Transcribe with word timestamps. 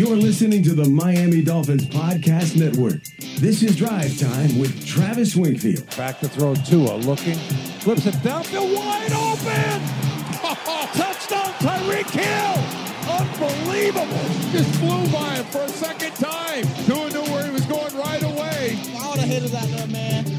You're 0.00 0.16
listening 0.16 0.62
to 0.62 0.72
the 0.72 0.88
Miami 0.88 1.42
Dolphins 1.42 1.84
Podcast 1.84 2.56
Network. 2.56 3.02
This 3.38 3.62
is 3.62 3.76
Drive 3.76 4.18
Time 4.18 4.58
with 4.58 4.86
Travis 4.86 5.36
Wingfield. 5.36 5.94
Back 5.94 6.20
to 6.20 6.28
throw 6.30 6.54
Tua, 6.54 6.94
looking, 6.94 7.34
flips 7.80 8.06
it 8.06 8.14
downfield, 8.24 8.74
wide 8.74 9.12
open! 9.12 9.78
Touchdown, 10.96 11.52
Tyreek 11.60 12.08
Hill! 12.08 12.80
Unbelievable! 13.12 14.24
Just 14.52 14.74
flew 14.76 15.06
by 15.12 15.34
him 15.34 15.44
for 15.44 15.64
a 15.64 15.68
second 15.68 16.14
time. 16.14 16.64
Tua 16.86 17.10
knew 17.10 17.30
where 17.30 17.44
he 17.44 17.50
was 17.50 17.66
going 17.66 17.94
right 17.94 18.22
away. 18.22 18.78
All 19.02 19.16
the 19.16 19.26
haters 19.26 19.52
out 19.52 19.68
there, 19.68 19.86
man. 19.88 20.29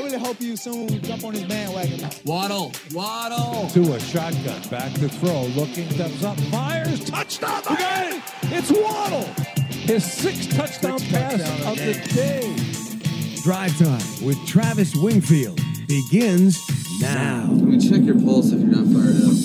I 0.00 0.02
really 0.02 0.18
hope 0.18 0.40
you 0.40 0.56
soon 0.56 0.88
jump 1.02 1.24
on 1.24 1.34
his 1.34 1.44
bandwagon. 1.44 2.08
Waddle, 2.24 2.72
Waddle. 2.94 3.68
To 3.68 3.92
a 3.92 4.00
shotgun, 4.00 4.62
back 4.70 4.94
to 4.94 5.10
throw, 5.10 5.42
looking, 5.48 5.90
steps 5.90 6.24
up, 6.24 6.40
fires, 6.44 7.04
touchdown! 7.04 7.60
We 7.68 7.76
got 7.76 8.10
it! 8.10 8.22
It's 8.44 8.70
Waddle! 8.70 9.24
His 9.68 10.10
sixth 10.10 10.56
touchdown 10.56 10.98
Sixth 11.00 11.12
pass 11.12 11.36
touchdown 11.36 11.60
of 11.60 11.78
of 11.78 11.84
the 11.84 11.92
the 11.92 12.14
day. 12.14 13.42
Drive 13.42 13.76
Time 13.76 14.24
with 14.24 14.38
Travis 14.46 14.96
Wingfield 14.96 15.60
begins 15.86 16.58
now. 17.02 17.48
Let 17.50 17.64
me 17.64 17.78
check 17.78 18.00
your 18.00 18.18
pulse 18.18 18.52
if 18.52 18.60
you're 18.60 18.70
not 18.70 18.86
fired 18.86 19.16
up. 19.16 19.36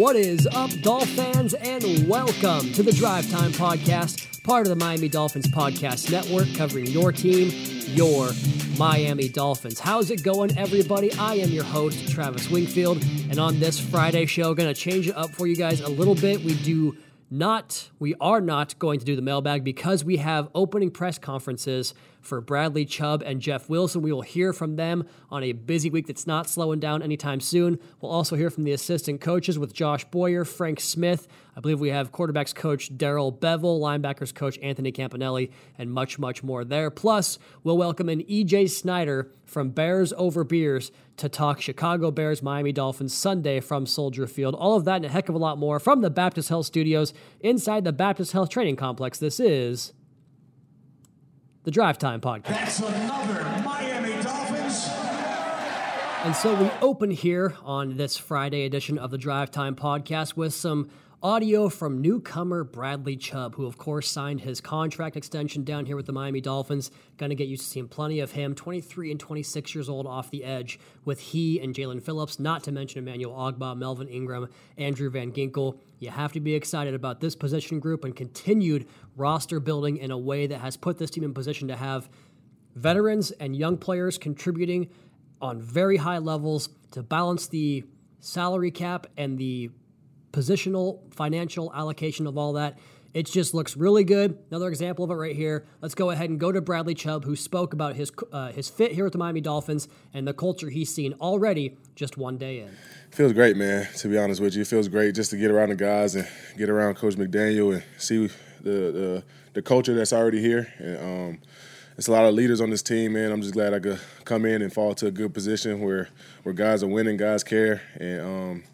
What 0.00 0.14
is 0.14 0.46
up, 0.52 0.70
Dolph 0.82 1.08
fans, 1.08 1.54
and 1.54 2.06
welcome 2.06 2.72
to 2.74 2.84
the 2.84 2.92
Drive 2.92 3.28
Time 3.32 3.50
Podcast, 3.50 4.33
part 4.44 4.66
of 4.66 4.68
the 4.68 4.76
Miami 4.76 5.08
Dolphins 5.08 5.46
Podcast 5.46 6.10
Network, 6.10 6.54
covering 6.54 6.86
your 6.86 7.10
team, 7.12 7.50
your 7.96 8.30
Miami 8.76 9.26
Dolphins. 9.26 9.80
How's 9.80 10.10
it 10.10 10.22
going, 10.22 10.56
everybody? 10.58 11.10
I 11.14 11.36
am 11.36 11.48
your 11.48 11.64
host, 11.64 12.10
Travis 12.10 12.50
Wingfield, 12.50 13.02
and 13.30 13.38
on 13.38 13.58
this 13.58 13.80
Friday 13.80 14.26
show, 14.26 14.52
going 14.52 14.72
to 14.72 14.78
change 14.78 15.08
it 15.08 15.16
up 15.16 15.30
for 15.30 15.46
you 15.46 15.56
guys 15.56 15.80
a 15.80 15.88
little 15.88 16.14
bit. 16.14 16.42
We 16.42 16.56
do 16.56 16.94
not, 17.30 17.88
we 17.98 18.14
are 18.20 18.42
not 18.42 18.78
going 18.78 18.98
to 18.98 19.06
do 19.06 19.16
the 19.16 19.22
mailbag 19.22 19.64
because 19.64 20.04
we 20.04 20.18
have 20.18 20.50
opening 20.54 20.90
press 20.90 21.18
conferences 21.18 21.94
for 22.24 22.40
Bradley 22.40 22.84
Chubb 22.84 23.22
and 23.24 23.40
Jeff 23.40 23.68
Wilson. 23.68 24.02
We 24.02 24.12
will 24.12 24.22
hear 24.22 24.52
from 24.52 24.76
them 24.76 25.06
on 25.30 25.42
a 25.42 25.52
busy 25.52 25.90
week 25.90 26.06
that's 26.06 26.26
not 26.26 26.48
slowing 26.48 26.80
down 26.80 27.02
anytime 27.02 27.40
soon. 27.40 27.78
We'll 28.00 28.12
also 28.12 28.36
hear 28.36 28.50
from 28.50 28.64
the 28.64 28.72
assistant 28.72 29.20
coaches 29.20 29.58
with 29.58 29.72
Josh 29.72 30.04
Boyer, 30.06 30.44
Frank 30.44 30.80
Smith. 30.80 31.28
I 31.56 31.60
believe 31.60 31.78
we 31.78 31.90
have 31.90 32.10
quarterbacks 32.10 32.54
coach 32.54 32.96
Darrell 32.96 33.32
Bevell, 33.32 33.80
linebackers 33.80 34.34
coach 34.34 34.58
Anthony 34.60 34.90
Campanile, 34.90 35.48
and 35.78 35.92
much, 35.92 36.18
much 36.18 36.42
more 36.42 36.64
there. 36.64 36.90
Plus, 36.90 37.38
we'll 37.62 37.78
welcome 37.78 38.08
in 38.08 38.20
EJ 38.22 38.70
Snyder 38.70 39.30
from 39.44 39.70
Bears 39.70 40.12
Over 40.16 40.42
Beers 40.42 40.90
to 41.18 41.28
talk 41.28 41.60
Chicago 41.60 42.10
Bears, 42.10 42.42
Miami 42.42 42.72
Dolphins 42.72 43.14
Sunday 43.14 43.60
from 43.60 43.86
Soldier 43.86 44.26
Field. 44.26 44.54
All 44.54 44.76
of 44.76 44.84
that 44.86 44.96
and 44.96 45.04
a 45.04 45.08
heck 45.08 45.28
of 45.28 45.34
a 45.34 45.38
lot 45.38 45.58
more 45.58 45.78
from 45.78 46.00
the 46.00 46.10
Baptist 46.10 46.48
Health 46.48 46.66
Studios 46.66 47.14
inside 47.40 47.84
the 47.84 47.92
Baptist 47.92 48.32
Health 48.32 48.48
Training 48.48 48.76
Complex. 48.76 49.18
This 49.18 49.38
is 49.38 49.92
the 51.64 51.70
Drive 51.70 51.98
Time 51.98 52.20
Podcast. 52.20 52.48
That's 52.48 52.78
another 52.80 53.62
Miami 53.64 54.22
Dolphins. 54.22 54.86
And 56.24 56.36
so 56.36 56.54
we 56.54 56.70
open 56.82 57.10
here 57.10 57.54
on 57.64 57.96
this 57.96 58.18
Friday 58.18 58.66
edition 58.66 58.98
of 58.98 59.10
the 59.10 59.18
Drive 59.18 59.50
Time 59.50 59.74
Podcast 59.74 60.36
with 60.36 60.52
some 60.52 60.90
audio 61.22 61.70
from 61.70 62.02
newcomer 62.02 62.64
Bradley 62.64 63.16
Chubb, 63.16 63.54
who, 63.54 63.64
of 63.64 63.78
course, 63.78 64.10
signed 64.10 64.42
his 64.42 64.60
contract 64.60 65.16
extension 65.16 65.64
down 65.64 65.86
here 65.86 65.96
with 65.96 66.04
the 66.04 66.12
Miami 66.12 66.42
Dolphins. 66.42 66.90
Going 67.16 67.30
to 67.30 67.36
get 67.36 67.48
used 67.48 67.62
to 67.62 67.70
seeing 67.70 67.88
plenty 67.88 68.20
of 68.20 68.32
him. 68.32 68.54
23 68.54 69.10
and 69.10 69.18
26 69.18 69.74
years 69.74 69.88
old 69.88 70.06
off 70.06 70.30
the 70.30 70.44
edge 70.44 70.78
with 71.06 71.18
he 71.18 71.60
and 71.60 71.74
Jaelan 71.74 72.02
Phillips, 72.02 72.38
not 72.38 72.62
to 72.64 72.72
mention 72.72 72.98
Emmanuel 72.98 73.34
Ogbah, 73.34 73.74
Melvin 73.78 74.08
Ingram, 74.08 74.50
Andrew 74.76 75.08
Van 75.08 75.32
Ginkel. 75.32 75.78
You 76.04 76.10
have 76.10 76.34
to 76.34 76.40
be 76.40 76.54
excited 76.54 76.92
about 76.92 77.20
this 77.22 77.34
position 77.34 77.80
group 77.80 78.04
and 78.04 78.14
continued 78.14 78.86
roster 79.16 79.58
building 79.58 79.96
in 79.96 80.10
a 80.10 80.18
way 80.18 80.46
that 80.46 80.60
has 80.60 80.76
put 80.76 80.98
this 80.98 81.10
team 81.10 81.24
in 81.24 81.32
position 81.32 81.68
to 81.68 81.76
have 81.76 82.10
veterans 82.74 83.30
and 83.30 83.56
young 83.56 83.78
players 83.78 84.18
contributing 84.18 84.90
on 85.40 85.62
very 85.62 85.96
high 85.96 86.18
levels 86.18 86.68
to 86.90 87.02
balance 87.02 87.46
the 87.46 87.84
salary 88.20 88.70
cap 88.70 89.06
and 89.16 89.38
the 89.38 89.70
positional 90.30 91.00
financial 91.14 91.72
allocation 91.72 92.26
of 92.26 92.36
all 92.36 92.52
that. 92.52 92.78
It 93.14 93.26
just 93.26 93.54
looks 93.54 93.76
really 93.76 94.02
good. 94.02 94.36
Another 94.50 94.68
example 94.68 95.04
of 95.04 95.10
it 95.12 95.14
right 95.14 95.36
here. 95.36 95.64
Let's 95.80 95.94
go 95.94 96.10
ahead 96.10 96.30
and 96.30 96.40
go 96.40 96.50
to 96.50 96.60
Bradley 96.60 96.94
Chubb, 96.94 97.24
who 97.24 97.36
spoke 97.36 97.72
about 97.72 97.94
his 97.94 98.10
uh, 98.32 98.50
his 98.50 98.68
fit 98.68 98.90
here 98.90 99.04
with 99.04 99.12
the 99.12 99.18
Miami 99.20 99.40
Dolphins 99.40 99.86
and 100.12 100.26
the 100.26 100.34
culture 100.34 100.68
he's 100.68 100.92
seen 100.92 101.14
already 101.20 101.78
just 101.94 102.18
one 102.18 102.36
day 102.36 102.58
in. 102.58 102.70
Feels 103.12 103.32
great, 103.32 103.56
man. 103.56 103.86
To 103.98 104.08
be 104.08 104.18
honest 104.18 104.40
with 104.40 104.56
you, 104.56 104.62
it 104.62 104.66
feels 104.66 104.88
great 104.88 105.14
just 105.14 105.30
to 105.30 105.36
get 105.36 105.52
around 105.52 105.68
the 105.68 105.76
guys 105.76 106.16
and 106.16 106.26
get 106.58 106.68
around 106.68 106.96
Coach 106.96 107.14
McDaniel 107.14 107.72
and 107.74 107.84
see 107.98 108.26
the 108.60 108.70
the, 108.70 109.24
the 109.52 109.62
culture 109.62 109.94
that's 109.94 110.12
already 110.12 110.40
here. 110.40 110.72
And, 110.78 110.98
um, 110.98 111.40
it's 111.96 112.08
a 112.08 112.12
lot 112.12 112.24
of 112.24 112.34
leaders 112.34 112.60
on 112.60 112.70
this 112.70 112.82
team, 112.82 113.12
man. 113.12 113.30
I'm 113.30 113.40
just 113.40 113.54
glad 113.54 113.72
I 113.72 113.78
could 113.78 114.00
come 114.24 114.44
in 114.44 114.62
and 114.62 114.72
fall 114.72 114.94
to 114.96 115.06
a 115.06 115.10
good 115.12 115.32
position 115.32 115.80
where 115.80 116.08
where 116.42 116.52
guys 116.52 116.82
are 116.82 116.88
winning, 116.88 117.16
guys 117.16 117.44
care, 117.44 117.80
and 118.00 118.20
um, 118.20 118.64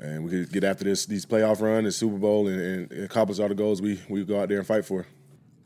and 0.00 0.24
we 0.24 0.30
could 0.30 0.52
get 0.52 0.64
after 0.64 0.84
this 0.84 1.06
these 1.06 1.26
playoff 1.26 1.60
run, 1.60 1.84
the 1.84 1.92
Super 1.92 2.16
Bowl, 2.16 2.48
and, 2.48 2.60
and 2.90 3.04
accomplish 3.04 3.38
all 3.38 3.48
the 3.48 3.54
goals 3.54 3.82
we 3.82 4.00
we 4.08 4.24
go 4.24 4.40
out 4.40 4.48
there 4.48 4.58
and 4.58 4.66
fight 4.66 4.84
for. 4.84 5.06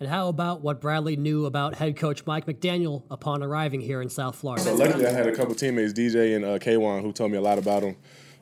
And 0.00 0.08
how 0.08 0.28
about 0.28 0.60
what 0.60 0.80
Bradley 0.80 1.16
knew 1.16 1.46
about 1.46 1.76
head 1.76 1.96
coach 1.96 2.26
Mike 2.26 2.46
McDaniel 2.46 3.04
upon 3.10 3.42
arriving 3.42 3.80
here 3.80 4.02
in 4.02 4.10
South 4.10 4.36
Florida? 4.36 4.64
So 4.64 4.74
luckily, 4.74 5.06
I 5.06 5.12
had 5.12 5.28
a 5.28 5.34
couple 5.34 5.54
teammates, 5.54 5.92
DJ 5.92 6.34
and 6.34 6.44
uh, 6.44 6.58
K1, 6.58 7.00
who 7.00 7.12
told 7.12 7.30
me 7.30 7.38
a 7.38 7.40
lot 7.40 7.58
about 7.58 7.84
him 7.84 7.96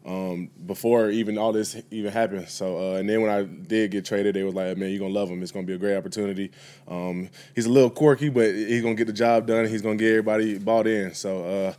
um, 0.07 0.51
before 0.67 1.11
even 1.11 1.37
all 1.37 1.53
this 1.53 1.81
even 1.91 2.11
happened. 2.11 2.49
So 2.49 2.79
uh, 2.79 2.99
and 2.99 3.09
then 3.09 3.21
when 3.21 3.31
I 3.31 3.43
did 3.43 3.91
get 3.91 4.05
traded, 4.05 4.35
they 4.35 4.43
was 4.43 4.55
like, 4.55 4.77
"Man, 4.77 4.91
you're 4.91 4.99
gonna 4.99 5.15
love 5.15 5.29
him. 5.29 5.43
It's 5.43 5.53
gonna 5.53 5.67
be 5.67 5.75
a 5.75 5.79
great 5.79 5.97
opportunity." 5.97 6.51
Um, 6.89 7.29
he's 7.55 7.67
a 7.67 7.71
little 7.71 7.91
quirky, 7.91 8.31
but 8.31 8.47
he's 8.47 8.83
gonna 8.83 8.95
get 8.95 9.07
the 9.07 9.13
job 9.13 9.47
done. 9.47 9.67
He's 9.67 9.83
gonna 9.83 9.97
get 9.97 10.11
everybody 10.11 10.59
bought 10.59 10.87
in. 10.87 11.15
So. 11.15 11.45
Uh, 11.45 11.75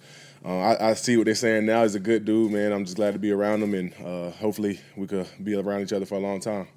uh, 0.46 0.60
I, 0.60 0.90
I, 0.90 0.94
see 0.94 1.16
what 1.16 1.26
they're 1.26 1.36
saying 1.36 1.66
now. 1.66 1.84
He's 1.84 1.96
a 1.96 2.00
good 2.00 2.26
dude, 2.26 2.52
man. 2.52 2.74
I'm 2.74 2.84
just 2.84 2.98
glad 2.98 3.14
to 3.14 3.20
be 3.20 3.32
around 3.32 3.64
him, 3.64 3.74
and 3.74 3.94
uh, 4.06 4.32
hopefully 4.32 4.80
we 4.98 5.08
could 5.08 5.28
be 5.42 5.56
around 5.56 5.82
each 5.82 5.94
other 5.94 6.06
for 6.06 6.16
a 6.16 6.20
long 6.20 6.40
time. 6.40 6.68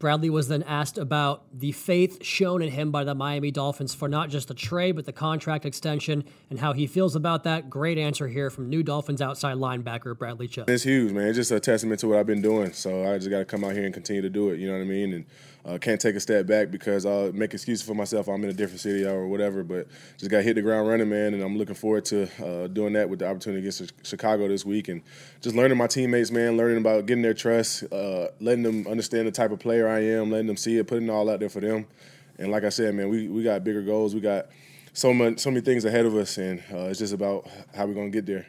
Bradley 0.00 0.30
was 0.30 0.48
then 0.48 0.62
asked 0.62 0.96
about 0.96 1.44
the 1.52 1.72
faith 1.72 2.24
shown 2.24 2.62
in 2.62 2.70
him 2.70 2.90
by 2.90 3.04
the 3.04 3.14
Miami 3.14 3.50
Dolphins 3.50 3.94
for 3.94 4.08
not 4.08 4.30
just 4.30 4.48
the 4.48 4.54
trade, 4.54 4.96
but 4.96 5.04
the 5.04 5.12
contract 5.12 5.66
extension 5.66 6.24
and 6.48 6.58
how 6.58 6.72
he 6.72 6.86
feels 6.86 7.14
about 7.14 7.44
that. 7.44 7.68
Great 7.68 7.98
answer 7.98 8.26
here 8.26 8.48
from 8.48 8.70
new 8.70 8.82
Dolphins 8.82 9.20
outside 9.20 9.58
linebacker 9.58 10.16
Bradley 10.16 10.48
Chubb. 10.48 10.70
It's 10.70 10.84
huge, 10.84 11.12
man. 11.12 11.28
It's 11.28 11.36
just 11.36 11.50
a 11.50 11.60
testament 11.60 12.00
to 12.00 12.08
what 12.08 12.18
I've 12.18 12.26
been 12.26 12.40
doing. 12.40 12.72
So 12.72 13.12
I 13.12 13.18
just 13.18 13.28
got 13.28 13.40
to 13.40 13.44
come 13.44 13.62
out 13.62 13.72
here 13.72 13.84
and 13.84 13.92
continue 13.92 14.22
to 14.22 14.30
do 14.30 14.48
it. 14.48 14.58
You 14.58 14.68
know 14.68 14.78
what 14.78 14.84
I 14.84 14.86
mean? 14.86 15.12
And 15.12 15.26
uh, 15.64 15.78
can't 15.78 16.00
take 16.00 16.16
a 16.16 16.20
step 16.20 16.46
back 16.46 16.70
because 16.70 17.04
I'll 17.04 17.32
make 17.32 17.52
excuses 17.52 17.86
for 17.86 17.94
myself. 17.94 18.28
I'm 18.28 18.42
in 18.44 18.50
a 18.50 18.54
different 18.54 18.80
city 18.80 19.04
or 19.04 19.28
whatever, 19.28 19.62
but 19.62 19.88
just 20.16 20.30
got 20.30 20.42
hit 20.42 20.54
the 20.54 20.62
ground 20.62 20.88
running, 20.88 21.08
man. 21.08 21.34
And 21.34 21.42
I'm 21.42 21.58
looking 21.58 21.74
forward 21.74 22.04
to 22.06 22.28
uh, 22.44 22.66
doing 22.68 22.94
that 22.94 23.08
with 23.08 23.18
the 23.18 23.28
opportunity 23.28 23.60
against 23.60 23.92
Chicago 24.06 24.48
this 24.48 24.64
week 24.64 24.88
and 24.88 25.02
just 25.40 25.54
learning 25.54 25.76
my 25.76 25.86
teammates, 25.86 26.30
man. 26.30 26.56
Learning 26.56 26.78
about 26.78 27.06
getting 27.06 27.22
their 27.22 27.34
trust, 27.34 27.84
uh, 27.92 28.28
letting 28.40 28.62
them 28.62 28.86
understand 28.86 29.26
the 29.26 29.32
type 29.32 29.50
of 29.50 29.58
player 29.58 29.88
I 29.88 30.00
am, 30.00 30.30
letting 30.30 30.46
them 30.46 30.56
see 30.56 30.78
it, 30.78 30.86
putting 30.86 31.08
it 31.08 31.12
all 31.12 31.28
out 31.28 31.40
there 31.40 31.50
for 31.50 31.60
them. 31.60 31.86
And 32.38 32.50
like 32.50 32.64
I 32.64 32.70
said, 32.70 32.94
man, 32.94 33.10
we 33.10 33.28
we 33.28 33.42
got 33.42 33.62
bigger 33.64 33.82
goals. 33.82 34.14
We 34.14 34.20
got 34.20 34.46
so 34.94 35.12
much, 35.12 35.40
so 35.40 35.50
many 35.50 35.60
things 35.60 35.84
ahead 35.84 36.06
of 36.06 36.14
us, 36.16 36.38
and 36.38 36.60
uh, 36.72 36.84
it's 36.84 36.98
just 36.98 37.12
about 37.12 37.46
how 37.74 37.86
we're 37.86 37.94
gonna 37.94 38.10
get 38.10 38.24
there. 38.24 38.46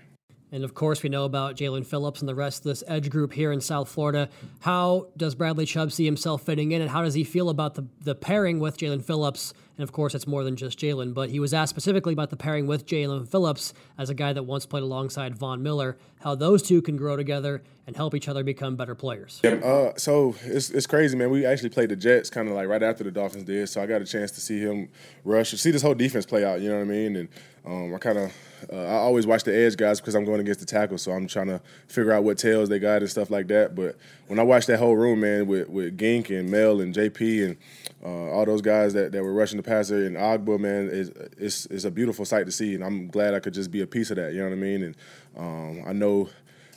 And 0.51 0.63
of 0.65 0.73
course, 0.73 1.01
we 1.01 1.09
know 1.09 1.23
about 1.23 1.55
Jaelan 1.55 1.85
Phillips 1.85 2.19
and 2.19 2.27
the 2.27 2.35
rest 2.35 2.59
of 2.59 2.63
this 2.65 2.83
edge 2.87 3.09
group 3.09 3.31
here 3.31 3.53
in 3.53 3.61
South 3.61 3.87
Florida. 3.87 4.27
How 4.59 5.07
does 5.15 5.33
Bradley 5.33 5.65
Chubb 5.65 5.91
see 5.91 6.03
himself 6.03 6.43
fitting 6.43 6.73
in, 6.73 6.81
and 6.81 6.91
how 6.91 7.03
does 7.03 7.13
he 7.13 7.23
feel 7.23 7.49
about 7.49 7.75
the, 7.75 7.85
the 8.01 8.15
pairing 8.15 8.59
with 8.59 8.77
Jaelan 8.77 9.03
Phillips? 9.03 9.53
And 9.77 9.83
of 9.83 9.91
course, 9.91 10.13
it's 10.13 10.27
more 10.27 10.43
than 10.43 10.55
just 10.55 10.79
Jaelan, 10.79 11.13
but 11.13 11.29
he 11.29 11.39
was 11.39 11.53
asked 11.53 11.69
specifically 11.69 12.13
about 12.13 12.29
the 12.29 12.35
pairing 12.35 12.67
with 12.67 12.85
Jaelan 12.85 13.27
Phillips 13.27 13.73
as 13.97 14.09
a 14.09 14.13
guy 14.13 14.33
that 14.33 14.43
once 14.43 14.65
played 14.65 14.83
alongside 14.83 15.37
Von 15.37 15.63
Miller, 15.63 15.97
how 16.19 16.35
those 16.35 16.61
two 16.61 16.81
can 16.81 16.97
grow 16.97 17.15
together 17.15 17.63
and 17.87 17.95
help 17.95 18.13
each 18.13 18.27
other 18.27 18.43
become 18.43 18.75
better 18.75 18.95
players. 18.95 19.39
Yeah, 19.43 19.55
uh, 19.55 19.93
so 19.97 20.35
it's, 20.43 20.69
it's 20.69 20.87
crazy, 20.87 21.17
man. 21.17 21.29
We 21.29 21.45
actually 21.45 21.69
played 21.69 21.89
the 21.89 21.95
Jets 21.95 22.29
kind 22.29 22.47
of 22.47 22.53
like 22.53 22.67
right 22.67 22.83
after 22.83 23.03
the 23.03 23.11
Dolphins 23.11 23.43
did, 23.43 23.67
so 23.69 23.81
I 23.81 23.85
got 23.85 24.01
a 24.01 24.05
chance 24.05 24.31
to 24.31 24.41
see 24.41 24.59
him 24.59 24.89
rush, 25.23 25.51
see 25.51 25.71
this 25.71 25.81
whole 25.81 25.95
defense 25.95 26.25
play 26.25 26.45
out. 26.45 26.61
You 26.61 26.69
know 26.69 26.75
what 26.75 26.83
I 26.83 26.85
mean? 26.85 27.15
And 27.15 27.29
um, 27.65 27.93
I 27.93 27.97
kind 27.97 28.17
of 28.17 28.33
uh, 28.71 28.75
I 28.75 28.95
always 28.95 29.25
watch 29.25 29.43
the 29.43 29.55
edge 29.55 29.77
guys 29.77 29.99
because 29.99 30.15
I'm 30.15 30.25
going 30.25 30.39
against 30.39 30.59
the 30.59 30.65
tackle, 30.65 30.97
so 30.97 31.11
I'm 31.11 31.27
trying 31.27 31.47
to 31.47 31.61
figure 31.87 32.11
out 32.11 32.23
what 32.23 32.37
tails 32.37 32.69
they 32.69 32.79
got 32.79 33.01
and 33.01 33.09
stuff 33.09 33.29
like 33.29 33.47
that. 33.47 33.75
But 33.75 33.97
when 34.27 34.39
I 34.39 34.43
watched 34.43 34.67
that 34.67 34.77
whole 34.77 34.95
room, 34.95 35.21
man, 35.21 35.47
with 35.47 35.69
with 35.69 35.97
Gink 35.97 36.29
and 36.29 36.49
Mel 36.49 36.81
and 36.81 36.93
JP 36.93 37.45
and 37.45 37.57
uh, 38.03 38.31
all 38.31 38.45
those 38.45 38.61
guys 38.61 38.93
that, 38.93 39.11
that 39.11 39.23
were 39.23 39.33
rushing 39.33 39.57
the 39.63 39.69
passer 39.69 40.05
and 40.05 40.15
Ogbah, 40.15 40.59
man, 40.59 40.89
is 40.89 41.09
it's, 41.37 41.85
a 41.85 41.91
beautiful 41.91 42.25
sight 42.25 42.45
to 42.45 42.51
see, 42.51 42.75
and 42.75 42.83
I'm 42.83 43.07
glad 43.07 43.33
I 43.33 43.39
could 43.39 43.53
just 43.53 43.71
be 43.71 43.81
a 43.81 43.87
piece 43.87 44.11
of 44.11 44.17
that. 44.17 44.33
You 44.33 44.39
know 44.39 44.49
what 44.49 44.53
I 44.53 44.57
mean? 44.57 44.83
And 44.83 44.95
um, 45.37 45.83
I 45.87 45.93
know 45.93 46.29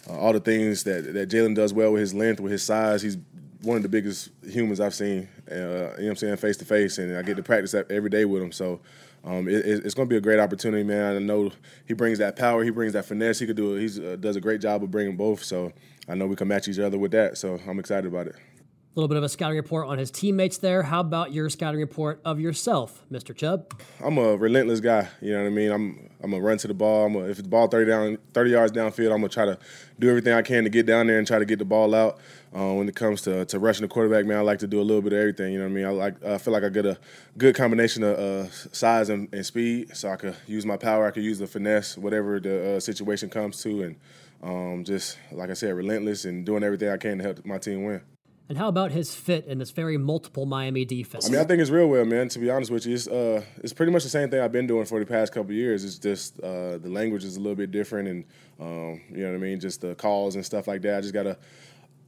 uh, 0.08 0.18
all 0.18 0.32
the 0.32 0.40
things 0.40 0.84
that 0.84 1.12
that 1.14 1.30
Jaelan 1.30 1.54
does 1.54 1.72
well 1.72 1.92
with 1.92 2.00
his 2.00 2.14
length, 2.14 2.40
with 2.40 2.52
his 2.52 2.62
size. 2.62 3.02
He's 3.02 3.18
one 3.62 3.76
of 3.76 3.82
the 3.82 3.88
biggest 3.88 4.30
humans 4.46 4.80
I've 4.80 4.94
seen. 4.94 5.28
Uh, 5.50 5.54
you 5.54 5.60
know 5.60 5.88
what 5.88 6.08
I'm 6.10 6.16
saying, 6.16 6.36
face 6.36 6.56
to 6.58 6.64
face, 6.64 6.98
and 6.98 7.16
I 7.16 7.22
get 7.22 7.36
to 7.36 7.42
practice 7.42 7.72
that 7.72 7.90
every 7.90 8.10
day 8.10 8.24
with 8.24 8.42
him. 8.42 8.52
So. 8.52 8.80
Um, 9.26 9.48
it, 9.48 9.64
it's 9.64 9.94
going 9.94 10.06
to 10.06 10.12
be 10.12 10.18
a 10.18 10.20
great 10.20 10.38
opportunity, 10.38 10.82
man. 10.82 11.16
I 11.16 11.18
know 11.18 11.50
he 11.86 11.94
brings 11.94 12.18
that 12.18 12.36
power, 12.36 12.62
he 12.62 12.68
brings 12.68 12.92
that 12.92 13.06
finesse. 13.06 13.38
He 13.38 13.46
could 13.46 13.56
do 13.56 13.72
He 13.76 13.86
uh, 14.06 14.16
does 14.16 14.36
a 14.36 14.40
great 14.40 14.60
job 14.60 14.82
of 14.82 14.90
bringing 14.90 15.16
both. 15.16 15.42
So 15.42 15.72
I 16.06 16.14
know 16.14 16.26
we 16.26 16.36
can 16.36 16.46
match 16.46 16.68
each 16.68 16.78
other 16.78 16.98
with 16.98 17.12
that. 17.12 17.38
So 17.38 17.58
I'm 17.66 17.78
excited 17.78 18.04
about 18.04 18.26
it. 18.26 18.36
Little 18.94 19.08
bit 19.08 19.16
of 19.16 19.24
a 19.24 19.28
scouting 19.28 19.56
report 19.56 19.88
on 19.88 19.98
his 19.98 20.10
teammates 20.10 20.58
there. 20.58 20.84
How 20.84 21.00
about 21.00 21.32
your 21.32 21.48
scouting 21.50 21.80
report 21.80 22.20
of 22.24 22.38
yourself, 22.38 23.02
Mr. 23.10 23.34
Chubb? 23.34 23.80
I'm 24.02 24.18
a 24.18 24.36
relentless 24.36 24.80
guy. 24.80 25.08
You 25.20 25.32
know 25.32 25.42
what 25.42 25.46
I 25.46 25.50
mean? 25.50 25.70
I'm 25.70 26.10
I'm 26.22 26.30
gonna 26.30 26.42
run 26.42 26.58
to 26.58 26.68
the 26.68 26.74
ball. 26.74 27.06
I'm 27.06 27.16
a, 27.16 27.24
if 27.24 27.38
it's 27.38 27.48
ball 27.48 27.68
30 27.68 27.90
down, 27.90 28.18
30 28.32 28.50
yards 28.50 28.72
downfield, 28.72 29.12
I'm 29.12 29.18
gonna 29.18 29.28
try 29.28 29.44
to 29.44 29.58
do 29.98 30.08
everything 30.08 30.32
I 30.32 30.42
can 30.42 30.64
to 30.64 30.70
get 30.70 30.86
down 30.86 31.06
there 31.06 31.18
and 31.18 31.26
try 31.26 31.38
to 31.38 31.44
get 31.44 31.58
the 31.58 31.64
ball 31.64 31.94
out. 31.94 32.18
Uh, 32.56 32.72
when 32.72 32.88
it 32.88 32.94
comes 32.94 33.20
to, 33.22 33.44
to 33.46 33.58
rushing 33.58 33.82
the 33.82 33.88
quarterback, 33.88 34.26
man, 34.26 34.38
I 34.38 34.40
like 34.42 34.60
to 34.60 34.68
do 34.68 34.80
a 34.80 34.82
little 34.82 35.02
bit 35.02 35.12
of 35.12 35.18
everything. 35.18 35.52
You 35.52 35.58
know 35.58 35.64
what 35.64 35.72
I 35.72 35.74
mean? 35.74 35.86
I 35.86 35.90
like 35.90 36.24
I 36.24 36.38
feel 36.38 36.52
like 36.52 36.62
I 36.62 36.68
get 36.68 36.86
a 36.86 36.98
good 37.36 37.56
combination 37.56 38.04
of 38.04 38.18
uh, 38.18 38.50
size 38.50 39.08
and, 39.08 39.28
and, 39.34 39.44
speed, 39.44 39.96
so 39.96 40.08
I 40.10 40.16
could 40.16 40.36
use 40.46 40.64
my 40.64 40.76
power. 40.76 41.06
I 41.06 41.10
could 41.10 41.24
use 41.24 41.40
the 41.40 41.48
finesse, 41.48 41.98
whatever 41.98 42.38
the 42.38 42.76
uh, 42.76 42.80
situation 42.80 43.28
comes 43.28 43.60
to, 43.62 43.82
and 43.82 43.96
um, 44.42 44.84
just 44.84 45.18
like 45.32 45.50
I 45.50 45.54
said, 45.54 45.74
relentless 45.74 46.26
and 46.26 46.46
doing 46.46 46.62
everything 46.62 46.90
I 46.90 46.96
can 46.96 47.18
to 47.18 47.24
help 47.24 47.44
my 47.44 47.58
team 47.58 47.84
win. 47.84 48.02
And 48.48 48.58
how 48.58 48.68
about 48.68 48.92
his 48.92 49.14
fit 49.14 49.46
in 49.46 49.58
this 49.58 49.70
very 49.70 49.96
multiple 49.96 50.44
Miami 50.44 50.84
defense? 50.84 51.26
I 51.26 51.30
mean, 51.30 51.40
I 51.40 51.44
think 51.44 51.62
it's 51.62 51.70
real 51.70 51.86
well, 51.86 52.04
man. 52.04 52.28
To 52.28 52.38
be 52.38 52.50
honest 52.50 52.70
with 52.70 52.84
you, 52.84 52.94
it's 52.94 53.08
uh, 53.08 53.42
it's 53.62 53.72
pretty 53.72 53.90
much 53.90 54.02
the 54.02 54.10
same 54.10 54.28
thing 54.28 54.40
I've 54.40 54.52
been 54.52 54.66
doing 54.66 54.84
for 54.84 55.00
the 55.00 55.06
past 55.06 55.32
couple 55.32 55.52
years. 55.52 55.82
It's 55.82 55.96
just 55.96 56.38
uh, 56.40 56.76
the 56.76 56.90
language 56.90 57.24
is 57.24 57.36
a 57.36 57.40
little 57.40 57.56
bit 57.56 57.70
different, 57.70 58.08
and 58.08 58.24
um, 58.60 59.00
you 59.10 59.22
know 59.22 59.30
what 59.30 59.36
I 59.36 59.38
mean. 59.38 59.60
Just 59.60 59.80
the 59.80 59.94
calls 59.94 60.34
and 60.34 60.44
stuff 60.44 60.68
like 60.68 60.82
that. 60.82 60.98
I 60.98 61.00
just 61.00 61.14
gotta 61.14 61.38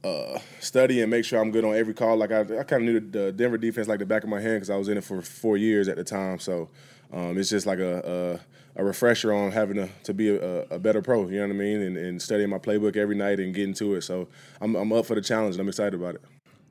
uh, 0.03 0.39
study 0.59 1.01
and 1.01 1.09
make 1.09 1.25
sure 1.25 1.41
I'm 1.41 1.51
good 1.51 1.65
on 1.65 1.75
every 1.75 1.93
call. 1.93 2.17
Like 2.17 2.31
I, 2.31 2.41
I 2.41 2.63
kind 2.63 2.73
of 2.73 2.81
knew 2.83 2.99
the 2.99 3.31
Denver 3.31 3.57
defense 3.57 3.87
like 3.87 3.99
the 3.99 4.05
back 4.05 4.23
of 4.23 4.29
my 4.29 4.39
hand 4.39 4.57
because 4.57 4.69
I 4.69 4.77
was 4.77 4.89
in 4.89 4.97
it 4.97 5.03
for 5.03 5.21
four 5.21 5.57
years 5.57 5.87
at 5.87 5.97
the 5.97 6.03
time. 6.03 6.39
So 6.39 6.69
um, 7.11 7.37
it's 7.37 7.49
just 7.49 7.65
like 7.65 7.79
a, 7.79 8.39
a, 8.66 8.66
a, 8.77 8.83
refresher 8.83 9.33
on 9.33 9.51
having 9.51 9.75
to, 9.75 9.89
to 10.03 10.13
be 10.13 10.29
a, 10.29 10.61
a, 10.69 10.79
better 10.79 11.01
pro. 11.01 11.27
You 11.27 11.39
know 11.39 11.47
what 11.47 11.55
I 11.55 11.57
mean? 11.57 11.81
And, 11.81 11.97
and, 11.97 12.21
studying 12.21 12.49
my 12.49 12.59
playbook 12.59 12.95
every 12.95 13.15
night 13.15 13.39
and 13.39 13.53
getting 13.53 13.73
to 13.75 13.95
it. 13.95 14.01
So 14.01 14.27
I'm, 14.61 14.75
I'm 14.75 14.93
up 14.93 15.05
for 15.05 15.15
the 15.15 15.21
challenge 15.21 15.55
and 15.55 15.61
I'm 15.61 15.67
excited 15.67 15.93
about 15.93 16.15
it. 16.15 16.21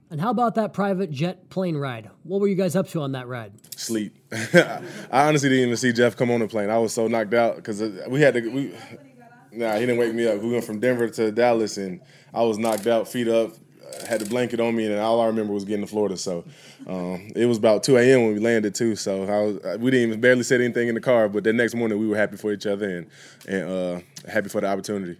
And 0.08 0.20
how 0.20 0.31
about 0.31 0.55
that 0.55 0.73
private 0.73 1.11
jet 1.11 1.50
plane 1.50 1.76
ride? 1.76 2.11
What 2.23 2.41
were 2.41 2.47
you 2.47 2.55
guys 2.55 2.76
up 2.76 2.88
to 2.91 3.00
on 3.00 3.12
that 3.12 3.26
ride? 3.26 3.53
Sleep. 3.76 4.17
I 4.32 4.81
honestly 5.11 5.49
didn't 5.49 5.64
even 5.64 5.76
see 5.76 5.93
Jeff 5.93 6.17
come 6.17 6.31
on 6.31 6.41
the 6.41 6.49
plane. 6.49 6.70
I 6.70 6.79
was 6.79 6.94
so 6.94 7.08
knocked 7.08 7.35
out 7.35 7.56
because 7.56 7.82
uh, 7.82 8.06
we 8.09 8.20
had 8.20 8.35
to. 8.35 8.49
We, 8.49 8.75
nah, 9.50 9.75
he 9.75 9.81
didn't 9.81 9.99
wake 9.99 10.14
me 10.14 10.29
up. 10.29 10.41
We 10.41 10.52
went 10.52 10.64
from 10.64 10.79
Denver 10.79 11.09
to 11.09 11.32
Dallas, 11.32 11.76
and 11.76 12.00
I 12.32 12.43
was 12.43 12.56
knocked 12.56 12.87
out, 12.87 13.09
feet 13.09 13.26
up, 13.26 13.55
had 14.06 14.21
the 14.21 14.27
blanket 14.27 14.61
on 14.61 14.75
me, 14.75 14.87
and 14.87 14.99
all 14.99 15.21
I 15.21 15.27
remember 15.27 15.53
was 15.53 15.65
getting 15.65 15.85
to 15.85 15.91
Florida. 15.91 16.17
So 16.17 16.44
um, 16.87 17.31
it 17.35 17.47
was 17.47 17.59
about 17.59 17.83
2 17.83 17.97
a.m. 17.97 18.25
when 18.25 18.35
we 18.35 18.41
landed 18.41 18.75
too. 18.75 18.97
So 18.97 19.25
was, 19.25 19.79
we 19.79 19.91
didn't 19.91 20.09
even 20.09 20.21
barely 20.21 20.43
say 20.43 20.56
anything 20.56 20.88
in 20.88 20.94
the 20.94 21.00
car, 21.00 21.29
but 21.29 21.44
the 21.44 21.53
next 21.53 21.75
morning 21.75 21.99
we 21.99 22.06
were 22.06 22.17
happy 22.17 22.37
for 22.37 22.53
each 22.53 22.67
other 22.67 22.88
and 22.88 23.06
and 23.49 23.69
uh, 23.69 24.00
happy 24.31 24.49
for 24.49 24.61
the 24.61 24.69
opportunity. 24.69 25.19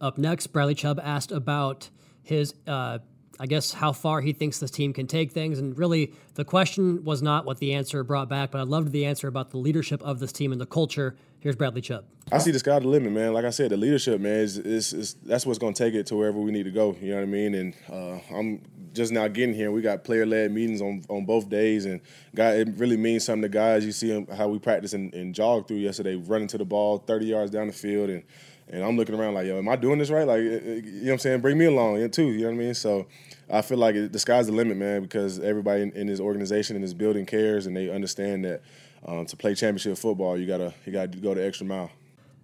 Up 0.00 0.18
next, 0.18 0.48
Bradley 0.48 0.74
Chubb 0.74 1.00
asked 1.02 1.30
about 1.30 1.90
his 2.22 2.54
uh, 2.66 2.98
I 3.42 3.46
guess, 3.46 3.72
how 3.72 3.90
far 3.92 4.20
he 4.20 4.32
thinks 4.32 4.58
this 4.58 4.70
team 4.70 4.92
can 4.92 5.08
take 5.08 5.32
things. 5.32 5.58
And 5.58 5.76
really, 5.76 6.12
the 6.34 6.44
question 6.44 7.02
was 7.04 7.22
not 7.22 7.44
what 7.44 7.58
the 7.58 7.74
answer 7.74 8.04
brought 8.04 8.28
back, 8.28 8.52
but 8.52 8.60
I 8.60 8.64
loved 8.64 8.92
the 8.92 9.04
answer 9.04 9.26
about 9.26 9.50
the 9.50 9.56
leadership 9.56 10.00
of 10.02 10.20
this 10.20 10.30
team 10.30 10.52
and 10.52 10.60
the 10.60 10.66
culture. 10.66 11.16
Here's 11.42 11.56
Bradley 11.56 11.80
Chubb. 11.80 12.04
I 12.30 12.38
see 12.38 12.52
the 12.52 12.60
sky 12.60 12.78
the 12.78 12.86
limit, 12.86 13.10
man. 13.10 13.32
Like 13.32 13.44
I 13.44 13.50
said, 13.50 13.72
the 13.72 13.76
leadership, 13.76 14.20
man, 14.20 14.38
is, 14.38 14.58
is, 14.58 14.92
is 14.92 15.14
that's 15.24 15.44
what's 15.44 15.58
going 15.58 15.74
to 15.74 15.84
take 15.84 15.92
it 15.92 16.06
to 16.06 16.14
wherever 16.14 16.38
we 16.38 16.52
need 16.52 16.62
to 16.62 16.70
go. 16.70 16.96
You 17.00 17.10
know 17.10 17.16
what 17.16 17.22
I 17.22 17.26
mean? 17.26 17.54
And 17.56 17.74
uh, 17.90 18.20
I'm 18.32 18.62
just 18.94 19.10
now 19.10 19.26
getting 19.26 19.52
here. 19.52 19.72
We 19.72 19.82
got 19.82 20.04
player 20.04 20.24
led 20.24 20.52
meetings 20.52 20.80
on, 20.80 21.02
on 21.08 21.24
both 21.24 21.48
days, 21.48 21.84
and 21.84 22.00
guy, 22.32 22.52
it 22.58 22.68
really 22.76 22.96
means 22.96 23.24
something 23.24 23.42
to 23.42 23.48
guys. 23.48 23.84
You 23.84 23.90
see 23.90 24.24
how 24.36 24.46
we 24.46 24.60
practice 24.60 24.92
and, 24.92 25.12
and 25.14 25.34
jog 25.34 25.66
through 25.66 25.78
yesterday, 25.78 26.14
running 26.14 26.46
to 26.46 26.58
the 26.58 26.64
ball 26.64 26.98
30 26.98 27.26
yards 27.26 27.50
down 27.50 27.66
the 27.66 27.72
field, 27.72 28.08
and 28.08 28.22
and 28.68 28.84
I'm 28.84 28.96
looking 28.96 29.16
around 29.16 29.34
like, 29.34 29.46
yo, 29.46 29.58
am 29.58 29.68
I 29.68 29.74
doing 29.74 29.98
this 29.98 30.08
right? 30.10 30.26
Like, 30.26 30.40
you 30.40 30.80
know 30.80 31.06
what 31.06 31.12
I'm 31.12 31.18
saying? 31.18 31.40
Bring 31.40 31.58
me 31.58 31.64
along, 31.64 32.08
too. 32.10 32.28
You 32.28 32.42
know 32.42 32.46
what 32.46 32.54
I 32.54 32.58
mean? 32.58 32.74
So 32.74 33.06
I 33.50 33.62
feel 33.62 33.78
like 33.78 34.12
the 34.12 34.18
sky's 34.18 34.46
the 34.46 34.52
limit, 34.52 34.76
man, 34.76 35.02
because 35.02 35.40
everybody 35.40 35.82
in, 35.82 35.90
in 35.92 36.06
his 36.06 36.20
organization 36.20 36.76
and 36.76 36.82
his 36.82 36.94
building 36.94 37.26
cares, 37.26 37.66
and 37.66 37.76
they 37.76 37.90
understand 37.90 38.44
that 38.44 38.62
um, 39.06 39.26
to 39.26 39.36
play 39.36 39.54
championship 39.54 39.98
football, 39.98 40.38
you 40.38 40.46
gotta 40.46 40.74
you 40.86 40.92
gotta 40.92 41.08
go 41.18 41.34
the 41.34 41.44
extra 41.44 41.66
mile. 41.66 41.90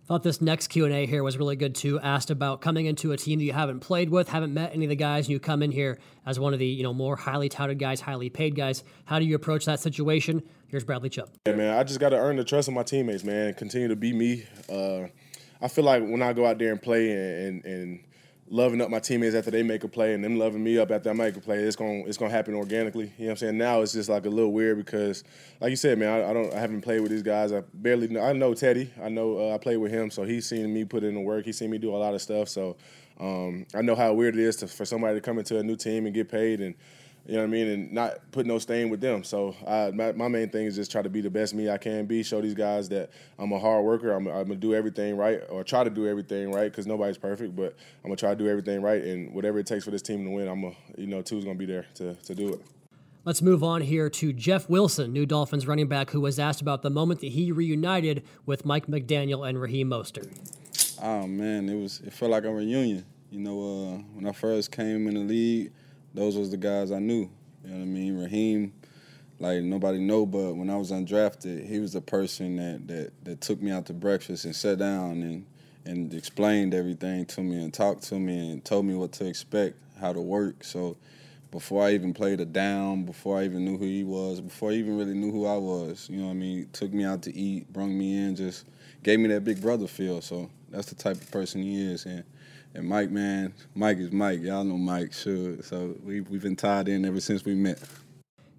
Thought 0.06 0.22
this 0.22 0.40
next 0.40 0.68
Q 0.68 0.86
and 0.86 0.94
A 0.94 1.04
here 1.04 1.22
was 1.22 1.36
really 1.36 1.56
good 1.56 1.74
too. 1.74 2.00
Asked 2.00 2.30
about 2.30 2.62
coming 2.62 2.86
into 2.86 3.12
a 3.12 3.16
team 3.18 3.38
that 3.40 3.44
you 3.44 3.52
haven't 3.52 3.80
played 3.80 4.08
with, 4.08 4.28
haven't 4.28 4.54
met 4.54 4.72
any 4.72 4.86
of 4.86 4.88
the 4.88 4.96
guys, 4.96 5.26
and 5.26 5.32
you 5.32 5.38
come 5.38 5.62
in 5.62 5.70
here 5.70 5.98
as 6.24 6.40
one 6.40 6.54
of 6.54 6.58
the 6.58 6.66
you 6.66 6.82
know 6.82 6.94
more 6.94 7.14
highly 7.14 7.48
touted 7.50 7.78
guys, 7.78 8.00
highly 8.00 8.30
paid 8.30 8.56
guys. 8.56 8.84
How 9.04 9.18
do 9.18 9.26
you 9.26 9.34
approach 9.34 9.66
that 9.66 9.80
situation? 9.80 10.42
Here's 10.68 10.84
Bradley 10.84 11.10
Chubb. 11.10 11.28
Yeah, 11.46 11.54
man, 11.54 11.78
I 11.78 11.82
just 11.84 12.00
got 12.00 12.10
to 12.10 12.16
earn 12.16 12.36
the 12.36 12.44
trust 12.44 12.68
of 12.68 12.74
my 12.74 12.82
teammates, 12.82 13.24
man. 13.24 13.54
Continue 13.54 13.88
to 13.88 13.96
be 13.96 14.12
me. 14.12 14.44
Uh, 14.68 15.08
I 15.60 15.68
feel 15.68 15.84
like 15.84 16.02
when 16.02 16.22
I 16.22 16.32
go 16.32 16.46
out 16.46 16.58
there 16.58 16.72
and 16.72 16.80
play 16.80 17.10
and, 17.10 17.64
and, 17.64 17.64
and 17.64 18.04
loving 18.50 18.80
up 18.80 18.90
my 18.90 18.98
teammates 18.98 19.34
after 19.34 19.50
they 19.50 19.62
make 19.62 19.84
a 19.84 19.88
play 19.88 20.14
and 20.14 20.24
them 20.24 20.38
loving 20.38 20.62
me 20.62 20.78
up 20.78 20.90
after 20.90 21.10
I 21.10 21.12
make 21.12 21.36
a 21.36 21.40
play, 21.40 21.58
it's 21.58 21.76
gonna 21.76 22.04
it's 22.06 22.16
gonna 22.16 22.30
happen 22.30 22.54
organically. 22.54 23.12
You 23.16 23.24
know 23.24 23.26
what 23.26 23.30
I'm 23.30 23.36
saying? 23.36 23.58
Now 23.58 23.82
it's 23.82 23.92
just 23.92 24.08
like 24.08 24.26
a 24.26 24.30
little 24.30 24.52
weird 24.52 24.78
because, 24.78 25.24
like 25.60 25.70
you 25.70 25.76
said, 25.76 25.98
man, 25.98 26.08
I, 26.08 26.30
I 26.30 26.32
don't 26.32 26.52
I 26.54 26.58
haven't 26.58 26.82
played 26.82 27.00
with 27.00 27.10
these 27.10 27.22
guys. 27.22 27.52
I 27.52 27.62
barely 27.74 28.08
know. 28.08 28.20
I 28.20 28.32
know 28.32 28.54
Teddy. 28.54 28.90
I 29.02 29.08
know 29.08 29.38
uh, 29.38 29.54
I 29.54 29.58
played 29.58 29.76
with 29.78 29.92
him, 29.92 30.10
so 30.10 30.24
he's 30.24 30.48
seen 30.48 30.72
me 30.72 30.84
put 30.84 31.04
in 31.04 31.14
the 31.14 31.20
work. 31.20 31.44
He's 31.44 31.58
seen 31.58 31.70
me 31.70 31.78
do 31.78 31.94
a 31.94 31.98
lot 31.98 32.14
of 32.14 32.22
stuff. 32.22 32.48
So 32.48 32.76
um, 33.20 33.66
I 33.74 33.82
know 33.82 33.94
how 33.94 34.12
weird 34.12 34.36
it 34.36 34.40
is 34.40 34.56
to, 34.56 34.68
for 34.68 34.84
somebody 34.84 35.16
to 35.16 35.20
come 35.20 35.38
into 35.38 35.58
a 35.58 35.62
new 35.62 35.76
team 35.76 36.06
and 36.06 36.14
get 36.14 36.28
paid 36.28 36.60
and 36.60 36.74
you 37.28 37.34
know 37.34 37.40
what 37.40 37.48
I 37.48 37.50
mean, 37.50 37.68
and 37.68 37.92
not 37.92 38.32
put 38.32 38.46
no 38.46 38.58
stain 38.58 38.88
with 38.88 39.02
them. 39.02 39.22
So 39.22 39.54
I, 39.66 39.90
my, 39.90 40.12
my, 40.12 40.28
main 40.28 40.48
thing 40.48 40.64
is 40.64 40.76
just 40.76 40.90
try 40.90 41.02
to 41.02 41.10
be 41.10 41.20
the 41.20 41.28
best 41.28 41.52
me 41.52 41.68
I 41.68 41.76
can 41.76 42.06
be. 42.06 42.22
Show 42.22 42.40
these 42.40 42.54
guys 42.54 42.88
that 42.88 43.10
I'm 43.38 43.52
a 43.52 43.58
hard 43.58 43.84
worker. 43.84 44.12
I'm, 44.12 44.26
I'm 44.26 44.44
gonna 44.44 44.56
do 44.56 44.74
everything 44.74 45.14
right, 45.14 45.42
or 45.50 45.62
try 45.62 45.84
to 45.84 45.90
do 45.90 46.08
everything 46.08 46.50
right, 46.50 46.70
because 46.70 46.86
nobody's 46.86 47.18
perfect. 47.18 47.54
But 47.54 47.76
I'm 48.02 48.08
gonna 48.08 48.16
try 48.16 48.30
to 48.30 48.36
do 48.36 48.48
everything 48.48 48.80
right, 48.80 49.04
and 49.04 49.34
whatever 49.34 49.58
it 49.58 49.66
takes 49.66 49.84
for 49.84 49.90
this 49.90 50.00
team 50.00 50.24
to 50.24 50.30
win, 50.30 50.48
I'm 50.48 50.64
a, 50.64 50.72
you 50.96 51.06
know, 51.06 51.20
two's 51.20 51.44
gonna 51.44 51.58
be 51.58 51.66
there 51.66 51.84
to 51.96 52.14
to 52.14 52.34
do 52.34 52.54
it. 52.54 52.62
Let's 53.26 53.42
move 53.42 53.62
on 53.62 53.82
here 53.82 54.08
to 54.08 54.32
Jeff 54.32 54.70
Wilson, 54.70 55.12
new 55.12 55.26
Dolphins 55.26 55.66
running 55.66 55.86
back, 55.86 56.08
who 56.08 56.22
was 56.22 56.38
asked 56.38 56.62
about 56.62 56.80
the 56.80 56.88
moment 56.88 57.20
that 57.20 57.32
he 57.32 57.52
reunited 57.52 58.22
with 58.46 58.64
Mike 58.64 58.86
McDaniel 58.86 59.46
and 59.46 59.60
Raheem 59.60 59.90
Mostert. 59.90 60.30
Oh 61.02 61.26
man, 61.26 61.68
it 61.68 61.74
was 61.74 62.00
it 62.00 62.14
felt 62.14 62.30
like 62.30 62.44
a 62.44 62.50
reunion. 62.50 63.04
You 63.30 63.40
know, 63.40 63.60
uh, 63.60 63.96
when 64.14 64.26
I 64.26 64.32
first 64.32 64.72
came 64.72 65.06
in 65.06 65.12
the 65.12 65.20
league 65.20 65.72
those 66.18 66.36
was 66.36 66.50
the 66.50 66.56
guys 66.56 66.90
I 66.90 66.98
knew. 66.98 67.30
You 67.64 67.70
know 67.70 67.76
what 67.76 67.82
I 67.82 67.86
mean? 67.86 68.18
Raheem, 68.18 68.72
like 69.38 69.62
nobody 69.62 69.98
know, 69.98 70.26
but 70.26 70.54
when 70.54 70.68
I 70.68 70.76
was 70.76 70.90
undrafted, 70.90 71.66
he 71.66 71.78
was 71.78 71.92
the 71.92 72.00
person 72.00 72.56
that 72.56 72.88
that 72.88 73.12
that 73.24 73.40
took 73.40 73.62
me 73.62 73.70
out 73.70 73.86
to 73.86 73.92
breakfast 73.92 74.44
and 74.44 74.54
sat 74.54 74.78
down 74.78 75.22
and 75.22 75.46
and 75.84 76.12
explained 76.12 76.74
everything 76.74 77.24
to 77.24 77.40
me 77.40 77.62
and 77.62 77.72
talked 77.72 78.02
to 78.04 78.16
me 78.16 78.52
and 78.52 78.64
told 78.64 78.84
me 78.84 78.94
what 78.94 79.12
to 79.12 79.26
expect, 79.26 79.76
how 80.00 80.12
to 80.12 80.20
work. 80.20 80.64
So 80.64 80.96
before 81.50 81.84
I 81.84 81.92
even 81.92 82.12
played 82.12 82.40
a 82.40 82.44
down, 82.44 83.04
before 83.04 83.38
I 83.38 83.44
even 83.44 83.64
knew 83.64 83.78
who 83.78 83.86
he 83.86 84.04
was, 84.04 84.40
before 84.40 84.70
I 84.70 84.74
even 84.74 84.98
really 84.98 85.14
knew 85.14 85.30
who 85.30 85.46
I 85.46 85.56
was, 85.56 86.08
you 86.10 86.18
know 86.18 86.26
what 86.26 86.32
I 86.32 86.34
mean? 86.34 86.68
Took 86.72 86.92
me 86.92 87.04
out 87.04 87.22
to 87.22 87.34
eat, 87.34 87.72
brought 87.72 87.86
me 87.86 88.18
in, 88.18 88.36
just 88.36 88.66
gave 89.02 89.18
me 89.18 89.28
that 89.28 89.44
big 89.44 89.62
brother 89.62 89.86
feel. 89.86 90.20
So 90.20 90.50
that's 90.68 90.88
the 90.88 90.94
type 90.94 91.16
of 91.16 91.30
person 91.30 91.62
he 91.62 91.80
is. 91.80 92.04
And 92.04 92.24
and 92.74 92.86
Mike, 92.86 93.10
man, 93.10 93.54
Mike 93.74 93.98
is 93.98 94.12
Mike. 94.12 94.40
Y'all 94.40 94.64
know 94.64 94.76
Mike, 94.76 95.12
sure. 95.12 95.62
So 95.62 95.96
we, 96.04 96.20
we've 96.20 96.42
been 96.42 96.56
tied 96.56 96.88
in 96.88 97.04
ever 97.04 97.20
since 97.20 97.44
we 97.44 97.54
met. 97.54 97.80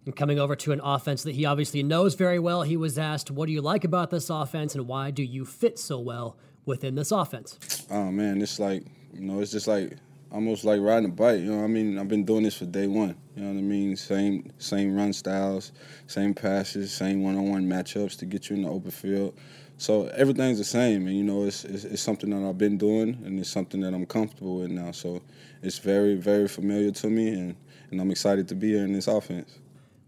And 0.06 0.16
coming 0.16 0.39
over 0.39 0.56
to 0.56 0.72
an 0.72 0.82
offense 0.84 1.24
that 1.24 1.36
he 1.36 1.46
obviously 1.46 1.84
knows 1.84 2.16
very 2.16 2.39
well, 2.39 2.63
he 2.63 2.78
was 2.78 2.98
asked, 2.98 3.30
What 3.30 3.46
do 3.48 3.54
you 3.54 3.62
like 3.62 3.84
about 3.84 4.10
this 4.10 4.30
offense 4.30 4.75
and 4.75 4.88
why 4.88 5.12
do 5.12 5.24
you 5.24 5.46
fit 5.46 5.78
so 5.78 6.00
well 6.00 6.38
within 6.66 6.96
this 6.96 7.12
offense? 7.12 7.86
Oh, 7.92 8.12
man, 8.12 8.42
it's 8.42 8.60
like, 8.60 8.84
you 9.13 9.22
know, 9.22 9.39
it's 9.39 9.51
just 9.51 9.68
like 9.68 9.98
almost 10.32 10.63
like 10.63 10.82
riding 10.82 11.06
a 11.06 11.13
bike. 11.13 11.39
You 11.39 11.51
know, 11.51 11.63
I 11.63 11.68
mean, 11.68 11.98
I've 11.98 12.08
been 12.08 12.25
doing 12.25 12.44
this 12.44 12.58
for 12.58 12.66
day 12.66 12.88
one. 12.88 13.16
You 13.36 13.44
know 13.44 13.51
what 13.51 13.60
I 13.60 13.62
mean? 13.62 13.96
Same 13.96 14.51
same 14.58 14.96
run 14.96 15.13
styles, 15.13 15.72
same 16.08 16.34
passes, 16.34 16.92
same 16.92 17.24
one-on-one 17.24 17.66
matchups 17.66 18.18
to 18.20 18.25
get 18.25 18.50
you 18.50 18.58
in 18.58 18.63
the 18.63 18.70
open 18.70 18.92
field. 18.92 19.36
So 19.80 20.08
everything's 20.08 20.58
the 20.58 20.66
same, 20.66 21.08
and 21.08 21.16
you 21.16 21.24
know, 21.24 21.46
it's, 21.46 21.64
it's, 21.64 21.86
it's 21.86 22.02
something 22.02 22.30
that 22.32 22.48
I've 22.48 22.58
been 22.58 22.78
doing, 22.78 23.18
and 23.24 23.40
it's 23.40 23.50
something 23.50 23.80
that 23.80 23.94
I'm 23.94 24.06
comfortable 24.06 24.60
with 24.60 24.72
now. 24.72 24.92
So 24.92 25.22
it's 25.64 25.80
very 25.80 26.16
very 26.16 26.50
familiar 26.50 26.92
to 26.92 27.08
me, 27.08 27.30
and 27.30 27.56
and 27.90 28.02
I'm 28.02 28.12
excited 28.12 28.50
to 28.50 28.56
be 28.56 28.74
here 28.74 28.84
in 28.84 28.92
this 28.92 29.08
offense. 29.08 29.58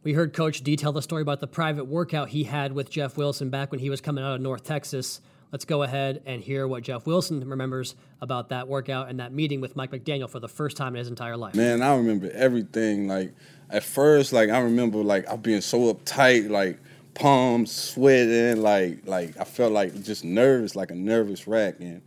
We 0.04 0.12
heard 0.12 0.34
Coach 0.34 0.62
detail 0.62 0.92
the 0.92 1.02
story 1.02 1.22
about 1.22 1.40
the 1.40 1.48
private 1.48 1.86
workout 1.86 2.30
he 2.30 2.44
had 2.44 2.74
with 2.74 2.90
Jeff 2.90 3.16
Wilson 3.16 3.50
back 3.50 3.72
when 3.72 3.80
he 3.80 3.90
was 3.90 4.02
coming 4.02 4.24
out 4.24 4.36
of 4.36 4.42
North 4.42 4.66
Texas. 4.66 5.22
Let's 5.54 5.64
go 5.64 5.84
ahead 5.84 6.22
and 6.26 6.42
hear 6.42 6.68
what 6.68 6.84
Jeff 6.84 7.06
Wilson 7.06 7.48
remembers 7.48 7.96
about 8.20 8.50
that 8.50 8.68
workout 8.68 9.10
and 9.10 9.20
that 9.22 9.32
meeting 9.32 9.62
with 9.62 9.78
Mike 9.78 9.92
McDaniel 9.92 10.30
for 10.30 10.40
the 10.40 10.50
first 10.50 10.76
time 10.76 10.96
in 10.96 11.00
his 11.00 11.08
entire 11.08 11.38
life. 11.38 11.56
Man, 11.56 11.82
I 11.82 11.96
remember 11.96 12.30
everything. 12.32 13.08
Like 13.08 13.34
at 13.70 13.84
first, 13.84 14.34
like 14.34 14.50
I 14.50 14.60
remember 14.60 14.98
like 14.98 15.30
I 15.30 15.38
being 15.38 15.62
so 15.62 15.94
uptight, 15.94 16.50
like 16.50 16.78
palms 17.14 17.72
sweating, 17.72 18.62
like 18.62 19.06
like 19.06 19.38
I 19.40 19.44
felt 19.44 19.72
like 19.72 20.02
just 20.04 20.24
nervous, 20.24 20.76
like 20.76 20.92
a 20.92 20.96
nervous 20.96 21.48
wreck. 21.48 21.80
And 21.80 22.02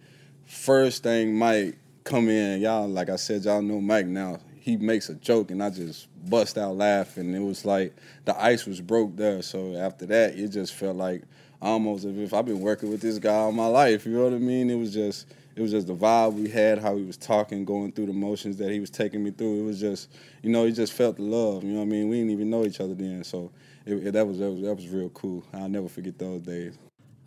first 0.46 1.02
thing 1.02 1.36
Mike 1.36 1.76
come 2.04 2.28
in, 2.28 2.60
y'all 2.60 2.88
like 2.88 3.10
I 3.10 3.16
said, 3.16 3.44
y'all 3.44 3.62
know 3.62 3.80
Mike 3.80 4.06
now. 4.06 4.38
He 4.60 4.76
makes 4.76 5.10
a 5.10 5.14
joke 5.14 5.50
and 5.50 5.62
I 5.62 5.70
just 5.70 6.08
bust 6.28 6.56
out 6.56 6.76
laughing. 6.76 7.34
It 7.34 7.40
was 7.40 7.64
like 7.64 7.94
the 8.24 8.40
ice 8.42 8.66
was 8.66 8.80
broke 8.80 9.14
there. 9.16 9.42
So 9.42 9.76
after 9.76 10.06
that, 10.06 10.38
it 10.38 10.48
just 10.48 10.72
felt 10.72 10.96
like 10.96 11.22
almost 11.60 12.04
as 12.04 12.16
if 12.16 12.32
I've 12.32 12.46
been 12.46 12.60
working 12.60 12.90
with 12.90 13.00
this 13.00 13.18
guy 13.18 13.34
all 13.34 13.52
my 13.52 13.66
life. 13.66 14.06
You 14.06 14.12
know 14.12 14.24
what 14.24 14.32
I 14.32 14.38
mean? 14.38 14.70
It 14.70 14.76
was 14.76 14.92
just 14.92 15.26
it 15.56 15.62
was 15.62 15.70
just 15.70 15.86
the 15.86 15.94
vibe 15.94 16.34
we 16.34 16.48
had, 16.48 16.78
how 16.78 16.96
he 16.96 17.04
was 17.04 17.16
talking, 17.16 17.64
going 17.64 17.92
through 17.92 18.06
the 18.06 18.12
motions 18.12 18.56
that 18.56 18.70
he 18.70 18.80
was 18.80 18.90
taking 18.90 19.22
me 19.22 19.30
through. 19.30 19.60
It 19.60 19.62
was 19.62 19.80
just, 19.80 20.10
you 20.42 20.50
know, 20.50 20.64
he 20.64 20.72
just 20.72 20.92
felt 20.92 21.16
the 21.16 21.22
love. 21.22 21.62
You 21.62 21.72
know 21.72 21.78
what 21.78 21.86
I 21.86 21.88
mean? 21.88 22.08
We 22.08 22.16
didn't 22.16 22.32
even 22.32 22.50
know 22.50 22.64
each 22.64 22.80
other 22.80 22.94
then, 22.94 23.22
so 23.22 23.52
it, 23.86 23.94
it, 23.94 24.12
that 24.12 24.26
was 24.26 24.38
that 24.38 24.50
was 24.50 24.62
that 24.62 24.74
was 24.74 24.88
real 24.88 25.10
cool. 25.10 25.44
I'll 25.52 25.68
never 25.68 25.88
forget 25.88 26.18
those 26.18 26.42
days. 26.42 26.78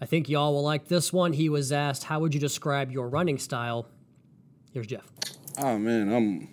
I 0.01 0.05
think 0.05 0.29
y'all 0.29 0.53
will 0.53 0.63
like 0.63 0.87
this 0.87 1.11
one. 1.13 1.33
He 1.33 1.49
was 1.49 1.71
asked, 1.71 2.03
"How 2.03 2.19
would 2.19 2.33
you 2.33 2.39
describe 2.39 2.91
your 2.91 3.07
running 3.07 3.37
style?" 3.37 3.87
Here's 4.73 4.87
Jeff. 4.87 5.05
Oh 5.57 5.77
man, 5.77 6.13
I'm 6.13 6.49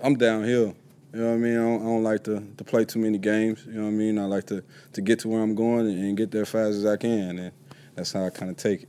I'm 0.00 0.16
downhill. 0.16 0.74
You 1.14 1.20
know 1.20 1.28
what 1.28 1.34
I 1.34 1.36
mean? 1.36 1.58
I 1.58 1.62
don't, 1.62 1.82
I 1.82 1.84
don't, 1.84 2.02
like 2.02 2.24
to, 2.24 2.42
to 2.56 2.64
play 2.64 2.86
too 2.86 2.98
many 2.98 3.18
games. 3.18 3.66
You 3.66 3.72
know 3.72 3.82
what 3.82 3.88
I 3.88 3.92
mean? 3.92 4.18
I 4.18 4.24
like 4.24 4.46
to, 4.46 4.64
to 4.94 5.02
get 5.02 5.18
to 5.20 5.28
where 5.28 5.42
I'm 5.42 5.54
going 5.54 5.86
and 5.86 6.16
get 6.16 6.30
there 6.30 6.40
as 6.40 6.48
fast 6.48 6.72
as 6.72 6.86
I 6.86 6.96
can, 6.96 7.38
and 7.38 7.52
that's 7.94 8.12
how 8.12 8.24
I 8.24 8.30
kind 8.30 8.50
of 8.50 8.56
take 8.56 8.84
it. 8.84 8.88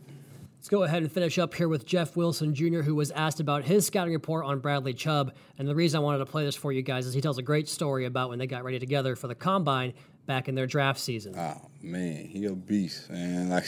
Go 0.73 0.81
ahead 0.81 1.03
and 1.03 1.11
finish 1.11 1.37
up 1.37 1.53
here 1.53 1.67
with 1.67 1.85
Jeff 1.85 2.15
Wilson 2.15 2.55
Jr., 2.55 2.79
who 2.79 2.95
was 2.95 3.11
asked 3.11 3.39
about 3.39 3.63
his 3.63 3.85
scouting 3.85 4.11
report 4.11 4.43
on 4.43 4.57
Bradley 4.57 4.95
Chubb. 4.95 5.35
And 5.59 5.67
the 5.67 5.75
reason 5.75 5.99
I 5.99 6.01
wanted 6.01 6.17
to 6.17 6.25
play 6.25 6.45
this 6.45 6.55
for 6.55 6.71
you 6.71 6.81
guys 6.81 7.05
is 7.05 7.13
he 7.13 7.21
tells 7.21 7.37
a 7.37 7.43
great 7.43 7.69
story 7.69 8.05
about 8.05 8.29
when 8.29 8.39
they 8.39 8.47
got 8.47 8.63
ready 8.63 8.79
together 8.79 9.15
for 9.15 9.27
the 9.27 9.35
combine 9.35 9.93
back 10.25 10.49
in 10.49 10.55
their 10.55 10.65
draft 10.65 10.99
season. 10.99 11.35
Oh 11.37 11.69
man, 11.83 12.25
he 12.25 12.45
a 12.45 12.53
beast, 12.53 13.11
and 13.11 13.51
like 13.51 13.67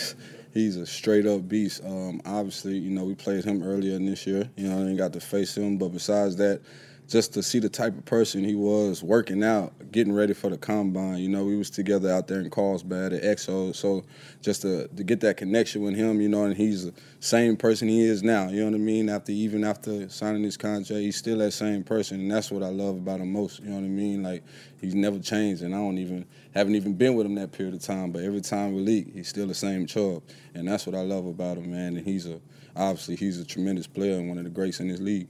he's 0.51 0.77
a 0.77 0.85
straight 0.87 1.27
up 1.27 1.47
beast. 1.47 1.83
Um, 1.85 2.23
obviously, 2.25 2.75
you 2.75 2.89
know 2.89 3.03
we 3.03 3.13
played 3.13 3.45
him 3.45 3.61
earlier 3.61 3.95
in 3.97 4.07
this 4.07 4.25
year. 4.25 4.49
You 4.55 4.69
know, 4.69 4.77
I 4.77 4.79
didn't 4.79 4.97
got 4.97 5.13
to 5.13 5.19
face 5.19 5.55
him, 5.55 5.77
but 5.77 5.89
besides 5.89 6.37
that, 6.37 6.59
just 7.07 7.33
to 7.33 7.43
see 7.43 7.59
the 7.59 7.69
type 7.69 7.95
of 7.97 8.03
person 8.05 8.43
he 8.43 8.55
was 8.55 9.03
working 9.03 9.43
out, 9.43 9.73
getting 9.91 10.13
ready 10.13 10.33
for 10.33 10.49
the 10.49 10.57
combine. 10.57 11.19
You 11.19 11.29
know, 11.29 11.43
we 11.43 11.55
was 11.55 11.69
together 11.69 12.11
out 12.11 12.27
there 12.27 12.39
in 12.39 12.49
Carlsbad 12.49 13.13
at 13.13 13.23
Exo, 13.23 13.75
so 13.75 14.03
just 14.41 14.63
to, 14.63 14.87
to 14.87 15.03
get 15.03 15.19
that 15.21 15.37
connection 15.37 15.83
with 15.83 15.95
him, 15.95 16.19
you 16.19 16.29
know, 16.29 16.45
and 16.45 16.55
he's 16.55 16.85
the 16.85 16.93
same 17.19 17.57
person 17.57 17.87
he 17.87 18.01
is 18.01 18.23
now. 18.23 18.49
You 18.49 18.61
know 18.61 18.71
what 18.71 18.75
I 18.75 18.79
mean? 18.79 19.09
After 19.09 19.31
even 19.31 19.63
after 19.63 20.09
signing 20.09 20.43
his 20.43 20.57
contract, 20.57 21.01
he's 21.01 21.15
still 21.15 21.37
that 21.39 21.51
same 21.51 21.83
person, 21.83 22.19
and 22.21 22.31
that's 22.31 22.49
what 22.49 22.63
I 22.63 22.69
love 22.69 22.95
about 22.95 23.19
him 23.19 23.31
most. 23.31 23.59
You 23.59 23.69
know 23.69 23.75
what 23.75 23.85
I 23.85 23.89
mean? 23.89 24.23
Like 24.23 24.43
he's 24.81 24.95
never 24.95 25.19
changed, 25.19 25.61
and 25.61 25.75
I 25.75 25.77
don't 25.77 25.99
even 25.99 26.25
haven't 26.55 26.75
even 26.75 26.93
been 26.93 27.13
with 27.13 27.27
him 27.27 27.35
that 27.35 27.51
period 27.51 27.75
of 27.75 27.81
time. 27.81 28.11
But 28.11 28.23
every 28.23 28.41
time 28.41 28.73
we 28.73 28.81
leak, 28.81 29.13
he's 29.13 29.27
still 29.27 29.47
the 29.47 29.53
same 29.53 29.85
Chubb, 29.85 30.23
and 30.55 30.67
that's 30.67 30.87
what 30.87 30.95
I 30.95 31.01
love 31.01 31.27
about 31.27 31.57
him, 31.57 31.71
man. 31.71 31.97
And 31.97 32.05
he's 32.05 32.25
a 32.25 32.41
obviously 32.75 33.15
he's 33.15 33.39
a 33.39 33.45
tremendous 33.45 33.87
player 33.87 34.15
and 34.15 34.27
one 34.27 34.37
of 34.37 34.43
the 34.43 34.49
greats 34.49 34.79
in 34.79 34.87
this 34.87 34.99
league. 34.99 35.27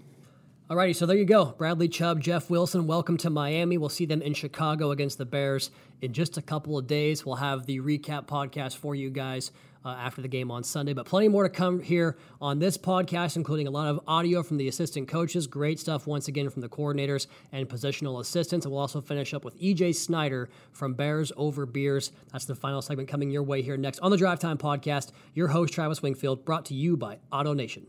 Alrighty, 0.67 0.95
so 0.95 1.05
there 1.05 1.15
you 1.15 1.25
go. 1.25 1.53
Bradley 1.60 1.88
Chubb, 1.88 2.22
Jeff 2.22 2.50
Wilson, 2.50 2.88
welcome 2.88 3.17
to 3.17 3.29
Miami. 3.29 3.77
We'll 3.77 3.88
see 3.88 4.07
them 4.07 4.24
in 4.24 4.34
Chicago 4.34 4.89
against 4.89 5.19
the 5.19 5.25
Bears 5.25 5.69
in 6.01 6.12
just 6.12 6.39
a 6.39 6.41
couple 6.41 6.75
of 6.75 6.88
days. 6.88 7.24
We'll 7.24 7.36
have 7.36 7.67
the 7.67 7.81
recap 7.81 8.25
podcast 8.25 8.75
for 8.77 8.95
you 8.95 9.12
guys 9.12 9.51
uh, 9.86 9.89
after 9.89 10.24
the 10.24 10.27
game 10.27 10.50
on 10.50 10.63
Sunday, 10.63 10.93
but 10.93 11.05
plenty 11.05 11.27
more 11.27 11.43
to 11.43 11.50
come 11.50 11.81
here 11.84 12.17
on 12.41 12.57
this 12.57 12.79
podcast, 12.79 13.36
including 13.36 13.67
a 13.67 13.69
lot 13.69 13.89
of 13.89 14.00
audio 14.07 14.41
from 14.41 14.57
the 14.57 14.67
assistant 14.67 15.07
coaches. 15.07 15.45
Great 15.45 15.79
stuff 15.79 16.07
once 16.07 16.29
again 16.29 16.50
from 16.50 16.63
the 16.63 16.69
coordinators 16.69 17.27
and 17.51 17.69
positional 17.69 18.19
assistants. 18.19 18.65
And 18.65 18.74
we'll 18.74 18.81
also 18.81 19.01
finish 19.01 19.36
up 19.36 19.45
with 19.45 19.62
EJ 19.62 19.93
Snyder 19.93 20.50
from 20.72 20.95
Bears 20.95 21.31
Over 21.38 21.67
Beers. 21.67 22.12
That's 22.31 22.45
the 22.45 22.55
final 22.55 22.81
segment 22.81 23.07
coming 23.07 23.29
your 23.29 23.43
way 23.43 23.62
here 23.62 23.77
next 23.77 24.00
on 24.00 24.10
the 24.10 24.17
Drive 24.17 24.39
Time 24.39 24.57
Podcast. 24.57 25.12
Your 25.36 25.50
host, 25.50 25.75
Travis 25.75 26.01
Wingfield, 26.01 26.43
brought 26.43 26.65
to 26.65 26.74
you 26.74 26.98
by 26.98 27.19
Auto 27.31 27.53
Nation. 27.53 27.86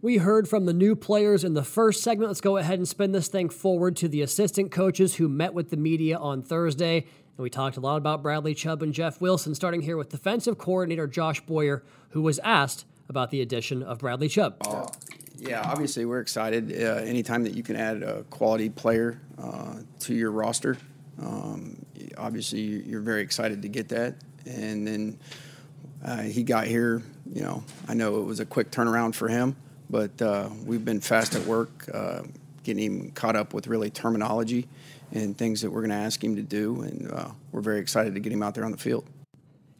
We 0.00 0.18
heard 0.18 0.48
from 0.48 0.64
the 0.64 0.72
new 0.72 0.94
players 0.94 1.42
in 1.42 1.54
the 1.54 1.64
first 1.64 2.04
segment. 2.04 2.30
Let's 2.30 2.40
go 2.40 2.56
ahead 2.56 2.78
and 2.78 2.86
spin 2.86 3.10
this 3.10 3.26
thing 3.26 3.48
forward 3.48 3.96
to 3.96 4.06
the 4.06 4.22
assistant 4.22 4.70
coaches 4.70 5.16
who 5.16 5.28
met 5.28 5.54
with 5.54 5.70
the 5.70 5.76
media 5.76 6.16
on 6.16 6.40
Thursday. 6.40 6.98
And 6.98 7.42
we 7.42 7.50
talked 7.50 7.76
a 7.76 7.80
lot 7.80 7.96
about 7.96 8.22
Bradley 8.22 8.54
Chubb 8.54 8.80
and 8.84 8.94
Jeff 8.94 9.20
Wilson, 9.20 9.56
starting 9.56 9.80
here 9.80 9.96
with 9.96 10.10
defensive 10.10 10.56
coordinator 10.56 11.08
Josh 11.08 11.40
Boyer, 11.40 11.82
who 12.10 12.22
was 12.22 12.38
asked 12.44 12.84
about 13.08 13.32
the 13.32 13.40
addition 13.40 13.82
of 13.82 13.98
Bradley 13.98 14.28
Chubb. 14.28 14.58
Uh, 14.60 14.86
yeah, 15.36 15.62
obviously 15.64 16.04
we're 16.04 16.20
excited. 16.20 16.70
Uh, 16.72 17.02
anytime 17.02 17.42
that 17.42 17.54
you 17.54 17.64
can 17.64 17.74
add 17.74 18.04
a 18.04 18.22
quality 18.30 18.70
player 18.70 19.20
uh, 19.36 19.80
to 19.98 20.14
your 20.14 20.30
roster, 20.30 20.78
um, 21.20 21.76
obviously 22.16 22.60
you're 22.60 23.00
very 23.00 23.22
excited 23.22 23.62
to 23.62 23.68
get 23.68 23.88
that. 23.88 24.14
And 24.46 24.86
then 24.86 25.18
uh, 26.04 26.22
he 26.22 26.44
got 26.44 26.68
here, 26.68 27.02
you 27.32 27.42
know, 27.42 27.64
I 27.88 27.94
know 27.94 28.20
it 28.20 28.24
was 28.26 28.38
a 28.38 28.46
quick 28.46 28.70
turnaround 28.70 29.16
for 29.16 29.26
him 29.26 29.56
but 29.90 30.20
uh, 30.20 30.48
we've 30.64 30.84
been 30.84 31.00
fast 31.00 31.34
at 31.34 31.44
work 31.46 31.88
uh, 31.92 32.22
getting 32.64 32.84
him 32.84 33.10
caught 33.12 33.36
up 33.36 33.54
with 33.54 33.66
really 33.66 33.90
terminology 33.90 34.68
and 35.12 35.36
things 35.36 35.62
that 35.62 35.70
we're 35.70 35.80
going 35.80 35.90
to 35.90 35.96
ask 35.96 36.22
him 36.22 36.36
to 36.36 36.42
do, 36.42 36.82
and 36.82 37.10
uh, 37.10 37.28
we're 37.52 37.62
very 37.62 37.80
excited 37.80 38.14
to 38.14 38.20
get 38.20 38.32
him 38.32 38.42
out 38.42 38.54
there 38.54 38.64
on 38.64 38.72
the 38.72 38.78
field. 38.78 39.04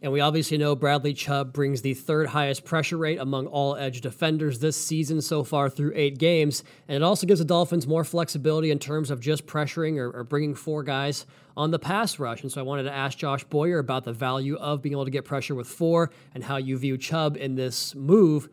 And 0.00 0.12
we 0.12 0.20
obviously 0.20 0.58
know 0.58 0.76
Bradley 0.76 1.12
Chubb 1.12 1.52
brings 1.52 1.82
the 1.82 1.92
third 1.92 2.28
highest 2.28 2.64
pressure 2.64 2.96
rate 2.96 3.18
among 3.18 3.48
all 3.48 3.74
edge 3.74 4.00
defenders 4.00 4.60
this 4.60 4.76
season 4.76 5.20
so 5.20 5.42
far 5.42 5.68
through 5.68 5.92
eight 5.96 6.18
games. 6.18 6.62
And 6.86 6.96
it 6.96 7.02
also 7.02 7.26
gives 7.26 7.40
the 7.40 7.44
Dolphins 7.44 7.84
more 7.84 8.04
flexibility 8.04 8.70
in 8.70 8.78
terms 8.78 9.10
of 9.10 9.20
just 9.20 9.44
pressuring 9.46 9.98
or, 9.98 10.10
or, 10.12 10.22
bringing 10.22 10.54
four 10.54 10.84
guys 10.84 11.26
on 11.56 11.72
the 11.72 11.80
pass 11.80 12.20
rush. 12.20 12.42
And 12.42 12.52
so 12.52 12.60
I 12.60 12.62
wanted 12.62 12.84
to 12.84 12.92
ask 12.92 13.18
Josh 13.18 13.42
Boyer 13.42 13.80
about 13.80 14.04
the 14.04 14.12
value 14.12 14.56
of 14.58 14.82
being 14.82 14.92
able 14.92 15.04
to 15.04 15.10
get 15.10 15.24
pressure 15.24 15.56
with 15.56 15.66
four 15.66 16.10
and 16.32 16.44
how 16.44 16.58
you 16.58 16.78
view 16.78 16.96
Chubb 16.96 17.36
in 17.36 17.56
this 17.56 17.96
move 17.96 18.48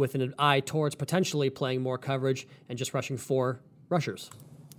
with 0.00 0.16
an 0.16 0.34
eye 0.38 0.58
towards 0.60 0.96
potentially 0.96 1.50
playing 1.50 1.82
more 1.82 1.98
coverage 1.98 2.48
and 2.68 2.76
just 2.76 2.92
rushing 2.92 3.16
four 3.16 3.60
rushers. 3.88 4.30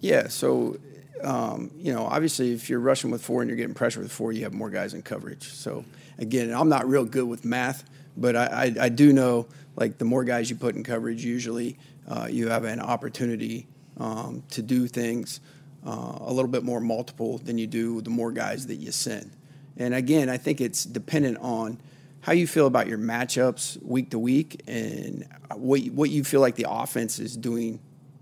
Yeah, 0.02 0.28
so 0.28 0.78
um, 1.24 1.72
you 1.78 1.94
know, 1.94 2.06
obviously, 2.06 2.52
if 2.52 2.70
you're 2.70 2.80
rushing 2.80 3.12
with 3.12 3.24
four 3.24 3.42
and 3.42 3.50
you're 3.50 3.58
getting 3.58 3.76
pressure 3.76 4.02
with 4.02 4.12
four, 4.12 4.32
you 4.32 4.44
have 4.44 4.54
more 4.54 4.70
guys 4.70 4.94
in 4.94 5.02
coverage. 5.02 5.44
So 5.44 5.86
again, 6.18 6.54
I'm 6.54 6.70
not 6.70 6.88
real 6.88 7.06
good 7.06 7.26
with 7.26 7.46
math, 7.46 7.84
but 8.18 8.36
I, 8.36 8.46
I, 8.46 8.86
I 8.86 8.90
do 8.90 9.14
know 9.14 9.48
like 9.76 9.98
the 9.98 10.06
more 10.06 10.24
guys 10.24 10.50
you 10.50 10.56
put 10.56 10.76
in 10.76 10.84
coverage, 10.84 11.24
usually 11.24 11.78
uh, 12.08 12.28
you 12.30 12.50
have 12.50 12.66
an 12.66 12.80
opportunity 12.80 13.68
um, 13.98 14.44
to 14.52 14.62
do 14.62 14.88
things 14.88 15.40
uh, 15.86 16.18
a 16.20 16.34
little 16.34 16.50
bit 16.50 16.64
more 16.64 16.80
multiple 16.80 17.38
than 17.38 17.58
you 17.58 17.68
do 17.68 18.02
the 18.02 18.10
more 18.10 18.32
guys 18.32 18.68
that 18.68 18.76
you 18.76 18.92
send. 18.92 19.32
And 19.78 19.94
again, 19.94 20.30
I 20.30 20.38
think 20.38 20.62
it's 20.62 20.84
dependent 20.84 21.38
on 21.40 21.80
how 22.22 22.34
you 22.34 22.48
feel 22.48 22.68
about 22.68 22.88
your 22.88 23.00
matchups 23.00 23.84
week 23.84 24.12
to 24.12 24.20
week 24.20 24.62
and 24.68 25.28
what 25.56 25.82
what 25.88 26.10
you 26.10 26.24
feel 26.24 26.40
like 26.40 26.56
the 26.56 26.68
offense 26.70 27.20
is 27.20 27.36
doing 27.36 27.80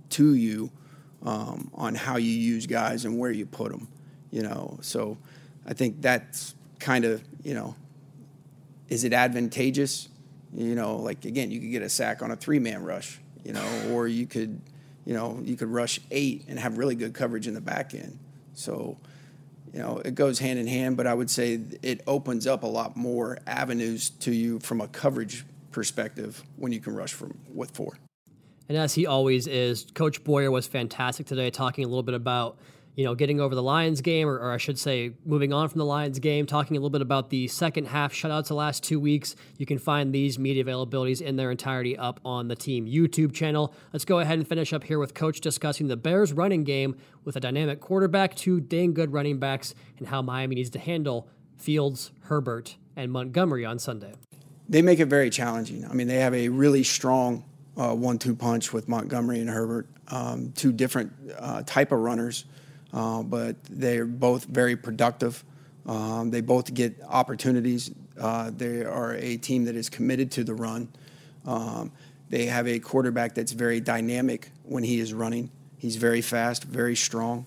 to 0.09 0.33
you 0.33 0.71
um, 1.23 1.69
on 1.73 1.95
how 1.95 2.15
you 2.15 2.31
use 2.31 2.65
guys 2.65 3.05
and 3.05 3.17
where 3.19 3.31
you 3.31 3.45
put 3.45 3.71
them. 3.71 3.87
You 4.31 4.43
know, 4.43 4.77
so 4.81 5.17
I 5.65 5.73
think 5.73 6.01
that's 6.01 6.55
kind 6.79 7.05
of 7.05 7.23
you 7.43 7.53
know, 7.53 7.75
is 8.87 9.03
it 9.03 9.13
advantageous? 9.13 10.07
You 10.53 10.75
know, 10.75 10.97
like 10.97 11.25
again, 11.25 11.51
you 11.51 11.59
could 11.59 11.71
get 11.71 11.81
a 11.81 11.89
sack 11.89 12.21
on 12.21 12.31
a 12.31 12.35
three 12.35 12.59
man 12.59 12.83
rush. 12.83 13.19
You 13.43 13.53
know, 13.53 13.89
or 13.91 14.07
you 14.07 14.27
could, 14.27 14.61
you 15.05 15.13
know, 15.13 15.39
you 15.43 15.55
could 15.55 15.69
rush 15.69 15.99
eight 16.11 16.45
and 16.47 16.59
have 16.59 16.77
really 16.77 16.95
good 16.95 17.13
coverage 17.13 17.47
in 17.47 17.53
the 17.53 17.61
back 17.61 17.93
end. 17.93 18.19
So 18.53 18.97
you 19.73 19.79
know, 19.79 20.01
it 20.03 20.15
goes 20.15 20.39
hand 20.39 20.59
in 20.59 20.67
hand, 20.67 20.97
but 20.97 21.07
I 21.07 21.13
would 21.13 21.29
say 21.29 21.59
it 21.81 22.01
opens 22.07 22.47
up 22.47 22.63
a 22.63 22.67
lot 22.67 22.97
more 22.97 23.39
avenues 23.47 24.09
to 24.11 24.33
you 24.33 24.59
from 24.59 24.81
a 24.81 24.87
coverage 24.87 25.45
perspective 25.71 26.43
when 26.57 26.71
you 26.71 26.79
can 26.79 26.95
rush 26.95 27.13
from 27.13 27.37
with 27.53 27.71
four. 27.71 27.97
And 28.67 28.77
as 28.77 28.93
he 28.93 29.05
always 29.05 29.47
is, 29.47 29.87
Coach 29.93 30.23
Boyer 30.23 30.51
was 30.51 30.67
fantastic 30.67 31.25
today, 31.25 31.49
talking 31.49 31.83
a 31.83 31.87
little 31.87 32.03
bit 32.03 32.15
about 32.15 32.57
you 32.95 33.05
know, 33.05 33.15
getting 33.15 33.39
over 33.39 33.55
the 33.55 33.63
Lions 33.63 34.01
game, 34.01 34.27
or, 34.27 34.37
or, 34.37 34.51
I 34.51 34.57
should 34.57 34.77
say, 34.77 35.13
moving 35.25 35.53
on 35.53 35.69
from 35.69 35.79
the 35.79 35.85
Lions 35.85 36.19
game, 36.19 36.45
talking 36.45 36.75
a 36.75 36.79
little 36.79 36.89
bit 36.89 37.01
about 37.01 37.29
the 37.29 37.47
second 37.47 37.87
half 37.87 38.13
shutouts 38.13 38.47
the 38.47 38.55
last 38.55 38.83
two 38.83 38.99
weeks. 38.99 39.35
You 39.57 39.65
can 39.65 39.77
find 39.77 40.13
these 40.13 40.37
media 40.37 40.63
availabilities 40.65 41.21
in 41.21 41.35
their 41.37 41.49
entirety 41.49 41.97
up 41.97 42.19
on 42.25 42.49
the 42.49 42.55
team 42.55 42.85
YouTube 42.85 43.33
channel. 43.33 43.73
Let's 43.93 44.05
go 44.05 44.19
ahead 44.19 44.37
and 44.37 44.47
finish 44.47 44.73
up 44.73 44.83
here 44.83 44.99
with 44.99 45.13
Coach 45.13 45.39
discussing 45.39 45.87
the 45.87 45.95
Bears 45.95 46.33
running 46.33 46.63
game 46.63 46.97
with 47.23 47.35
a 47.35 47.39
dynamic 47.39 47.79
quarterback, 47.79 48.35
two 48.35 48.59
dang 48.59 48.93
good 48.93 49.13
running 49.13 49.39
backs, 49.39 49.73
and 49.97 50.07
how 50.07 50.21
Miami 50.21 50.55
needs 50.55 50.69
to 50.71 50.79
handle 50.79 51.29
Fields, 51.57 52.11
Herbert, 52.23 52.75
and 52.95 53.11
Montgomery 53.11 53.65
on 53.65 53.79
Sunday. 53.79 54.13
They 54.67 54.81
make 54.81 54.99
it 54.99 55.05
very 55.05 55.29
challenging. 55.29 55.85
I 55.85 55.93
mean, 55.93 56.07
they 56.07 56.17
have 56.19 56.33
a 56.33 56.49
really 56.49 56.83
strong 56.83 57.43
uh, 57.77 57.95
one-two 57.95 58.35
punch 58.35 58.73
with 58.73 58.87
Montgomery 58.89 59.39
and 59.39 59.49
Herbert, 59.49 59.87
um, 60.09 60.51
two 60.51 60.71
different 60.71 61.13
uh, 61.37 61.63
type 61.65 61.91
of 61.91 61.99
runners 61.99 62.45
uh, 62.93 63.23
but 63.23 63.55
they're 63.69 64.05
both 64.05 64.45
very 64.45 64.75
productive. 64.75 65.43
Um, 65.85 66.31
they 66.31 66.41
both 66.41 66.73
get 66.73 67.01
opportunities. 67.07 67.91
Uh, 68.19 68.51
they 68.55 68.83
are 68.83 69.13
a 69.15 69.37
team 69.37 69.65
that 69.65 69.75
is 69.75 69.89
committed 69.89 70.31
to 70.33 70.43
the 70.43 70.53
run. 70.53 70.89
Um, 71.45 71.91
they 72.29 72.45
have 72.45 72.67
a 72.67 72.79
quarterback 72.79 73.33
that's 73.33 73.53
very 73.53 73.79
dynamic 73.79 74.51
when 74.63 74.83
he 74.83 74.99
is 74.99 75.13
running. 75.13 75.49
He's 75.77 75.95
very 75.95 76.21
fast, 76.21 76.63
very 76.63 76.95
strong. 76.95 77.45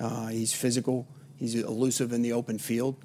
Uh, 0.00 0.28
he's 0.28 0.52
physical. 0.52 1.06
He's 1.36 1.54
elusive 1.54 2.12
in 2.12 2.22
the 2.22 2.32
open 2.32 2.58
field. 2.58 2.96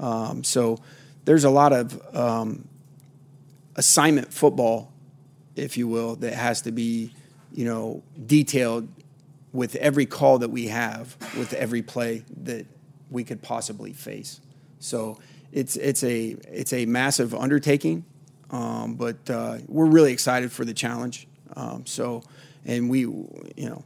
Um, 0.00 0.42
so 0.42 0.78
there's 1.24 1.44
a 1.44 1.50
lot 1.50 1.72
of 1.72 2.16
um, 2.16 2.66
assignment 3.76 4.32
football, 4.32 4.92
if 5.54 5.76
you 5.76 5.86
will, 5.86 6.16
that 6.16 6.32
has 6.32 6.62
to 6.62 6.72
be, 6.72 7.12
you 7.52 7.64
know, 7.64 8.02
detailed 8.26 8.88
with 9.56 9.74
every 9.76 10.06
call 10.06 10.38
that 10.38 10.50
we 10.50 10.68
have, 10.68 11.16
with 11.38 11.52
every 11.54 11.82
play 11.82 12.24
that 12.44 12.66
we 13.10 13.24
could 13.24 13.42
possibly 13.42 13.92
face. 13.92 14.40
So 14.78 15.18
it's 15.52 15.76
it's 15.76 16.02
a 16.04 16.36
it's 16.52 16.72
a 16.72 16.86
massive 16.86 17.34
undertaking, 17.34 18.04
Um, 18.50 18.94
but 18.94 19.28
uh, 19.28 19.58
we're 19.66 19.86
really 19.86 20.12
excited 20.12 20.52
for 20.52 20.64
the 20.64 20.74
challenge. 20.74 21.26
Um, 21.56 21.86
so, 21.86 22.22
and 22.64 22.90
we, 22.90 23.00
you 23.00 23.68
know, 23.68 23.84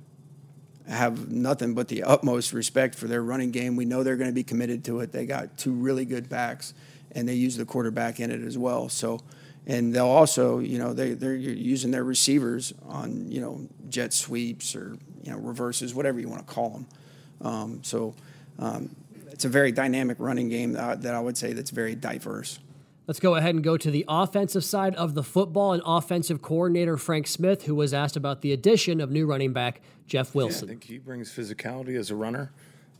have 0.89 1.31
nothing 1.31 1.75
but 1.75 1.89
the 1.89 2.03
utmost 2.03 2.53
respect 2.53 2.95
for 2.95 3.07
their 3.07 3.23
running 3.23 3.53
game. 3.53 3.77
We 3.77 3.85
know 3.85 4.03
they're 4.03 4.17
going 4.17 4.31
to 4.31 4.35
be 4.35 4.43
committed 4.43 4.85
to 4.87 5.01
it. 5.01 5.13
They 5.13 5.25
got 5.25 5.57
two 5.57 5.73
really 5.73 6.05
good 6.05 6.29
backs, 6.29 6.75
and 7.13 7.29
they 7.29 7.35
use 7.35 7.57
the 7.57 7.65
quarterback 7.65 8.21
in 8.21 8.31
it 8.31 8.43
as 8.43 8.59
well. 8.59 8.89
So, 8.89 9.21
and 9.67 9.95
they'll 9.95 10.07
also, 10.07 10.59
you 10.59 10.79
know, 10.79 10.93
they 10.93 11.15
they're 11.15 11.35
using 11.35 11.91
their 11.91 12.05
receivers 12.05 12.75
on 12.89 13.31
you 13.31 13.41
know 13.41 13.69
jet 13.89 14.13
sweeps 14.13 14.75
or 14.75 14.97
you 15.23 15.33
know 15.33 15.39
reverses, 15.39 15.95
whatever 15.95 16.21
you 16.21 16.29
want 16.29 16.47
to 16.47 16.53
call 16.53 16.71
them. 16.71 16.87
Um, 17.43 17.81
so, 17.83 18.15
um, 18.59 18.95
it's 19.31 19.45
a 19.45 19.49
very 19.49 19.73
dynamic 19.73 20.19
running 20.21 20.49
game 20.49 20.73
that, 20.73 21.03
that 21.03 21.15
I 21.15 21.21
would 21.21 21.37
say 21.37 21.53
that's 21.53 21.71
very 21.71 21.95
diverse. 21.95 22.59
Let's 23.07 23.19
go 23.19 23.35
ahead 23.35 23.55
and 23.55 23.65
go 23.65 23.77
to 23.77 23.91
the 23.91 24.05
offensive 24.07 24.65
side 24.65 24.95
of 24.95 25.15
the 25.15 25.23
football 25.25 25.73
and 25.73 25.83
offensive 25.85 26.43
coordinator 26.43 26.97
Frank 26.97 27.27
Smith, 27.27 27.65
who 27.65 27.75
was 27.75 27.93
asked 27.93 28.17
about 28.17 28.43
the 28.43 28.53
addition 28.53 29.01
of 29.01 29.11
new 29.11 29.27
running 29.27 29.53
back 29.53 29.81
Jeff 30.07 30.35
Wilson. 30.35 30.69
Yeah, 30.69 30.73
I 30.73 30.75
think 30.75 30.85
he 30.85 30.99
brings 30.99 31.29
physicality 31.33 31.97
as 31.97 32.11
a 32.11 32.15
runner, 32.15 32.53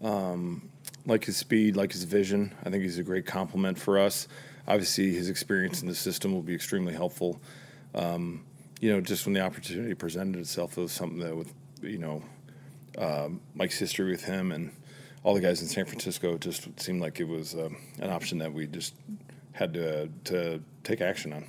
um, 0.03 0.69
like 1.07 1.27
his 1.27 1.37
speed, 1.37 1.77
like 1.77 1.93
his 1.93 2.05
vision. 2.05 2.53
I 2.65 2.71
think 2.71 2.83
he's 2.83 2.99
a 2.99 3.05
great 3.05 3.27
complement 3.27 3.79
for 3.79 3.99
us. 3.99 4.27
Obviously, 4.67 5.13
his 5.13 5.29
experience 5.29 5.83
in 5.83 5.89
the 5.89 5.95
system 5.95 6.33
will 6.33 6.43
be 6.43 6.55
extremely 6.55 6.93
helpful. 6.93 7.41
Um, 7.95 8.45
you 8.81 8.91
know, 8.91 9.01
just 9.01 9.27
when 9.27 9.35
the 9.35 9.43
opportunity 9.43 9.95
presented 9.95 10.41
itself, 10.41 10.77
it 10.77 10.81
was 10.81 10.93
something 10.93 11.19
that, 11.21 11.37
with 11.37 11.53
you 11.83 11.99
know, 11.99 12.23
um, 12.99 13.41
Mike's 13.55 13.79
history 13.79 14.11
with 14.11 14.25
him 14.25 14.53
and 14.53 14.73
all 15.23 15.35
the 15.35 15.41
guys 15.41 15.61
in 15.61 15.69
San 15.69 15.85
Francisco, 15.85 16.35
it 16.35 16.41
just 16.41 16.69
seemed 16.81 17.01
like 17.01 17.21
it 17.21 17.29
was 17.29 17.55
um, 17.55 17.77
an 17.99 18.11
option 18.11 18.39
that 18.39 18.53
we 18.53 18.67
just 18.67 18.95
had 19.53 19.75
to 19.75 20.09
to 20.25 20.63
take 20.83 21.01
action 21.01 21.33
on. 21.33 21.47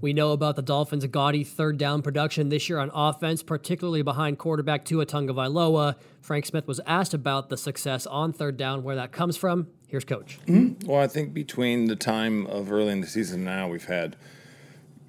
We 0.00 0.12
know 0.12 0.32
about 0.32 0.56
the 0.56 0.62
Dolphins' 0.62 1.06
gaudy 1.06 1.44
third 1.44 1.78
down 1.78 2.02
production 2.02 2.50
this 2.50 2.68
year 2.68 2.78
on 2.78 2.90
offense, 2.94 3.42
particularly 3.42 4.02
behind 4.02 4.38
quarterback 4.38 4.84
Tua 4.84 5.06
Tagovailoa. 5.06 5.96
Frank 6.20 6.46
Smith 6.46 6.66
was 6.68 6.80
asked 6.86 7.14
about 7.14 7.48
the 7.48 7.56
success 7.56 8.06
on 8.06 8.32
third 8.32 8.56
down, 8.56 8.82
where 8.82 8.96
that 8.96 9.12
comes 9.12 9.36
from. 9.36 9.68
Here's 9.88 10.04
Coach. 10.04 10.38
Mm-hmm. 10.46 10.86
Well, 10.86 11.00
I 11.00 11.06
think 11.06 11.32
between 11.32 11.86
the 11.86 11.96
time 11.96 12.46
of 12.46 12.70
early 12.70 12.92
in 12.92 13.00
the 13.00 13.06
season 13.06 13.44
now, 13.44 13.68
we've 13.68 13.86
had 13.86 14.16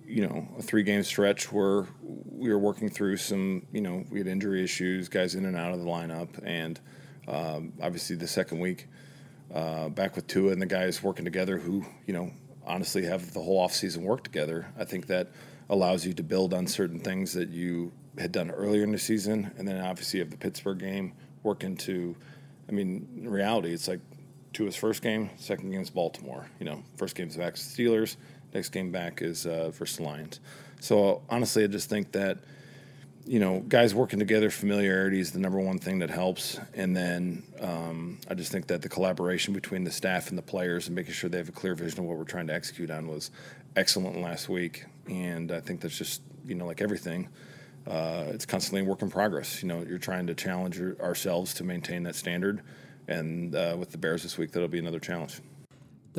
you 0.09 0.27
know 0.27 0.47
a 0.57 0.61
three 0.61 0.83
game 0.83 1.03
stretch 1.03 1.51
where 1.51 1.87
we 2.01 2.49
were 2.49 2.59
working 2.59 2.89
through 2.89 3.17
some 3.17 3.65
you 3.71 3.81
know 3.81 4.03
we 4.09 4.17
had 4.17 4.27
injury 4.27 4.63
issues, 4.63 5.07
guys 5.07 5.35
in 5.35 5.45
and 5.45 5.55
out 5.55 5.71
of 5.71 5.79
the 5.79 5.85
lineup, 5.85 6.29
and 6.43 6.79
um, 7.27 7.73
obviously 7.81 8.15
the 8.15 8.27
second 8.27 8.59
week 8.59 8.87
uh, 9.53 9.89
back 9.89 10.15
with 10.15 10.27
Tua 10.27 10.51
and 10.51 10.61
the 10.61 10.65
guys 10.65 11.01
working 11.01 11.25
together 11.25 11.57
who, 11.57 11.85
you 12.05 12.13
know, 12.13 12.31
honestly 12.65 13.05
have 13.05 13.33
the 13.33 13.41
whole 13.41 13.65
offseason 13.65 14.03
work 14.03 14.23
together. 14.23 14.67
I 14.77 14.85
think 14.85 15.07
that 15.07 15.29
allows 15.69 16.05
you 16.05 16.13
to 16.13 16.23
build 16.23 16.53
on 16.53 16.67
certain 16.67 16.99
things 16.99 17.33
that 17.33 17.49
you 17.49 17.91
had 18.17 18.31
done 18.31 18.51
earlier 18.51 18.83
in 18.83 18.91
the 18.91 18.99
season. 18.99 19.51
And 19.57 19.67
then 19.67 19.79
obviously 19.83 20.19
you 20.19 20.25
have 20.25 20.31
the 20.31 20.37
Pittsburgh 20.37 20.79
game 20.79 21.13
work 21.43 21.63
into, 21.63 22.15
I 22.67 22.71
mean, 22.71 23.07
in 23.17 23.29
reality, 23.29 23.73
it's 23.73 23.87
like 23.87 24.01
Tua's 24.53 24.75
first 24.75 25.01
game, 25.01 25.29
second 25.37 25.71
game 25.71 25.81
is 25.81 25.89
Baltimore. 25.89 26.47
You 26.59 26.65
know, 26.65 26.83
first 26.97 27.15
game's 27.15 27.37
back 27.37 27.55
to 27.55 27.61
Steelers, 27.61 28.17
next 28.53 28.69
game 28.69 28.91
back 28.91 29.21
is 29.21 29.45
uh, 29.45 29.71
versus 29.71 29.99
Lions. 29.99 30.39
So 30.79 31.21
honestly, 31.29 31.63
I 31.63 31.67
just 31.67 31.89
think 31.89 32.11
that– 32.13 32.37
you 33.29 33.39
know, 33.39 33.59
guys 33.59 33.93
working 33.93 34.17
together, 34.17 34.49
familiarity 34.49 35.19
is 35.19 35.31
the 35.31 35.37
number 35.37 35.59
one 35.59 35.77
thing 35.77 35.99
that 35.99 36.09
helps. 36.09 36.59
And 36.73 36.97
then 36.97 37.43
um, 37.61 38.17
I 38.27 38.33
just 38.33 38.51
think 38.51 38.65
that 38.67 38.81
the 38.81 38.89
collaboration 38.89 39.53
between 39.53 39.83
the 39.83 39.91
staff 39.91 40.29
and 40.29 40.37
the 40.37 40.41
players 40.41 40.87
and 40.87 40.95
making 40.95 41.13
sure 41.13 41.29
they 41.29 41.37
have 41.37 41.47
a 41.47 41.51
clear 41.51 41.75
vision 41.75 41.99
of 41.99 42.05
what 42.05 42.17
we're 42.17 42.23
trying 42.23 42.47
to 42.47 42.55
execute 42.55 42.89
on 42.89 43.07
was 43.07 43.29
excellent 43.75 44.19
last 44.19 44.49
week. 44.49 44.85
And 45.07 45.51
I 45.51 45.59
think 45.59 45.81
that's 45.81 45.95
just, 45.95 46.23
you 46.43 46.55
know, 46.55 46.65
like 46.65 46.81
everything, 46.81 47.29
uh, 47.85 48.25
it's 48.29 48.47
constantly 48.47 48.81
a 48.81 48.85
work 48.85 49.03
in 49.03 49.11
progress. 49.11 49.61
You 49.61 49.67
know, 49.67 49.85
you're 49.87 49.99
trying 49.99 50.25
to 50.25 50.33
challenge 50.33 50.81
ourselves 50.99 51.53
to 51.55 51.63
maintain 51.63 52.01
that 52.03 52.15
standard. 52.15 52.63
And 53.07 53.53
uh, 53.53 53.75
with 53.77 53.91
the 53.91 53.99
Bears 53.99 54.23
this 54.23 54.39
week, 54.39 54.53
that'll 54.53 54.69
be 54.69 54.79
another 54.79 54.99
challenge. 54.99 55.39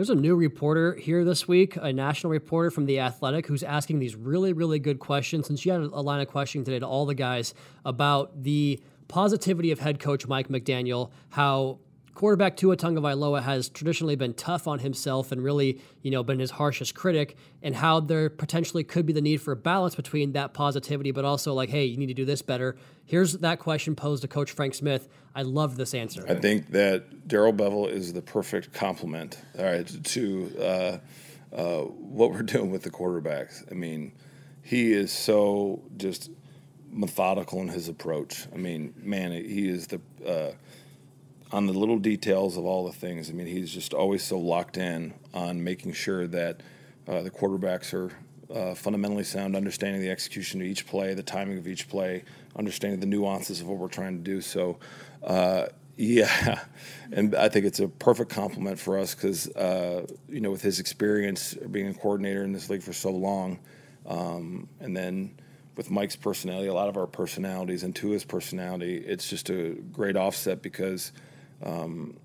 There's 0.00 0.08
a 0.08 0.14
new 0.14 0.34
reporter 0.34 0.94
here 0.94 1.26
this 1.26 1.46
week, 1.46 1.76
a 1.76 1.92
national 1.92 2.30
reporter 2.30 2.70
from 2.70 2.86
The 2.86 3.00
Athletic, 3.00 3.46
who's 3.46 3.62
asking 3.62 3.98
these 3.98 4.16
really, 4.16 4.54
really 4.54 4.78
good 4.78 4.98
questions. 4.98 5.50
And 5.50 5.60
she 5.60 5.68
had 5.68 5.82
a 5.82 6.00
line 6.00 6.22
of 6.22 6.28
questioning 6.28 6.64
today 6.64 6.78
to 6.78 6.86
all 6.86 7.04
the 7.04 7.14
guys 7.14 7.52
about 7.84 8.42
the 8.42 8.80
positivity 9.08 9.72
of 9.72 9.78
head 9.78 10.00
coach 10.00 10.26
Mike 10.26 10.48
McDaniel, 10.48 11.10
how 11.28 11.80
quarterback 12.14 12.56
Tua 12.56 12.76
Tagovailoa 12.76 13.42
has 13.42 13.68
traditionally 13.68 14.16
been 14.16 14.34
tough 14.34 14.66
on 14.66 14.78
himself 14.80 15.32
and 15.32 15.42
really, 15.42 15.80
you 16.02 16.10
know, 16.10 16.22
been 16.22 16.38
his 16.38 16.50
harshest 16.50 16.94
critic, 16.94 17.36
and 17.62 17.74
how 17.74 18.00
there 18.00 18.28
potentially 18.30 18.84
could 18.84 19.06
be 19.06 19.12
the 19.12 19.20
need 19.20 19.40
for 19.40 19.52
a 19.52 19.56
balance 19.56 19.94
between 19.94 20.32
that 20.32 20.52
positivity, 20.52 21.10
but 21.10 21.24
also 21.24 21.54
like, 21.54 21.68
hey, 21.68 21.84
you 21.84 21.96
need 21.96 22.06
to 22.06 22.14
do 22.14 22.24
this 22.24 22.42
better. 22.42 22.76
Here's 23.04 23.34
that 23.38 23.58
question 23.58 23.94
posed 23.94 24.22
to 24.22 24.28
Coach 24.28 24.52
Frank 24.52 24.74
Smith. 24.74 25.08
I 25.34 25.42
love 25.42 25.76
this 25.76 25.94
answer. 25.94 26.24
I 26.28 26.34
think 26.34 26.70
that 26.72 27.28
Darrell 27.28 27.52
Bevell 27.52 27.90
is 27.90 28.12
the 28.12 28.22
perfect 28.22 28.72
complement, 28.72 29.38
all 29.58 29.64
right, 29.64 30.04
to 30.04 30.52
uh, 30.58 30.98
uh, 31.56 31.80
what 31.82 32.32
we're 32.32 32.42
doing 32.42 32.70
with 32.70 32.82
the 32.82 32.90
quarterbacks. 32.90 33.70
I 33.70 33.74
mean, 33.74 34.12
he 34.62 34.92
is 34.92 35.12
so 35.12 35.82
just 35.96 36.30
methodical 36.90 37.60
in 37.60 37.68
his 37.68 37.88
approach. 37.88 38.46
I 38.52 38.56
mean, 38.56 38.94
man, 38.96 39.32
he 39.32 39.68
is 39.68 39.86
the 39.86 40.00
uh, 40.26 40.52
on 41.52 41.66
the 41.66 41.72
little 41.72 41.98
details 41.98 42.56
of 42.56 42.64
all 42.64 42.86
the 42.86 42.92
things. 42.92 43.30
I 43.30 43.32
mean, 43.32 43.46
he's 43.46 43.72
just 43.72 43.92
always 43.92 44.22
so 44.22 44.38
locked 44.38 44.76
in 44.76 45.14
on 45.34 45.62
making 45.62 45.92
sure 45.92 46.26
that 46.28 46.62
uh, 47.08 47.22
the 47.22 47.30
quarterbacks 47.30 47.92
are 47.92 48.12
uh, 48.54 48.74
fundamentally 48.74 49.24
sound, 49.24 49.56
understanding 49.56 50.00
the 50.00 50.10
execution 50.10 50.60
of 50.60 50.66
each 50.66 50.86
play, 50.86 51.14
the 51.14 51.22
timing 51.22 51.58
of 51.58 51.66
each 51.66 51.88
play, 51.88 52.24
understanding 52.56 53.00
the 53.00 53.06
nuances 53.06 53.60
of 53.60 53.68
what 53.68 53.78
we're 53.78 53.88
trying 53.88 54.16
to 54.16 54.22
do. 54.22 54.40
So, 54.40 54.78
uh, 55.24 55.66
yeah, 55.96 56.60
and 57.12 57.34
I 57.34 57.48
think 57.48 57.66
it's 57.66 57.80
a 57.80 57.88
perfect 57.88 58.30
compliment 58.30 58.78
for 58.78 58.98
us 58.98 59.14
because 59.14 59.48
uh, 59.54 60.06
you 60.28 60.40
know 60.40 60.50
with 60.50 60.62
his 60.62 60.80
experience 60.80 61.54
being 61.54 61.88
a 61.88 61.94
coordinator 61.94 62.42
in 62.42 62.52
this 62.52 62.70
league 62.70 62.82
for 62.82 62.92
so 62.92 63.10
long, 63.10 63.58
um, 64.06 64.68
and 64.80 64.96
then 64.96 65.36
with 65.76 65.90
Mike's 65.90 66.16
personality, 66.16 66.68
a 66.68 66.74
lot 66.74 66.88
of 66.88 66.96
our 66.96 67.06
personalities, 67.06 67.82
and 67.82 67.94
to 67.96 68.10
his 68.10 68.24
personality, 68.24 68.96
it's 68.96 69.28
just 69.28 69.50
a 69.50 69.70
great 69.92 70.16
offset 70.16 70.62
because 70.62 71.12
um, 71.62 72.16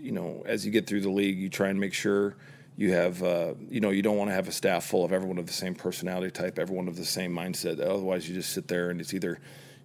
you 0.00 0.12
know, 0.12 0.42
as 0.46 0.64
you 0.64 0.72
get 0.72 0.86
through 0.86 1.00
the 1.00 1.10
league, 1.10 1.38
you 1.38 1.48
try 1.48 1.68
and 1.68 1.78
make 1.78 1.94
sure 1.94 2.36
you 2.76 2.92
have, 2.92 3.22
uh, 3.22 3.54
you 3.68 3.80
know, 3.80 3.90
you 3.90 4.02
don't 4.02 4.16
want 4.16 4.30
to 4.30 4.34
have 4.34 4.46
a 4.46 4.52
staff 4.52 4.84
full 4.84 5.04
of 5.04 5.12
everyone 5.12 5.38
of 5.38 5.46
the 5.46 5.52
same 5.52 5.74
personality 5.74 6.30
type, 6.30 6.58
everyone 6.58 6.86
of 6.86 6.96
the 6.96 7.04
same 7.04 7.34
mindset. 7.34 7.80
Otherwise, 7.80 8.28
you 8.28 8.34
just 8.34 8.52
sit 8.52 8.68
there 8.68 8.90
and 8.90 9.00
it's 9.00 9.12
either 9.12 9.40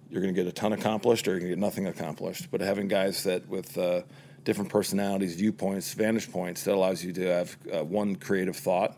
you're 0.10 0.22
going 0.22 0.34
to 0.34 0.40
get 0.40 0.48
a 0.48 0.54
ton 0.54 0.74
accomplished 0.74 1.28
or 1.28 1.32
you're 1.32 1.40
going 1.40 1.50
to 1.50 1.56
get 1.56 1.60
nothing 1.60 1.88
accomplished. 1.88 2.52
But 2.52 2.62
having 2.62 2.88
guys 2.88 3.24
that 3.24 3.48
with 3.50 3.76
uh, 3.80 4.04
different 4.44 4.70
personalities, 4.70 5.36
viewpoints, 5.36 5.92
vantage 5.94 6.32
points, 6.32 6.64
that 6.66 6.76
allows 6.76 7.04
you 7.04 7.12
to 7.14 7.22
have 7.26 7.58
uh, 7.74 7.84
one 7.84 8.16
creative 8.16 8.56
thought, 8.56 8.96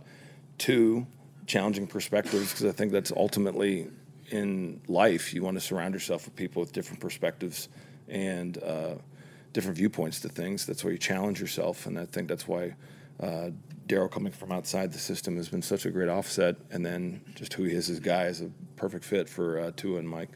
two 0.57 1.07
challenging 1.47 1.87
perspectives, 1.87 2.51
because 2.51 2.65
I 2.65 2.73
think 2.73 2.91
that's 2.91 3.13
ultimately 3.15 3.87
in 4.29 4.81
life 4.87 5.33
you 5.33 5.41
want 5.43 5.55
to 5.55 5.61
surround 5.61 5.93
yourself 5.93 6.25
with 6.25 6.35
people 6.35 6.59
with 6.59 6.73
different 6.73 6.99
perspectives 6.99 7.69
and 8.09 8.61
uh, 8.61 8.95
different 9.55 9.77
viewpoints 9.77 10.19
to 10.19 10.27
things. 10.27 10.65
That's 10.65 10.83
why 10.83 10.91
you 10.91 10.97
challenge 10.97 11.39
yourself, 11.39 11.85
and 11.85 11.97
I 11.97 12.05
think 12.05 12.27
that's 12.27 12.45
why 12.45 12.75
uh, 13.21 13.51
Darrell 13.87 14.09
coming 14.09 14.33
from 14.33 14.51
outside 14.51 14.91
the 14.91 14.99
system 14.99 15.37
has 15.37 15.47
been 15.47 15.61
such 15.61 15.85
a 15.85 15.91
great 15.91 16.09
offset. 16.09 16.57
And 16.71 16.85
then 16.85 17.21
just 17.35 17.53
who 17.53 17.63
he 17.63 17.73
is 17.73 17.89
as 17.89 17.99
a 17.99 18.01
guy 18.01 18.25
is 18.25 18.41
a 18.41 18.51
perfect 18.75 19.05
fit 19.05 19.29
for 19.29 19.59
uh, 19.59 19.71
Tua 19.77 19.99
and 19.99 20.09
Mike. 20.09 20.31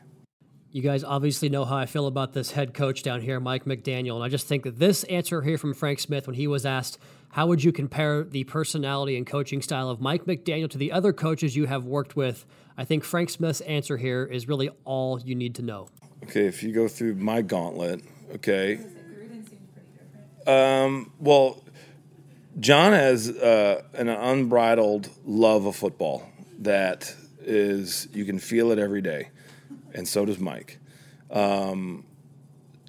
You 0.71 0.81
guys 0.81 1.03
obviously 1.03 1.49
know 1.49 1.65
how 1.65 1.75
I 1.75 1.85
feel 1.85 2.07
about 2.07 2.31
this 2.31 2.51
head 2.51 2.73
coach 2.73 3.03
down 3.03 3.21
here, 3.21 3.41
Mike 3.41 3.65
McDaniel. 3.65 4.15
And 4.15 4.23
I 4.23 4.29
just 4.29 4.47
think 4.47 4.63
that 4.63 4.79
this 4.79 5.03
answer 5.05 5.41
here 5.41 5.57
from 5.57 5.73
Frank 5.73 5.99
Smith, 5.99 6.25
when 6.25 6.35
he 6.35 6.47
was 6.47 6.65
asked, 6.65 6.97
how 7.29 7.47
would 7.47 7.61
you 7.61 7.73
compare 7.73 8.23
the 8.23 8.45
personality 8.45 9.17
and 9.17 9.27
coaching 9.27 9.61
style 9.61 9.89
of 9.89 9.99
Mike 9.99 10.25
McDaniel 10.25 10.69
to 10.69 10.77
the 10.77 10.93
other 10.93 11.11
coaches 11.11 11.57
you 11.57 11.65
have 11.65 11.85
worked 11.85 12.15
with? 12.15 12.45
I 12.77 12.85
think 12.85 13.03
Frank 13.03 13.31
Smith's 13.31 13.61
answer 13.61 13.97
here 13.97 14.23
is 14.23 14.47
really 14.47 14.69
all 14.85 15.19
you 15.19 15.35
need 15.35 15.55
to 15.55 15.61
know. 15.61 15.89
Okay, 16.23 16.45
if 16.45 16.63
you 16.63 16.71
go 16.71 16.87
through 16.87 17.15
my 17.15 17.41
gauntlet, 17.41 18.01
okay, 18.35 18.79
um, 20.49 21.11
well, 21.19 21.63
John 22.59 22.93
has 22.93 23.29
uh, 23.29 23.83
an 23.93 24.09
unbridled 24.09 25.09
love 25.25 25.65
of 25.65 25.75
football 25.75 26.27
that 26.59 27.13
is 27.41 28.07
you 28.13 28.25
can 28.25 28.39
feel 28.39 28.71
it 28.71 28.79
every 28.79 29.01
day, 29.01 29.29
and 29.93 30.07
so 30.07 30.25
does 30.25 30.39
Mike. 30.39 30.79
Um, 31.29 32.03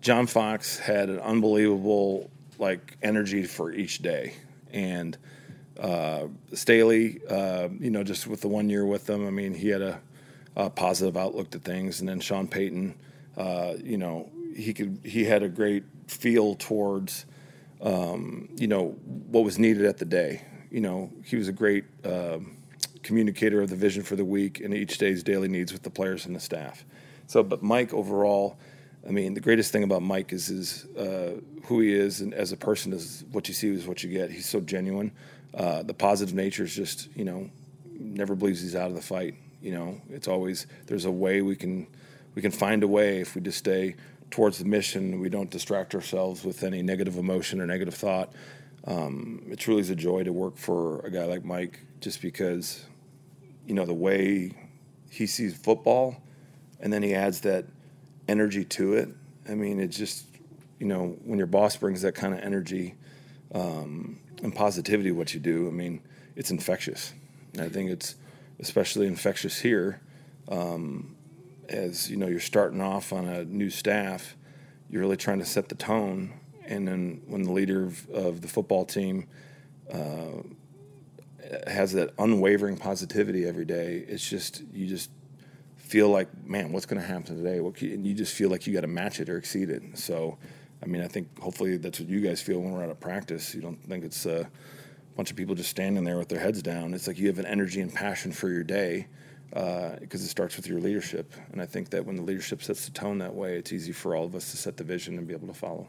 John 0.01 0.27
Fox 0.27 0.79
had 0.79 1.11
an 1.11 1.21
unbelievable 1.21 2.31
like 2.59 2.97
energy 3.03 3.45
for 3.45 3.71
each 3.71 3.99
day, 3.99 4.35
and 4.73 5.19
uh, 5.79 6.29
Staley, 6.55 7.21
uh, 7.29 7.69
you 7.79 7.91
know, 7.91 8.03
just 8.03 8.27
with 8.27 8.41
the 8.41 8.49
one 8.49 8.71
year 8.71 8.87
with 8.87 9.07
them, 9.07 9.27
I 9.27 9.31
mean, 9.31 9.55
he 9.55 9.69
had 9.69 9.83
a, 9.83 10.01
a 10.57 10.71
positive 10.71 11.17
outlook 11.17 11.51
to 11.51 11.59
things, 11.59 12.01
and 12.01 12.09
then 12.09 12.21
Sean 12.21 12.49
Payton, 12.49 12.95
uh, 13.37 13.75
you 13.83 13.99
know, 13.99 14.31
he 14.57 14.73
could 14.73 15.01
he 15.05 15.25
had 15.25 15.43
a 15.43 15.49
great 15.49 15.85
feel 16.07 16.55
towards 16.55 17.27
um, 17.83 18.49
you 18.57 18.67
know, 18.67 18.91
what 19.29 19.45
was 19.45 19.59
needed 19.59 19.85
at 19.85 19.99
the 19.99 20.05
day. 20.05 20.43
You 20.71 20.81
know, 20.81 21.11
he 21.25 21.37
was 21.37 21.49
a 21.49 21.53
great, 21.53 21.85
uh, 22.05 22.39
communicator 23.03 23.63
of 23.63 23.71
the 23.71 23.77
vision 23.77 24.03
for 24.03 24.17
the 24.17 24.25
week 24.25 24.61
and 24.61 24.75
each 24.75 24.99
day's 24.99 25.23
daily 25.23 25.49
needs 25.49 25.73
with 25.73 25.83
the 25.83 25.91
players 25.91 26.27
and 26.27 26.37
the 26.37 26.41
staff. 26.41 26.85
So, 27.27 27.43
but 27.43 27.63
Mike 27.63 27.95
overall, 27.95 28.59
I 29.07 29.13
mean, 29.13 29.35
the 29.35 29.41
greatest 29.41 29.73
thing 29.73 29.83
about 29.83 30.03
Mike 30.03 30.33
is 30.33 30.47
his 30.49 30.85
uh, 30.97 31.41
who 31.65 31.81
he 31.81 31.95
is 31.95 32.21
and 32.21 32.35
as 32.35 32.53
a 32.53 32.57
person 32.57 32.93
is 32.93 33.25
what 33.33 33.49
you 33.49 33.55
see 33.55 33.69
is 33.73 33.87
what 33.87 34.03
you 34.03 34.11
get. 34.11 34.31
He's 34.31 34.49
so 34.49 34.61
genuine. 34.61 35.13
Uh, 35.55 35.83
the 35.83 35.95
positive 35.95 36.35
nature 36.35 36.65
is 36.65 36.75
just 36.75 37.09
you 37.17 37.25
know 37.25 37.51
never 37.99 38.35
believes 38.35 38.61
he's 38.61 38.77
out 38.77 38.89
of 38.89 38.95
the 38.95 39.03
fight. 39.03 39.35
You 39.63 39.73
know, 39.73 40.01
it's 40.11 40.29
always 40.29 40.67
there's 40.87 41.05
a 41.05 41.11
way 41.11 41.41
we 41.41 41.57
can 41.57 41.87
we 42.35 42.43
can 42.43 42.51
find 42.51 42.83
a 42.83 42.89
way 42.89 43.21
if 43.21 43.35
we 43.35 43.41
just 43.41 43.59
stay 43.59 43.97
towards 44.31 44.59
the 44.59 44.65
mission. 44.65 45.21
We 45.21 45.29
don't 45.29 45.51
distract 45.51 45.95
ourselves 45.95 46.45
with 46.45 46.63
any 46.63 46.83
negative 46.83 47.17
emotion 47.17 47.61
or 47.61 47.67
negative 47.67 47.95
thought. 47.95 48.33
Um, 48.85 49.43
it 49.51 49.59
truly 49.59 49.81
is 49.81 49.91
a 49.91 49.97
joy 49.97 50.25
to 50.25 50.33
work 50.33 50.57
for 50.57 51.01
a 51.01 51.11
guy 51.11 51.25
like 51.25 51.45
Mike, 51.45 51.81
just 52.01 52.23
because 52.23 52.85
you 53.67 53.75
know 53.75 53.85
the 53.85 53.95
way 53.95 54.53
he 55.11 55.27
sees 55.27 55.57
football, 55.57 56.23
and 56.79 56.93
then 56.93 57.03
he 57.03 57.15
adds 57.15 57.41
that 57.41 57.67
energy 58.29 58.65
to 58.65 58.95
it. 58.95 59.09
I 59.49 59.55
mean, 59.55 59.81
it's 59.81 59.97
just 59.97 60.25
you 60.79 60.87
know 60.87 61.17
when 61.25 61.39
your 61.39 61.47
boss 61.47 61.77
brings 61.77 62.03
that 62.03 62.15
kind 62.15 62.33
of 62.33 62.41
energy 62.41 62.95
um, 63.55 64.19
and 64.43 64.55
positivity, 64.55 65.13
what 65.13 65.35
you 65.35 65.41
do. 65.41 65.69
I 65.69 65.71
mean, 65.71 66.01
it's 66.37 66.51
infectious. 66.51 67.13
And 67.53 67.63
I 67.63 67.69
think 67.69 67.91
it's 67.91 68.15
especially 68.61 69.07
infectious 69.07 69.61
here. 69.61 70.01
Um, 70.49 71.17
as 71.71 72.11
you 72.11 72.17
know, 72.17 72.27
you're 72.27 72.41
starting 72.41 72.81
off 72.81 73.13
on 73.13 73.27
a 73.27 73.45
new 73.45 73.71
staff, 73.71 74.37
you're 74.91 75.01
really 75.01 75.17
trying 75.17 75.39
to 75.39 75.45
set 75.45 75.69
the 75.69 75.75
tone. 75.75 76.33
And 76.67 76.87
then 76.87 77.23
when 77.27 77.43
the 77.43 77.53
leader 77.53 77.85
of, 77.85 78.09
of 78.11 78.41
the 78.43 78.49
football 78.49 78.85
team 78.85 79.27
uh, 79.93 80.43
has 81.67 81.93
that 81.93 82.13
unwavering 82.19 82.77
positivity 82.77 83.47
every 83.47 83.65
day, 83.65 84.05
it's 84.07 84.29
just 84.29 84.63
you 84.73 84.87
just 84.87 85.11
feel 85.77 86.09
like, 86.09 86.29
man, 86.47 86.73
what's 86.73 86.87
going 86.87 87.01
to 87.01 87.07
happen 87.07 87.37
today? 87.37 87.61
What 87.61 87.81
and 87.83 88.07
you 88.07 88.15
just 88.15 88.35
feel 88.35 88.51
like 88.51 88.67
you 88.67 88.73
got 88.73 88.83
to 88.83 88.87
match 88.87 89.21
it 89.21 89.29
or 89.29 89.37
exceed 89.37 89.71
it. 89.71 89.83
So, 89.95 90.39
I 90.83 90.87
mean, 90.87 91.03
I 91.03 91.09
think 91.09 91.39
hopefully 91.41 91.77
that's 91.77 91.99
what 91.99 92.09
you 92.09 92.21
guys 92.21 92.41
feel 92.41 92.61
when 92.61 92.73
we're 92.73 92.85
out 92.85 92.91
of 92.91 93.01
practice. 93.01 93.55
You 93.55 93.61
don't 93.61 93.83
think 93.89 94.05
it's 94.05 94.27
uh, 94.27 94.45
a 94.47 95.17
bunch 95.17 95.31
of 95.31 95.37
people 95.37 95.55
just 95.55 95.71
standing 95.71 96.05
there 96.05 96.19
with 96.19 96.29
their 96.29 96.39
heads 96.39 96.63
down. 96.63 96.95
It's 96.95 97.07
like 97.07 97.19
you 97.19 97.27
have 97.29 97.39
an 97.39 97.47
energy 97.47 97.81
and 97.81 97.93
passion 97.93 98.33
for 98.33 98.49
your 98.49 98.63
day 98.65 99.09
because 99.51 100.23
uh, 100.23 100.25
it 100.25 100.29
starts 100.29 100.57
with 100.57 100.67
your 100.67 100.81
leadership. 100.81 101.35
And 101.53 101.61
I 101.61 101.67
think 101.67 101.91
that 101.91 102.05
when 102.05 102.17
the 102.17 102.23
leadership 102.23 102.63
sets 102.63 102.85
the 102.85 102.93
tone 102.93 103.19
that 103.19 103.35
way, 103.35 103.57
it's 103.57 103.73
easy 103.73 103.93
for 103.93 104.15
all 104.15 104.25
of 104.25 104.35
us 104.35 104.51
to 104.53 104.57
set 104.57 104.77
the 104.77 104.85
vision 104.85 105.19
and 105.19 105.27
be 105.27 105.35
able 105.35 105.49
to 105.49 105.55
follow. 105.55 105.89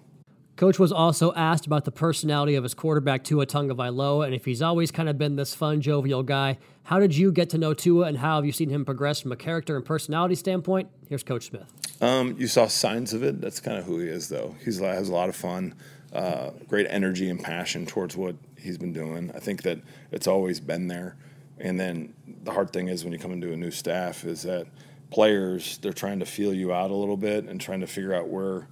Coach 0.57 0.77
was 0.77 0.91
also 0.91 1.33
asked 1.33 1.65
about 1.65 1.85
the 1.85 1.91
personality 1.91 2.55
of 2.55 2.63
his 2.63 2.73
quarterback, 2.73 3.23
Tua 3.23 3.47
Tagovailoa, 3.47 4.25
and 4.25 4.35
if 4.35 4.45
he's 4.45 4.61
always 4.61 4.91
kind 4.91 5.09
of 5.09 5.17
been 5.17 5.35
this 5.35 5.55
fun, 5.55 5.81
jovial 5.81 6.21
guy. 6.21 6.57
How 6.83 6.99
did 6.99 7.15
you 7.15 7.31
get 7.31 7.49
to 7.51 7.57
know 7.57 7.73
Tua, 7.73 8.05
and 8.07 8.17
how 8.17 8.35
have 8.35 8.45
you 8.45 8.51
seen 8.51 8.69
him 8.69 8.85
progress 8.85 9.19
from 9.21 9.31
a 9.31 9.35
character 9.35 9.75
and 9.75 9.85
personality 9.85 10.35
standpoint? 10.35 10.89
Here's 11.07 11.23
Coach 11.23 11.47
Smith. 11.47 11.71
Um, 12.01 12.35
you 12.37 12.47
saw 12.47 12.67
signs 12.67 13.13
of 13.13 13.23
it. 13.23 13.41
That's 13.41 13.59
kind 13.59 13.77
of 13.77 13.85
who 13.85 13.99
he 13.99 14.07
is, 14.07 14.29
though. 14.29 14.55
He 14.59 14.65
has 14.65 15.09
a 15.09 15.11
lot 15.11 15.29
of 15.29 15.35
fun, 15.35 15.73
uh, 16.13 16.51
great 16.67 16.85
energy 16.89 17.29
and 17.29 17.41
passion 17.41 17.85
towards 17.85 18.15
what 18.15 18.35
he's 18.59 18.77
been 18.77 18.93
doing. 18.93 19.31
I 19.33 19.39
think 19.39 19.63
that 19.63 19.79
it's 20.11 20.27
always 20.27 20.59
been 20.59 20.87
there. 20.87 21.15
And 21.61 21.79
then 21.79 22.13
the 22.43 22.51
hard 22.51 22.73
thing 22.73 22.87
is 22.87 23.03
when 23.03 23.13
you 23.13 23.19
come 23.19 23.31
into 23.31 23.53
a 23.53 23.55
new 23.55 23.71
staff 23.71 24.25
is 24.25 24.41
that 24.43 24.65
players 25.11 25.77
they're 25.79 25.93
trying 25.93 26.19
to 26.19 26.25
feel 26.25 26.53
you 26.53 26.73
out 26.73 26.89
a 26.89 26.95
little 26.95 27.17
bit 27.17 27.45
and 27.45 27.59
trying 27.61 27.81
to 27.81 27.87
figure 27.87 28.13
out 28.13 28.27
where 28.27 28.67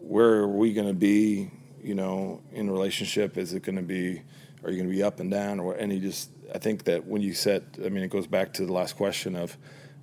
where 0.00 0.34
are 0.34 0.48
we 0.48 0.74
going 0.74 0.86
to 0.86 0.92
be, 0.92 1.50
you 1.82 1.94
know, 1.94 2.42
in 2.52 2.70
relationship? 2.70 3.38
Is 3.38 3.54
it 3.54 3.62
going 3.62 3.76
to 3.76 3.82
be 3.82 4.22
are 4.62 4.70
you 4.70 4.76
going 4.76 4.88
to 4.88 4.94
be 4.94 5.02
up 5.02 5.20
and 5.20 5.30
down 5.30 5.58
or 5.58 5.74
and 5.74 5.92
you 5.92 5.98
just 5.98 6.30
I 6.54 6.58
think 6.58 6.84
that 6.84 7.04
when 7.04 7.20
you 7.20 7.34
set 7.34 7.64
I 7.84 7.88
mean 7.88 8.04
it 8.04 8.10
goes 8.10 8.28
back 8.28 8.52
to 8.54 8.66
the 8.66 8.72
last 8.72 8.96
question 8.96 9.34
of 9.34 9.56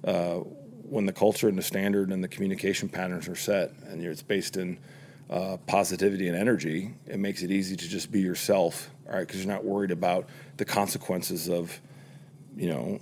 uh, 0.03 0.39
when 0.83 1.05
the 1.05 1.13
culture 1.13 1.47
and 1.47 1.57
the 1.57 1.63
standard 1.63 2.11
and 2.11 2.21
the 2.21 2.27
communication 2.27 2.89
patterns 2.89 3.29
are 3.29 3.35
set 3.35 3.71
and 3.87 4.03
it's 4.03 4.21
based 4.21 4.57
in 4.57 4.77
uh, 5.29 5.55
positivity 5.65 6.27
and 6.27 6.35
energy, 6.35 6.93
it 7.07 7.17
makes 7.17 7.41
it 7.41 7.51
easy 7.51 7.77
to 7.77 7.87
just 7.87 8.11
be 8.11 8.19
yourself, 8.19 8.89
all 9.07 9.13
right? 9.13 9.25
Because 9.25 9.45
you're 9.45 9.53
not 9.53 9.63
worried 9.63 9.91
about 9.91 10.27
the 10.57 10.65
consequences 10.65 11.47
of 11.47 11.79
you 12.55 12.69
know, 12.69 12.99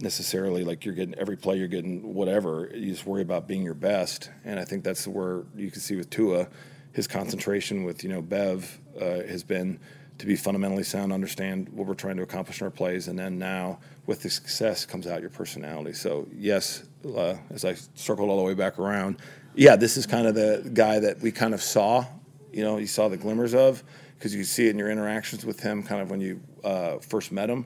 necessarily 0.00 0.64
like 0.64 0.84
you're 0.84 0.94
getting 0.94 1.14
every 1.16 1.36
play 1.36 1.56
you're 1.56 1.68
getting 1.68 2.14
whatever. 2.14 2.70
You 2.74 2.90
just 2.90 3.06
worry 3.06 3.22
about 3.22 3.46
being 3.46 3.62
your 3.62 3.74
best, 3.74 4.30
and 4.44 4.58
I 4.58 4.64
think 4.64 4.84
that's 4.84 5.06
where 5.06 5.44
you 5.56 5.70
can 5.70 5.80
see 5.80 5.96
with 5.96 6.10
Tua, 6.10 6.48
his 6.92 7.06
concentration 7.06 7.84
with 7.84 8.02
you 8.02 8.10
know 8.10 8.22
Bev 8.22 8.80
uh, 9.00 9.04
has 9.04 9.42
been 9.42 9.78
to 10.18 10.26
be 10.26 10.36
fundamentally 10.36 10.82
sound, 10.82 11.12
understand 11.12 11.68
what 11.70 11.86
we're 11.86 11.94
trying 11.94 12.16
to 12.16 12.22
accomplish 12.22 12.60
in 12.60 12.66
our 12.66 12.70
plays, 12.70 13.08
and 13.08 13.18
then 13.18 13.38
now 13.38 13.78
with 14.06 14.22
the 14.22 14.30
success 14.30 14.84
comes 14.84 15.06
out 15.06 15.20
your 15.20 15.30
personality. 15.30 15.92
So 15.92 16.26
yes, 16.34 16.84
uh, 17.06 17.36
as 17.50 17.64
I 17.64 17.74
circled 17.94 18.28
all 18.28 18.36
the 18.36 18.42
way 18.42 18.54
back 18.54 18.78
around, 18.78 19.20
yeah, 19.54 19.76
this 19.76 19.96
is 19.96 20.06
kind 20.06 20.26
of 20.26 20.34
the 20.34 20.70
guy 20.74 20.98
that 20.98 21.20
we 21.20 21.32
kind 21.32 21.54
of 21.54 21.62
saw. 21.62 22.04
You 22.52 22.64
know, 22.64 22.78
you 22.78 22.86
saw 22.86 23.08
the 23.08 23.16
glimmers 23.16 23.54
of 23.54 23.82
because 24.18 24.34
you 24.34 24.44
see 24.44 24.66
it 24.66 24.70
in 24.70 24.78
your 24.78 24.90
interactions 24.90 25.46
with 25.46 25.60
him, 25.60 25.82
kind 25.82 26.02
of 26.02 26.10
when 26.10 26.20
you 26.20 26.40
uh, 26.62 26.98
first 26.98 27.32
met 27.32 27.48
him 27.48 27.64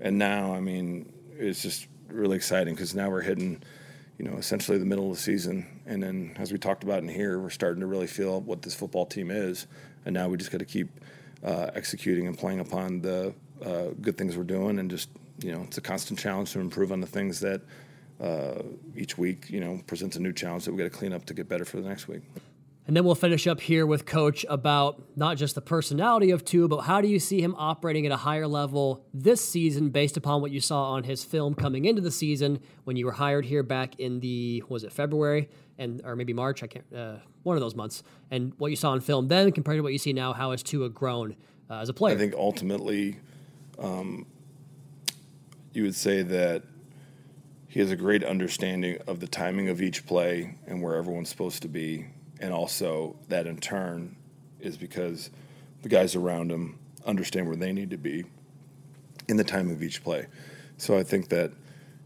and 0.00 0.18
now, 0.18 0.54
I 0.54 0.60
mean, 0.60 1.12
it's 1.38 1.62
just 1.62 1.86
really 2.08 2.36
exciting 2.36 2.74
because 2.74 2.94
now 2.94 3.10
we're 3.10 3.22
hitting, 3.22 3.62
you 4.18 4.24
know, 4.24 4.36
essentially 4.36 4.78
the 4.78 4.86
middle 4.86 5.10
of 5.10 5.16
the 5.16 5.22
season, 5.22 5.82
and 5.86 6.02
then 6.02 6.34
as 6.38 6.52
we 6.52 6.58
talked 6.58 6.84
about 6.84 7.02
in 7.02 7.08
here, 7.08 7.38
we're 7.38 7.50
starting 7.50 7.80
to 7.80 7.86
really 7.86 8.06
feel 8.06 8.40
what 8.40 8.62
this 8.62 8.74
football 8.74 9.06
team 9.06 9.30
is, 9.30 9.66
and 10.04 10.14
now 10.14 10.28
we 10.28 10.36
just 10.36 10.50
got 10.50 10.58
to 10.58 10.64
keep 10.64 10.88
uh, 11.44 11.70
executing 11.74 12.26
and 12.26 12.38
playing 12.38 12.60
upon 12.60 13.00
the 13.00 13.34
uh, 13.64 13.88
good 14.00 14.16
things 14.16 14.36
we're 14.36 14.44
doing, 14.44 14.78
and 14.78 14.90
just 14.90 15.08
you 15.42 15.52
know, 15.52 15.62
it's 15.62 15.78
a 15.78 15.82
constant 15.82 16.18
challenge 16.18 16.52
to 16.52 16.60
improve 16.60 16.92
on 16.92 17.00
the 17.00 17.06
things 17.06 17.40
that 17.40 17.60
uh, 18.20 18.62
each 18.96 19.18
week, 19.18 19.50
you 19.50 19.60
know, 19.60 19.80
presents 19.86 20.16
a 20.16 20.20
new 20.20 20.32
challenge 20.32 20.64
that 20.64 20.72
we 20.72 20.78
got 20.78 20.90
to 20.90 20.98
clean 20.98 21.12
up 21.12 21.24
to 21.26 21.34
get 21.34 21.48
better 21.48 21.64
for 21.64 21.80
the 21.80 21.88
next 21.88 22.08
week. 22.08 22.22
And 22.86 22.96
then 22.96 23.04
we'll 23.04 23.16
finish 23.16 23.48
up 23.48 23.60
here 23.60 23.84
with 23.84 24.06
Coach 24.06 24.46
about 24.48 25.02
not 25.16 25.36
just 25.36 25.56
the 25.56 25.60
personality 25.60 26.30
of 26.30 26.44
Tua, 26.44 26.68
but 26.68 26.82
how 26.82 27.00
do 27.00 27.08
you 27.08 27.18
see 27.18 27.40
him 27.40 27.56
operating 27.58 28.06
at 28.06 28.12
a 28.12 28.16
higher 28.16 28.46
level 28.46 29.04
this 29.12 29.46
season 29.46 29.90
based 29.90 30.16
upon 30.16 30.40
what 30.40 30.52
you 30.52 30.60
saw 30.60 30.92
on 30.92 31.02
his 31.02 31.24
film 31.24 31.54
coming 31.54 31.84
into 31.84 32.00
the 32.00 32.12
season 32.12 32.60
when 32.84 32.96
you 32.96 33.06
were 33.06 33.12
hired 33.12 33.44
here 33.44 33.64
back 33.64 33.98
in 33.98 34.20
the 34.20 34.62
was 34.68 34.84
it 34.84 34.92
February 34.92 35.48
and 35.78 36.00
or 36.04 36.14
maybe 36.14 36.32
March 36.32 36.62
I 36.62 36.68
can't 36.68 36.84
uh, 36.94 37.16
one 37.42 37.56
of 37.56 37.60
those 37.60 37.74
months 37.74 38.04
and 38.30 38.52
what 38.58 38.68
you 38.68 38.76
saw 38.76 38.92
on 38.92 39.00
film 39.00 39.26
then 39.28 39.50
compared 39.50 39.78
to 39.78 39.82
what 39.82 39.92
you 39.92 39.98
see 39.98 40.12
now 40.12 40.32
how 40.32 40.52
has 40.52 40.62
Tua 40.62 40.88
grown 40.88 41.34
uh, 41.68 41.80
as 41.80 41.88
a 41.88 41.92
player? 41.92 42.14
I 42.14 42.18
think 42.18 42.34
ultimately, 42.34 43.18
um, 43.78 44.26
you 45.72 45.82
would 45.82 45.94
say 45.94 46.22
that 46.22 46.62
he 47.66 47.80
has 47.80 47.90
a 47.90 47.96
great 47.96 48.24
understanding 48.24 48.98
of 49.06 49.20
the 49.20 49.26
timing 49.26 49.68
of 49.68 49.82
each 49.82 50.06
play 50.06 50.56
and 50.66 50.80
where 50.80 50.96
everyone's 50.96 51.28
supposed 51.28 51.62
to 51.62 51.68
be 51.68 52.06
and 52.46 52.54
also 52.54 53.16
that 53.26 53.44
in 53.44 53.56
turn 53.58 54.14
is 54.60 54.76
because 54.76 55.30
the 55.82 55.88
guys 55.88 56.14
around 56.14 56.52
him 56.52 56.78
understand 57.04 57.48
where 57.48 57.56
they 57.56 57.72
need 57.72 57.90
to 57.90 57.96
be 57.96 58.24
in 59.26 59.36
the 59.36 59.42
time 59.42 59.68
of 59.68 59.82
each 59.82 60.04
play. 60.04 60.26
So 60.76 60.96
I 60.96 61.02
think 61.02 61.28
that 61.30 61.50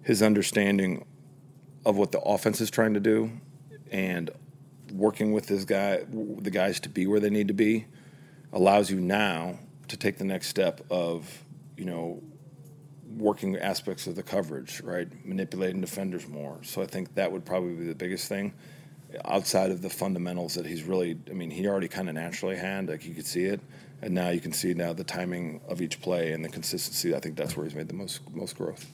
his 0.02 0.22
understanding 0.22 1.04
of 1.84 1.98
what 1.98 2.10
the 2.10 2.20
offense 2.20 2.62
is 2.62 2.70
trying 2.70 2.94
to 2.94 3.00
do 3.00 3.30
and 3.92 4.30
working 4.94 5.32
with 5.32 5.46
this 5.46 5.66
guy 5.66 6.04
the 6.08 6.50
guys 6.50 6.80
to 6.80 6.88
be 6.88 7.06
where 7.06 7.20
they 7.20 7.28
need 7.28 7.48
to 7.48 7.54
be 7.54 7.84
allows 8.54 8.90
you 8.90 8.98
now 8.98 9.58
to 9.88 9.96
take 9.98 10.16
the 10.16 10.24
next 10.24 10.48
step 10.48 10.80
of 10.90 11.44
you 11.76 11.84
know 11.84 12.22
working 13.18 13.58
aspects 13.58 14.06
of 14.06 14.16
the 14.16 14.22
coverage 14.22 14.80
right? 14.80 15.06
Manipulating 15.22 15.82
defenders 15.82 16.26
more. 16.26 16.60
So 16.62 16.80
i 16.80 16.86
think 16.86 17.14
that 17.16 17.30
would 17.30 17.44
probably 17.44 17.74
be 17.74 17.84
the 17.84 17.94
biggest 17.94 18.26
thing 18.26 18.54
outside 19.24 19.70
of 19.70 19.82
the 19.82 19.90
fundamentals 19.90 20.54
that 20.54 20.66
he's 20.66 20.82
really, 20.82 21.18
I 21.28 21.32
mean, 21.32 21.50
he 21.50 21.66
already 21.66 21.88
kind 21.88 22.08
of 22.08 22.14
naturally 22.14 22.56
had, 22.56 22.88
like 22.88 23.04
you 23.04 23.14
could 23.14 23.26
see 23.26 23.44
it. 23.44 23.60
And 24.02 24.14
now 24.14 24.30
you 24.30 24.40
can 24.40 24.52
see 24.52 24.72
now 24.72 24.92
the 24.92 25.04
timing 25.04 25.60
of 25.68 25.82
each 25.82 26.00
play 26.00 26.32
and 26.32 26.44
the 26.44 26.48
consistency. 26.48 27.14
I 27.14 27.20
think 27.20 27.36
that's 27.36 27.56
where 27.56 27.66
he's 27.66 27.74
made 27.74 27.88
the 27.88 27.94
most 27.94 28.20
most 28.34 28.56
growth. 28.56 28.86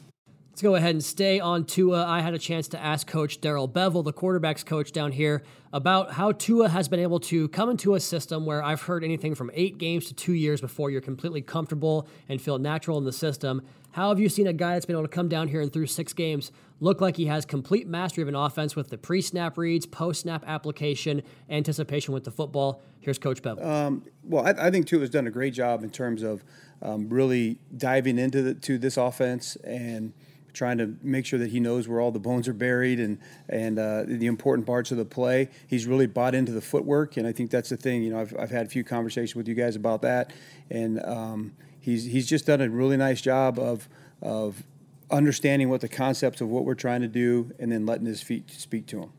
Let's 0.57 0.63
go 0.63 0.75
ahead 0.75 0.93
and 0.93 1.05
stay 1.05 1.39
on 1.39 1.67
Tua. 1.67 2.07
I 2.07 2.23
had 2.23 2.33
a 2.33 2.39
chance 2.39 2.67
to 2.69 2.83
ask 2.83 3.07
Coach 3.07 3.43
Darrell 3.43 3.69
Bevell, 3.69 4.03
the 4.03 4.11
quarterbacks 4.15 4.65
coach 4.65 4.91
down 4.91 5.13
here, 5.13 5.43
about 5.71 6.13
how 6.13 6.33
Tua 6.33 6.71
has 6.71 6.89
been 6.89 6.99
able 6.99 7.21
to 7.21 7.49
come 7.49 7.69
into 7.69 7.95
a 7.95 8.01
system 8.01 8.47
where 8.47 8.63
I've 8.63 8.81
heard 8.81 9.05
anything 9.05 9.35
from 9.35 9.51
eight 9.53 9.77
games 9.77 10.07
to 10.07 10.15
two 10.15 10.33
years 10.33 10.63
before 10.63 10.89
you're 10.89 11.03
completely 11.03 11.43
comfortable 11.43 12.09
and 12.31 12.41
feel 12.41 12.57
natural 12.57 12.97
in 12.97 13.05
the 13.05 13.13
system. 13.13 13.67
How 13.91 14.09
have 14.09 14.19
you 14.19 14.31
seen 14.31 14.47
a 14.47 14.55
guy 14.55 14.73
that's 14.73 14.87
been 14.87 14.97
able 14.97 15.03
to 15.03 15.15
come 15.15 15.29
down 15.29 15.49
here 15.49 15.61
and 15.61 15.71
through 15.71 15.89
six 15.89 16.15
games 16.15 16.53
look 16.81 17.03
like 17.03 17.19
he 17.19 17.27
has 17.27 17.45
complete 17.45 17.87
mastery 17.87 18.23
of 18.23 18.29
an 18.29 18.35
offense 18.35 18.75
with 18.75 18.89
the 18.89 18.97
pre 18.97 19.21
snap 19.21 19.59
reads, 19.59 19.85
post 19.85 20.23
snap 20.23 20.43
application, 20.47 21.21
anticipation 21.51 22.15
with 22.15 22.25
the 22.25 22.31
football? 22.31 22.81
Here's 23.01 23.19
Coach 23.19 23.43
Bevell. 23.43 23.63
Um, 23.63 24.07
well, 24.23 24.47
I, 24.47 24.69
I, 24.69 24.71
think 24.71 24.87
Tua 24.87 25.01
has 25.01 25.11
done 25.11 25.27
a 25.27 25.31
great 25.31 25.53
job 25.53 25.85
in 25.85 25.91
terms 25.91 26.23
of 26.23 26.43
um, 26.81 27.11
really 27.11 27.59
diving 27.77 28.19
into 28.19 28.41
the, 28.41 28.55
to 28.55 28.79
this 28.79 28.97
offense 28.97 29.57
and 29.57 30.15
trying 30.57 30.79
to 30.79 30.97
make 31.03 31.27
sure 31.27 31.39
that 31.39 31.51
he 31.51 31.61
knows 31.61 31.87
where 31.87 32.01
all 32.01 32.11
the 32.11 32.19
bones 32.19 32.49
are 32.49 32.55
buried 32.55 32.99
and 32.99 33.19
and 33.49 33.79
uh, 33.79 34.05
the 34.07 34.27
important 34.27 34.67
parts 34.67 34.91
of 34.91 34.97
the 34.97 35.05
play. 35.05 35.49
He's 35.69 35.87
really 35.87 36.07
bought 36.07 36.35
into 36.35 36.53
the 36.53 36.61
footwork, 36.61 37.17
and 37.17 37.27
I 37.27 37.33
think 37.33 37.51
that's 37.51 37.69
the 37.69 37.77
thing. 37.77 38.03
You 38.03 38.11
know, 38.11 38.21
I've, 38.21 38.35
I've 38.39 38.51
had 38.51 38.67
a 38.67 38.69
few 38.69 38.83
conversations 38.83 39.37
with 39.37 39.47
you 39.47 39.55
guys 39.55 39.77
about 39.77 40.03
that, 40.03 40.33
and 40.71 41.05
um, 41.05 41.55
he's 41.79 42.05
he's 42.05 42.27
just 42.27 42.47
done 42.47 42.61
a 42.61 42.69
really 42.69 42.97
nice 42.97 43.21
job 43.21 43.59
of 43.59 43.89
of 44.23 44.65
understanding 45.11 45.69
what 45.69 45.83
the 45.83 45.89
concepts 45.89 46.41
of 46.41 46.49
what 46.49 46.65
we're 46.65 46.75
trying 46.75 47.03
to 47.03 47.09
do, 47.09 47.53
and 47.59 47.71
then 47.71 47.87
letting 47.87 48.07
his 48.07 48.23
feet 48.23 48.51
speak 48.51 48.87
to 48.87 49.03
him. 49.03 49.13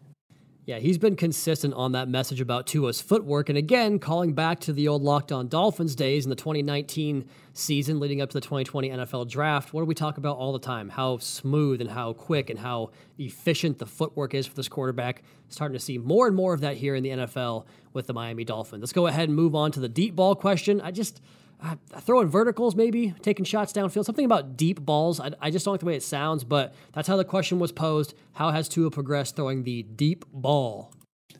Yeah, 0.68 0.80
he's 0.80 0.98
been 0.98 1.16
consistent 1.16 1.74
on 1.76 1.94
that 1.94 2.10
message 2.10 2.42
about 2.42 2.68
Tua's 2.68 3.00
footwork. 3.00 3.48
And 3.48 3.58
again, 3.58 4.00
calling 4.00 4.34
back 4.34 4.60
to 4.60 4.74
the 4.74 4.90
old 4.90 5.02
Locked 5.02 5.32
On 5.32 5.48
Dolphins 5.48 5.96
days 5.96 6.26
in 6.26 6.30
the 6.30 6.36
2019 6.36 7.24
season 7.54 8.02
leading 8.02 8.20
up 8.20 8.32
to 8.32 8.34
the 8.34 8.42
2020 8.42 8.90
NFL 8.90 9.30
draft. 9.30 9.72
What 9.72 9.80
do 9.80 9.86
we 9.86 9.96
talk 9.96 10.18
about 10.18 10.36
all 10.36 10.52
the 10.52 10.60
time? 10.60 10.90
How 10.90 11.20
smooth 11.20 11.80
and 11.80 11.90
how 11.90 12.12
quick 12.12 12.50
and 12.50 12.60
how 12.60 12.92
efficient 13.18 13.80
the 13.80 13.86
footwork 13.86 14.34
is 14.34 14.46
for 14.46 14.56
this 14.56 14.68
quarterback. 14.68 15.24
Starting 15.48 15.72
to 15.72 15.80
see 15.80 15.98
more 15.98 16.28
and 16.28 16.36
more 16.36 16.54
of 16.54 16.60
that 16.60 16.76
here 16.76 16.96
in 16.96 17.04
the 17.04 17.12
NFL 17.12 17.66
with 17.94 18.08
the 18.08 18.14
Miami 18.14 18.44
Dolphins. 18.44 18.82
Let's 18.82 18.92
go 18.92 19.08
ahead 19.08 19.30
and 19.30 19.38
move 19.38 19.56
on 19.56 19.72
to 19.72 19.80
the 19.80 19.88
deep 19.88 20.18
ball 20.18 20.36
question. 20.36 20.82
I 20.82 20.92
just 20.92 21.22
uh, 21.64 21.76
throwing 22.02 22.28
verticals, 22.28 22.76
maybe 22.76 23.14
taking 23.22 23.44
shots 23.44 23.74
downfield. 23.74 24.06
Something 24.06 24.26
about 24.26 24.58
deep 24.58 24.80
balls. 24.80 25.20
I, 25.20 25.32
I, 25.42 25.50
just 25.50 25.66
don't 25.66 25.74
like 25.74 25.80
the 25.80 25.88
way 25.88 25.96
it 25.96 26.04
sounds, 26.04 26.44
but 26.44 26.74
that's 26.94 27.08
how 27.08 27.18
the 27.18 27.26
question 27.26 27.58
was 27.58 27.72
posed. 27.72 28.14
How 28.34 28.52
has 28.52 28.70
Tua 28.70 28.92
progressed 28.92 29.36
throwing 29.36 29.64
the 29.64 29.84
deep 29.84 30.26
ball? 30.32 30.94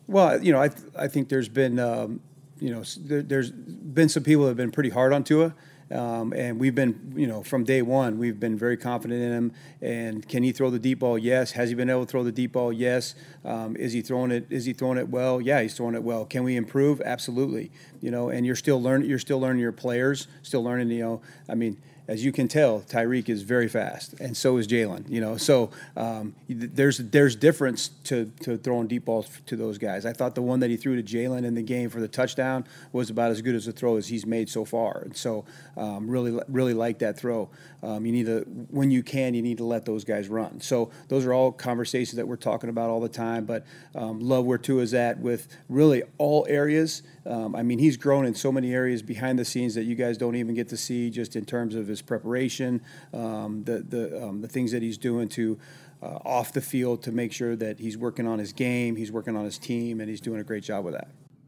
Well, 0.08 0.44
you 0.44 0.52
know, 0.52 0.62
I 0.62 0.72
I 0.98 1.08
think 1.08 1.30
there's 1.30 1.50
been 1.50 1.80
um, 1.80 2.22
you 2.60 2.72
know 2.72 2.84
there, 3.00 3.40
has 3.40 3.52
been 3.52 4.10
some 4.10 4.24
people 4.24 4.44
that 4.44 4.52
have 4.52 4.58
been 4.58 4.72
pretty 4.72 4.90
hard 4.90 5.14
on 5.14 5.24
Tua. 5.24 5.54
Um, 5.92 6.34
and 6.34 6.60
we've 6.60 6.76
been, 6.76 7.14
you 7.16 7.28
know, 7.28 7.44
from 7.44 7.64
day 7.64 7.82
one, 7.82 8.18
we've 8.18 8.40
been 8.40 8.58
very 8.58 8.78
confident 8.78 9.22
in 9.22 9.32
him. 9.32 9.52
And 9.82 10.28
can 10.28 10.44
he 10.44 10.52
throw 10.52 10.70
the 10.70 10.80
deep 10.80 11.00
ball? 11.00 11.18
Yes. 11.18 11.52
Has 11.52 11.70
he 11.70 11.76
been 11.76 11.90
able 11.90 12.06
to 12.06 12.12
throw 12.12 12.24
the 12.24 12.32
deep 12.32 12.54
ball? 12.54 12.74
Yes. 12.74 13.16
Um, 13.46 13.76
is 13.78 13.94
he 13.94 14.02
throwing 14.02 14.32
it? 14.32 14.48
Is 14.50 14.66
he 14.66 14.74
throwing 14.74 14.98
it 14.98 15.10
well? 15.10 15.40
Yeah, 15.40 15.62
he's 15.62 15.76
throwing 15.76 15.96
it 15.96 16.04
well. 16.04 16.26
Can 16.26 16.44
we 16.44 16.56
improve? 16.56 17.02
Absolutely. 17.02 17.72
You 18.02 18.12
know, 18.12 18.30
and 18.30 18.46
you're 18.46 18.56
still 18.56 18.82
learning. 18.82 19.10
You're 19.10 19.20
still 19.20 19.40
learning 19.40 19.62
your 19.62 19.72
players. 19.72 20.28
Still 20.42 20.64
learning. 20.64 20.90
You 20.90 21.04
know, 21.04 21.22
I 21.50 21.56
mean 21.56 21.82
as 22.08 22.24
you 22.24 22.32
can 22.32 22.48
tell, 22.48 22.82
Tyreek 22.82 23.28
is 23.28 23.42
very 23.42 23.68
fast, 23.68 24.14
and 24.20 24.36
so 24.36 24.58
is 24.58 24.68
Jalen. 24.68 25.10
You 25.10 25.20
know, 25.20 25.38
so 25.38 25.72
um, 25.96 26.36
there's 26.48 26.98
there's 26.98 27.36
difference 27.36 27.90
to, 28.06 28.32
to 28.42 28.58
throwing 28.58 28.88
deep 28.88 29.06
balls 29.06 29.30
to 29.48 29.56
those 29.56 29.78
guys. 29.78 30.06
I 30.06 30.14
thought 30.14 30.36
the 30.36 30.42
one 30.42 30.60
that 30.62 30.70
he 30.70 30.78
threw 30.78 31.02
to 31.02 31.04
Jalen 31.04 31.44
in 31.44 31.56
the 31.56 31.62
game 31.62 31.90
for 31.90 32.00
the 32.00 32.08
touchdown 32.08 32.66
was 32.92 33.10
about 33.10 33.32
as 33.32 33.42
good 33.42 33.56
as 33.56 33.68
a 33.68 33.72
throw 33.72 33.98
as 33.98 34.08
he's 34.08 34.26
made 34.26 34.50
so 34.50 34.64
far, 34.64 35.02
and 35.04 35.16
so 35.16 35.46
um, 35.76 36.10
really 36.10 36.40
really 36.48 36.74
like 36.74 37.00
that 37.00 37.18
throw. 37.18 37.50
Um, 37.84 38.06
you 38.06 38.12
need 38.12 38.26
to 38.28 38.42
when 38.70 38.92
you 38.92 39.04
can, 39.04 39.34
you 39.34 39.42
need 39.42 39.58
to 39.58 39.66
let 39.66 39.86
those 39.86 40.04
guys 40.04 40.30
run. 40.30 40.62
So 40.62 40.92
those 41.08 41.26
are 41.26 41.34
all 41.34 41.52
conversations 41.52 42.16
that 42.18 42.28
we're 42.28 42.36
talking 42.38 42.70
about 42.70 42.90
all 42.90 43.02
the 43.02 43.10
time. 43.10 43.46
But 43.46 43.66
um, 43.96 44.20
love 44.20 44.46
where 44.46 44.60
is 44.68 44.94
at 44.94 45.20
with 45.20 45.48
really 45.70 46.04
all 46.18 46.46
areas. 46.50 47.04
Um, 47.28 47.56
I 47.56 47.64
mean, 47.64 47.80
he's 47.80 47.98
grown 47.98 48.26
in 48.26 48.34
so 48.34 48.52
many 48.52 48.74
areas 48.74 49.02
behind 49.02 49.38
the 49.38 49.46
scenes 49.46 49.76
that 49.76 49.84
you 49.84 49.96
guys 49.96 50.18
don't 50.18 50.36
even 50.36 50.56
get 50.56 50.70
to 50.70 50.78
see, 50.78 51.10
just 51.10 51.36
in 51.36 51.46
terms 51.46 51.76
of 51.76 51.88
his 51.88 52.02
preparation, 52.02 52.82
um, 53.14 53.64
the 53.66 53.80
the 53.80 54.24
um, 54.24 54.42
the 54.42 54.48
things 54.48 54.72
that 54.72 54.82
he's 54.82 54.98
doing 54.98 55.30
to. 55.30 55.58
Uh, 56.00 56.20
off 56.26 56.54
the 56.54 56.62
field 56.62 57.02
to 57.02 57.12
make 57.12 57.34
sure 57.34 57.56
that 57.56 57.80
he's 57.80 57.98
working 57.98 58.28
on 58.28 58.38
his 58.38 58.54
game, 58.54 58.96
he's 58.96 59.12
working 59.12 59.36
on 59.36 59.44
his 59.44 59.58
team, 59.58 60.00
and 60.00 60.08
he's 60.08 60.22
doing 60.22 60.40
a 60.40 60.44
great 60.44 60.62
job 60.62 60.86
with 60.86 60.94
that. 60.94 61.08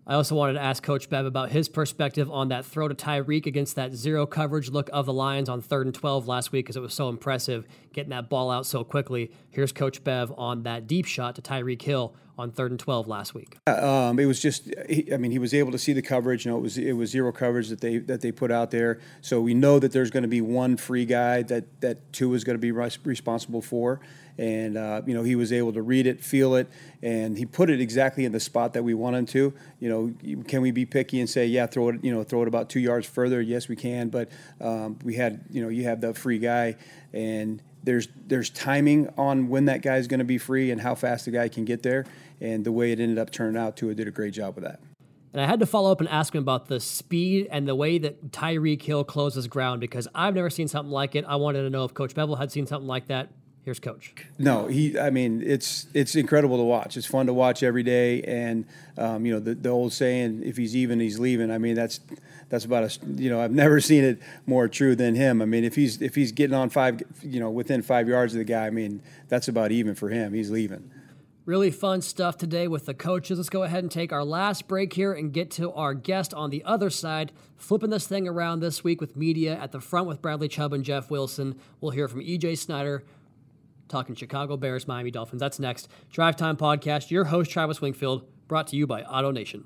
I 0.10 0.16
also 0.16 0.34
wanted 0.34 0.54
to 0.54 0.62
ask 0.64 0.82
Coach 0.82 1.08
Bev 1.08 1.28
about 1.28 1.52
his 1.52 1.70
perspective 1.70 2.32
on 2.32 2.48
that 2.48 2.66
throw 2.66 2.88
to 2.88 2.96
Tyreek 2.96 3.46
against 3.46 3.76
that 3.76 3.94
zero 3.94 4.26
coverage 4.26 4.72
look 4.72 4.90
of 4.92 5.06
the 5.06 5.14
Lions 5.14 5.48
on 5.48 5.62
third 5.62 5.86
and 5.86 5.94
12 5.94 6.28
last 6.28 6.52
week 6.52 6.66
because 6.66 6.76
it 6.76 6.82
was 6.82 6.96
so 6.96 7.10
impressive 7.10 7.68
getting 7.94 8.10
that 8.10 8.28
ball 8.28 8.50
out 8.50 8.66
so 8.66 8.84
quickly. 8.84 9.32
Here's 9.52 9.72
Coach 9.72 10.04
Bev 10.04 10.34
on 10.36 10.64
that 10.64 10.88
deep 10.88 11.06
shot 11.06 11.36
to 11.36 11.44
Tyreek 11.44 11.84
Hill 11.84 12.16
on 12.40 12.50
third 12.50 12.72
and 12.72 12.80
12 12.80 13.08
last 13.08 13.36
week. 13.36 13.58
Um, 13.68 14.18
it 14.18 14.26
was 14.26 14.40
just, 14.40 14.74
I 15.14 15.18
mean, 15.18 15.30
he 15.30 15.38
was 15.38 15.54
able 15.54 15.72
to 15.74 15.78
see 15.78 15.94
the 15.94 16.02
coverage. 16.02 16.44
You 16.44 16.52
know, 16.52 16.58
it 16.58 16.62
was 16.62 16.78
it 16.80 16.94
was 16.94 17.12
zero 17.12 17.32
coverage 17.32 17.70
that 17.70 17.82
they 17.82 18.00
that 18.00 18.22
they 18.22 18.32
put 18.32 18.50
out 18.52 18.72
there. 18.72 19.00
So 19.22 19.40
we 19.40 19.54
know 19.54 19.78
that 19.78 19.92
there's 19.92 20.10
going 20.10 20.24
to 20.24 20.30
be 20.30 20.42
one 20.42 20.76
free 20.76 21.06
guy 21.06 21.44
that 21.44 21.82
that 21.82 22.14
Tua 22.14 22.34
is 22.34 22.44
going 22.44 22.56
to 22.56 22.60
be 22.60 22.72
responsible 22.72 23.62
for 23.62 24.00
and 24.40 24.78
uh, 24.78 25.02
you 25.06 25.14
know 25.14 25.22
he 25.22 25.36
was 25.36 25.52
able 25.52 25.74
to 25.74 25.82
read 25.82 26.08
it, 26.08 26.24
feel 26.24 26.56
it, 26.56 26.70
and 27.04 27.38
he 27.38 27.46
put 27.46 27.70
it 27.70 27.82
exactly 27.82 28.24
in 28.24 28.32
the 28.32 28.40
spot 28.40 28.74
that 28.74 28.84
we 28.84 28.94
want 28.94 29.18
him 29.18 29.26
to. 29.28 29.54
You 29.80 29.90
know, 29.90 30.44
can 30.46 30.62
we 30.62 30.72
be 30.72 30.86
picky 30.86 31.20
and 31.20 31.30
say, 31.30 31.46
yeah, 31.46 31.68
throw 31.68 31.90
it, 31.90 32.04
you 32.04 32.14
know, 32.14 32.24
throw 32.24 32.42
it 32.42 32.48
about 32.48 32.70
two 32.70 32.80
yards 32.80 33.06
further? 33.06 33.42
Yes, 33.42 33.68
we 33.68 33.76
can, 33.76 34.08
but 34.08 34.30
um, 34.62 34.98
we 35.04 35.16
had, 35.16 35.44
you 35.52 35.62
know, 35.62 35.68
you 35.68 35.84
have 35.84 36.00
the 36.00 36.14
free 36.14 36.40
guy, 36.40 36.78
and 37.12 37.62
there's 37.84 38.08
there's 38.28 38.50
timing 38.50 39.10
on 39.18 39.50
when 39.50 39.66
that 39.66 39.82
guy 39.82 39.98
is 39.98 40.08
going 40.08 40.20
to 40.20 40.26
be 40.26 40.38
free 40.38 40.72
and 40.72 40.80
how 40.80 40.96
fast 40.96 41.26
the 41.26 41.32
guy 41.32 41.50
can 41.50 41.66
get 41.66 41.84
there, 41.84 42.06
and 42.40 42.64
the 42.64 42.72
way 42.72 42.94
it 42.94 43.00
ended 43.02 43.18
up 43.18 43.32
turning 43.32 43.62
out, 43.62 43.76
Tua 43.76 43.94
did 43.94 44.08
a 44.08 44.12
great 44.12 44.34
job 44.34 44.56
with 44.56 44.64
that. 44.64 44.80
And 45.32 45.42
I 45.42 45.46
had 45.46 45.60
to 45.60 45.68
follow 45.68 45.92
up 45.92 46.00
and 46.00 46.10
ask 46.10 46.34
him 46.34 46.42
about 46.42 46.70
the 46.70 46.80
speed 46.80 47.50
and 47.52 47.68
the 47.68 47.76
way 47.76 48.00
that 48.00 48.32
Tyreek 48.32 48.82
Hill 48.82 49.04
closes 49.04 49.48
ground 49.48 49.80
because 49.80 50.08
I've 50.16 50.34
never 50.34 50.50
seen 50.50 50.68
something 50.68 50.92
like 50.92 51.14
it. 51.14 51.24
I 51.28 51.36
wanted 51.36 51.62
to 51.62 51.70
know 51.70 51.84
if 51.84 51.94
Coach 51.94 52.16
Bevell 52.16 52.38
had 52.38 52.52
seen 52.52 52.66
something 52.66 52.88
like 52.88 53.08
that. 53.08 53.30
Here's 53.70 53.80
Coach. 53.80 54.16
No, 54.40 54.66
he. 54.66 54.98
I 54.98 55.12
mean, 55.12 55.44
it's 55.46 55.86
it's 55.94 56.16
incredible 56.16 56.58
to 56.58 56.64
watch. 56.64 56.98
It's 56.98 57.06
fun 57.06 57.28
to 57.28 57.34
watch 57.34 57.62
every 57.62 57.84
day, 57.84 58.24
and 58.24 58.66
um, 58.98 59.28
you 59.28 59.32
know 59.32 59.40
the, 59.40 59.54
the 59.54 59.70
old 59.70 59.94
saying, 59.94 60.42
"If 60.44 60.58
he's 60.58 60.76
even, 60.76 61.00
he's 61.00 61.20
leaving." 61.20 61.52
I 61.52 61.60
mean, 61.60 61.76
that's 61.76 62.00
that's 62.50 62.66
about 62.66 62.84
a 62.86 63.06
you 63.16 63.30
know 63.30 63.40
I've 63.40 63.52
never 63.66 63.80
seen 63.80 64.04
it 64.04 64.18
more 64.48 64.68
true 64.68 64.96
than 64.96 65.14
him. 65.14 65.40
I 65.44 65.46
mean, 65.46 65.64
if 65.64 65.76
he's 65.76 66.02
if 66.02 66.16
he's 66.16 66.32
getting 66.32 66.56
on 66.56 66.72
five, 66.72 67.04
you 67.22 67.40
know, 67.40 67.52
within 67.52 67.84
five 67.84 68.10
yards 68.10 68.34
of 68.34 68.40
the 68.40 68.44
guy, 68.44 68.66
I 68.66 68.72
mean, 68.72 69.04
that's 69.28 69.48
about 69.48 69.72
even 69.72 69.94
for 69.94 70.10
him. 70.10 70.34
He's 70.34 70.50
leaving. 70.50 70.90
Really 71.46 71.70
fun 71.70 72.02
stuff 72.02 72.38
today 72.38 72.68
with 72.68 72.88
the 72.88 72.96
coaches. 72.96 73.38
Let's 73.38 73.50
go 73.50 73.62
ahead 73.62 73.84
and 73.84 73.92
take 73.92 74.12
our 74.12 74.24
last 74.24 74.68
break 74.68 74.94
here 74.94 75.14
and 75.14 75.32
get 75.32 75.52
to 75.52 75.72
our 75.74 75.94
guest 75.94 76.34
on 76.34 76.50
the 76.50 76.64
other 76.64 76.90
side. 76.90 77.32
Flipping 77.58 77.90
this 77.92 78.08
thing 78.08 78.28
around 78.28 78.60
this 78.62 78.84
week 78.84 79.00
with 79.00 79.16
media 79.16 79.60
at 79.60 79.72
the 79.72 79.80
front 79.80 80.08
with 80.08 80.22
Bradley 80.22 80.48
Chubb 80.48 80.74
and 80.74 80.84
Jeff 80.84 81.12
Wilson. 81.12 81.60
We'll 81.82 81.92
hear 81.92 82.08
from 82.08 82.22
EJ 82.22 82.58
Snyder, 82.58 83.04
talking 83.90 84.16
Chicago 84.16 84.56
Bears, 84.56 84.88
Miami 84.88 85.12
Dolphins. 85.12 85.40
That's 85.40 85.60
next. 85.60 85.90
Drive 86.12 86.36
Time 86.36 86.56
Podcast, 86.56 87.12
your 87.12 87.26
host, 87.26 87.52
Travis 87.52 87.82
Wingfield, 87.82 88.24
brought 88.48 88.68
to 88.68 88.76
you 88.76 88.88
by 88.88 89.04
Auto 89.04 89.32
Nation. 89.32 89.66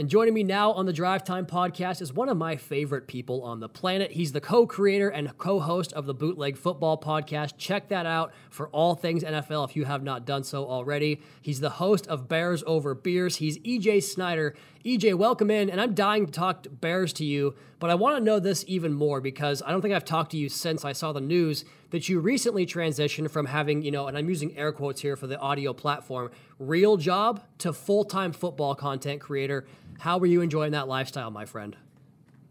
And 0.00 0.08
joining 0.08 0.32
me 0.32 0.44
now 0.44 0.72
on 0.72 0.86
the 0.86 0.94
Drive 0.94 1.24
Time 1.24 1.44
podcast 1.44 2.00
is 2.00 2.10
one 2.10 2.30
of 2.30 2.36
my 2.38 2.56
favorite 2.56 3.06
people 3.06 3.42
on 3.42 3.60
the 3.60 3.68
planet. 3.68 4.12
He's 4.12 4.32
the 4.32 4.40
co 4.40 4.66
creator 4.66 5.10
and 5.10 5.36
co 5.36 5.60
host 5.60 5.92
of 5.92 6.06
the 6.06 6.14
Bootleg 6.14 6.56
Football 6.56 6.98
podcast. 6.98 7.58
Check 7.58 7.88
that 7.88 8.06
out 8.06 8.32
for 8.48 8.70
all 8.70 8.94
things 8.94 9.22
NFL 9.22 9.68
if 9.68 9.76
you 9.76 9.84
have 9.84 10.02
not 10.02 10.24
done 10.24 10.42
so 10.42 10.64
already. 10.64 11.20
He's 11.42 11.60
the 11.60 11.68
host 11.68 12.06
of 12.06 12.28
Bears 12.28 12.64
Over 12.66 12.94
Beers. 12.94 13.36
He's 13.36 13.58
EJ 13.58 14.02
Snyder. 14.04 14.54
EJ, 14.84 15.14
welcome 15.14 15.50
in. 15.50 15.68
And 15.68 15.78
I'm 15.78 15.92
dying 15.92 16.24
to 16.24 16.32
talk 16.32 16.62
to 16.62 16.70
Bears 16.70 17.12
to 17.14 17.24
you, 17.24 17.54
but 17.78 17.90
I 17.90 17.94
want 17.94 18.16
to 18.16 18.24
know 18.24 18.38
this 18.38 18.64
even 18.66 18.94
more 18.94 19.20
because 19.20 19.62
I 19.62 19.70
don't 19.72 19.82
think 19.82 19.92
I've 19.92 20.06
talked 20.06 20.30
to 20.30 20.38
you 20.38 20.48
since 20.48 20.86
I 20.86 20.92
saw 20.92 21.12
the 21.12 21.20
news 21.20 21.66
that 21.90 22.08
you 22.08 22.18
recently 22.18 22.64
transitioned 22.64 23.30
from 23.30 23.46
having, 23.46 23.82
you 23.82 23.90
know, 23.90 24.06
and 24.06 24.16
I'm 24.16 24.28
using 24.28 24.56
air 24.56 24.72
quotes 24.72 25.02
here 25.02 25.16
for 25.16 25.26
the 25.26 25.38
audio 25.38 25.74
platform, 25.74 26.30
real 26.58 26.96
job 26.96 27.42
to 27.58 27.74
full 27.74 28.04
time 28.04 28.32
football 28.32 28.74
content 28.74 29.20
creator. 29.20 29.66
How 29.98 30.16
were 30.16 30.26
you 30.26 30.40
enjoying 30.40 30.72
that 30.72 30.88
lifestyle, 30.88 31.30
my 31.30 31.44
friend? 31.44 31.76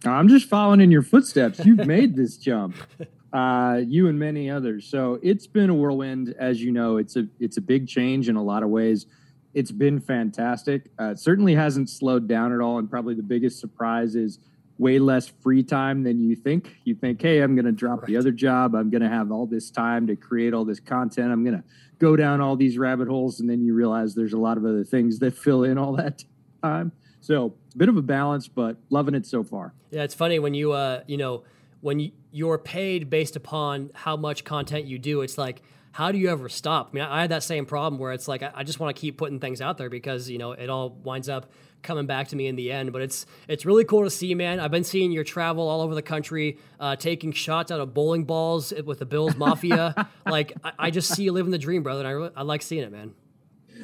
I'm 0.05 0.27
just 0.27 0.47
following 0.47 0.81
in 0.81 0.91
your 0.91 1.01
footsteps. 1.01 1.65
You've 1.65 1.87
made 1.87 2.15
this 2.15 2.37
jump, 2.37 2.75
uh, 3.33 3.81
you 3.83 4.07
and 4.07 4.19
many 4.19 4.51
others. 4.51 4.85
So 4.85 5.19
it's 5.23 5.47
been 5.47 5.71
a 5.71 5.73
whirlwind, 5.73 6.35
as 6.37 6.61
you 6.61 6.71
know. 6.71 6.97
It's 6.97 7.15
a 7.15 7.27
it's 7.39 7.57
a 7.57 7.61
big 7.61 7.87
change 7.87 8.29
in 8.29 8.35
a 8.35 8.43
lot 8.43 8.61
of 8.61 8.69
ways. 8.69 9.07
It's 9.53 9.71
been 9.71 9.99
fantastic. 9.99 10.91
Uh, 10.99 11.11
it 11.11 11.19
certainly 11.19 11.55
hasn't 11.55 11.89
slowed 11.89 12.27
down 12.27 12.53
at 12.53 12.59
all. 12.59 12.77
And 12.77 12.89
probably 12.89 13.15
the 13.15 13.23
biggest 13.23 13.59
surprise 13.59 14.15
is 14.15 14.39
way 14.77 14.99
less 14.99 15.27
free 15.27 15.63
time 15.63 16.03
than 16.03 16.19
you 16.19 16.35
think. 16.35 16.77
You 16.85 16.95
think, 16.95 17.21
hey, 17.21 17.41
I'm 17.41 17.55
going 17.55 17.65
to 17.65 17.71
drop 17.71 18.01
right. 18.01 18.07
the 18.07 18.17
other 18.17 18.31
job. 18.31 18.75
I'm 18.75 18.89
going 18.89 19.01
to 19.01 19.09
have 19.09 19.31
all 19.31 19.45
this 19.45 19.69
time 19.69 20.07
to 20.07 20.15
create 20.15 20.53
all 20.53 20.65
this 20.65 20.79
content. 20.79 21.31
I'm 21.31 21.43
going 21.43 21.57
to 21.57 21.63
go 21.99 22.15
down 22.15 22.41
all 22.41 22.55
these 22.55 22.77
rabbit 22.77 23.07
holes. 23.07 23.39
And 23.39 23.49
then 23.49 23.61
you 23.61 23.73
realize 23.73 24.15
there's 24.15 24.33
a 24.33 24.37
lot 24.37 24.57
of 24.57 24.65
other 24.65 24.83
things 24.83 25.19
that 25.19 25.37
fill 25.37 25.63
in 25.63 25.77
all 25.77 25.93
that 25.93 26.23
time. 26.63 26.91
So 27.21 27.53
a 27.73 27.77
bit 27.77 27.89
of 27.89 27.97
a 27.97 28.01
balance, 28.01 28.47
but 28.47 28.77
loving 28.89 29.15
it 29.15 29.25
so 29.25 29.43
far. 29.43 29.73
Yeah, 29.91 30.03
it's 30.03 30.15
funny 30.15 30.39
when 30.39 30.53
you, 30.53 30.71
uh, 30.71 31.03
you 31.07 31.17
know, 31.17 31.43
when 31.81 32.11
you're 32.31 32.57
paid 32.57 33.09
based 33.09 33.35
upon 33.35 33.91
how 33.93 34.15
much 34.15 34.43
content 34.43 34.85
you 34.85 34.99
do. 34.99 35.21
It's 35.21 35.37
like, 35.37 35.61
how 35.91 36.11
do 36.11 36.17
you 36.17 36.29
ever 36.29 36.49
stop? 36.49 36.89
I 36.91 36.95
mean, 36.95 37.03
I 37.03 37.21
had 37.21 37.31
that 37.31 37.43
same 37.43 37.65
problem 37.65 37.99
where 37.99 38.11
it's 38.11 38.27
like 38.27 38.43
I, 38.43 38.51
I 38.55 38.63
just 38.63 38.79
want 38.79 38.95
to 38.95 38.99
keep 38.99 39.17
putting 39.17 39.39
things 39.39 39.61
out 39.61 39.77
there 39.77 39.89
because 39.89 40.29
you 40.29 40.37
know 40.37 40.51
it 40.51 40.69
all 40.69 40.89
winds 40.89 41.29
up 41.29 41.51
coming 41.81 42.05
back 42.05 42.27
to 42.29 42.35
me 42.35 42.47
in 42.47 42.55
the 42.55 42.71
end. 42.71 42.91
But 42.93 43.01
it's 43.01 43.25
it's 43.47 43.65
really 43.65 43.85
cool 43.85 44.03
to 44.03 44.09
see, 44.09 44.33
man. 44.35 44.59
I've 44.59 44.71
been 44.71 44.83
seeing 44.83 45.11
your 45.11 45.23
travel 45.23 45.67
all 45.67 45.81
over 45.81 45.95
the 45.95 46.01
country, 46.01 46.57
uh, 46.79 46.95
taking 46.95 47.31
shots 47.31 47.71
out 47.71 47.79
of 47.79 47.93
bowling 47.93 48.25
balls 48.25 48.73
with 48.85 48.99
the 48.99 49.05
Bills 49.05 49.35
Mafia. 49.35 50.07
like 50.25 50.53
I, 50.63 50.71
I, 50.79 50.91
just 50.91 51.13
see 51.13 51.23
you 51.23 51.31
living 51.31 51.51
the 51.51 51.57
dream, 51.57 51.83
brother. 51.83 52.01
And 52.01 52.07
I, 52.07 52.11
really, 52.11 52.31
I 52.35 52.43
like 52.43 52.61
seeing 52.61 52.83
it, 52.83 52.91
man 52.91 53.13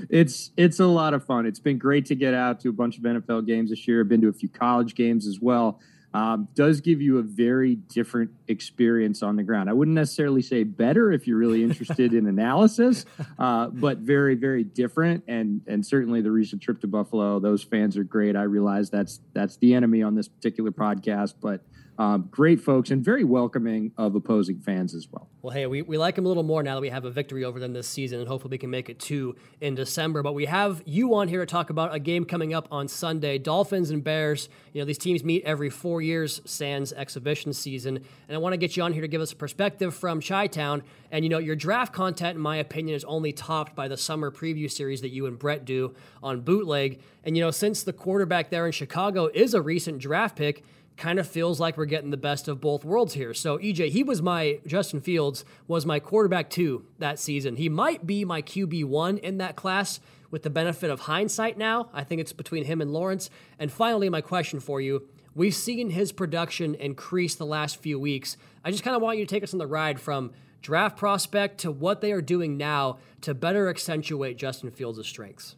it's 0.10 0.52
it's 0.58 0.80
a 0.80 0.86
lot 0.86 1.14
of 1.14 1.24
fun. 1.24 1.46
It's 1.46 1.60
been 1.60 1.78
great 1.78 2.06
to 2.08 2.16
get 2.16 2.34
out 2.34 2.60
to 2.62 2.70
a 2.70 2.74
bunch 2.74 2.98
of 2.98 3.04
NFL 3.04 3.46
games 3.46 3.70
this 3.70 3.88
year. 3.88 4.02
I've 4.02 4.10
been 4.10 4.22
to 4.22 4.28
a 4.28 4.34
few 4.34 4.50
college 4.50 4.96
games 4.96 5.28
as 5.28 5.40
well. 5.40 5.80
Um, 6.16 6.48
does 6.56 6.80
give 6.80 7.02
you 7.02 7.18
a 7.18 7.22
very 7.22 7.76
different 7.76 8.32
experience 8.48 9.22
on 9.22 9.36
the 9.36 9.44
ground. 9.44 9.70
I 9.70 9.74
wouldn't 9.74 9.96
necessarily 9.96 10.42
say 10.42 10.64
better 10.64 11.12
if 11.12 11.28
you're 11.28 11.38
really 11.38 11.62
interested 11.62 12.14
in 12.14 12.26
analysis, 12.28 13.06
uh, 13.40 13.68
but 13.68 13.98
very 13.98 14.36
very 14.36 14.64
different. 14.64 15.26
And 15.28 15.60
and 15.68 15.86
certainly 15.86 16.22
the 16.22 16.32
recent 16.32 16.62
trip 16.62 16.80
to 16.82 16.88
Buffalo, 16.88 17.40
those 17.40 17.64
fans 17.64 17.98
are 17.98 18.06
great. 18.06 18.38
I 18.38 18.44
realize 18.44 18.90
that's 18.90 19.20
that's 19.34 19.58
the 19.58 19.74
enemy 19.74 20.04
on 20.04 20.16
this 20.16 20.30
particular 20.30 20.72
podcast, 20.72 21.34
but 21.42 21.66
Um, 21.98 22.28
great 22.30 22.60
folks 22.60 22.92
and 22.92 23.04
very 23.04 23.24
welcoming 23.24 23.94
of 23.98 24.16
opposing 24.16 24.60
fans 24.60 24.94
as 24.94 25.08
well. 25.10 25.30
Well, 25.42 25.54
hey, 25.54 25.66
we, 25.66 25.82
we 25.82 25.98
like 25.98 26.16
them 26.16 26.26
a 26.26 26.28
little 26.28 26.44
more 26.44 26.62
now 26.62 26.76
that 26.76 26.82
we 26.82 26.90
have 26.90 27.06
a 27.06 27.12
victory 27.12 27.46
over 27.46 27.60
them 27.60 27.72
this 27.72 27.88
season, 27.88 28.20
and 28.20 28.28
hopefully 28.28 28.52
we 28.52 28.58
can 28.58 28.70
make 28.70 28.90
it 28.90 29.00
two 29.00 29.36
in 29.62 29.76
December. 29.76 30.22
But 30.22 30.34
we 30.34 30.46
have 30.46 30.82
you 30.86 31.16
on 31.16 31.28
here 31.28 31.40
to 31.40 31.46
talk 31.46 31.70
about 31.70 31.94
a 31.94 32.00
game 32.00 32.26
coming 32.26 32.54
up 32.54 32.68
on 32.72 32.88
Sunday 32.88 33.38
Dolphins 33.38 33.92
and 33.92 34.04
Bears. 34.04 34.50
You 34.74 34.82
know, 34.82 34.86
these 34.86 34.98
teams 34.98 35.24
meet 35.24 35.44
every 35.46 35.70
four 35.70 36.02
years, 36.02 36.42
sans 36.46 36.92
exhibition 36.92 37.54
season. 37.54 37.98
And 38.28 38.36
I 38.36 38.40
want 38.40 38.54
to 38.54 38.58
get 38.58 38.76
you 38.76 38.84
on 38.84 38.92
here 38.92 39.02
to 39.02 39.08
give 39.08 39.22
us 39.22 39.32
a 39.32 39.36
perspective 39.36 39.94
from 39.94 40.20
Chi 40.20 40.48
Town. 40.48 40.84
And, 41.12 41.24
you 41.24 41.30
know, 41.30 41.38
your 41.38 41.56
draft 41.56 41.94
content, 41.94 42.36
in 42.36 42.42
my 42.42 42.58
opinion, 42.58 42.96
is 42.96 43.06
only 43.06 43.32
topped 43.32 43.76
by 43.76 43.88
the 43.88 43.96
summer 43.98 44.32
preview 44.32 44.70
series 44.70 45.00
that 45.02 45.10
you 45.10 45.28
and 45.28 45.40
Brett 45.40 45.64
do 45.64 45.96
on 46.22 46.42
Bootleg. 46.42 47.00
And, 47.24 47.38
you 47.38 47.44
know, 47.44 47.52
since 47.52 47.84
the 47.84 47.94
quarterback 47.94 48.50
there 48.50 48.66
in 48.66 48.72
Chicago 48.72 49.30
is 49.34 49.54
a 49.54 49.62
recent 49.62 50.00
draft 50.00 50.36
pick, 50.36 50.64
kind 50.98 51.20
of 51.20 51.28
feels 51.28 51.60
like 51.60 51.78
we're 51.78 51.86
getting 51.86 52.10
the 52.10 52.18
best 52.18 52.48
of 52.48 52.62
both 52.62 52.86
worlds 52.86 53.14
here. 53.14 53.34
So 53.34 53.58
EJ, 53.58 53.90
he 53.90 54.04
was 54.04 54.22
my 54.22 54.60
Justin 54.66 55.02
Fields 55.02 55.44
was 55.68 55.86
my 55.86 56.00
quarterback 56.00 56.50
two 56.50 56.86
that 57.00 57.20
season. 57.20 57.58
He 57.58 57.70
might 57.70 58.08
be 58.08 58.24
my 58.24 58.42
QB 58.42 58.86
one 58.86 59.18
in 59.18 59.38
that 59.40 59.56
class 59.56 60.00
with 60.32 60.44
the 60.44 60.50
benefit 60.50 60.90
of 60.90 61.02
hindsight 61.02 61.58
now. 61.58 61.90
I 61.94 62.04
think 62.04 62.22
it's 62.22 62.34
between 62.34 62.66
him 62.66 62.82
and 62.82 62.92
Lawrence. 62.92 63.30
And 63.60 63.72
finally, 63.72 64.10
my 64.10 64.22
question 64.22 64.60
for 64.60 64.82
you. 64.82 65.08
We've 65.34 65.54
seen 65.54 65.90
his 65.90 66.14
production 66.14 66.76
increase 66.76 67.36
the 67.36 67.46
last 67.46 67.78
few 67.78 68.00
weeks. 68.00 68.38
I 68.64 68.72
just 68.72 68.84
kind 68.84 68.96
of 68.96 69.02
want 69.02 69.18
you 69.18 69.26
to 69.26 69.30
take 69.30 69.44
us 69.44 69.54
on 69.54 69.60
the 69.60 69.68
ride 69.68 70.00
from 70.00 70.32
draft 70.62 70.98
prospect 70.98 71.60
to 71.60 71.72
what 71.72 72.02
they 72.02 72.12
are 72.12 72.22
doing 72.22 72.58
now 72.58 73.00
to 73.22 73.34
better 73.34 73.70
accentuate 73.70 74.38
Justin 74.38 74.72
Fields' 74.72 75.06
strengths. 75.06 75.56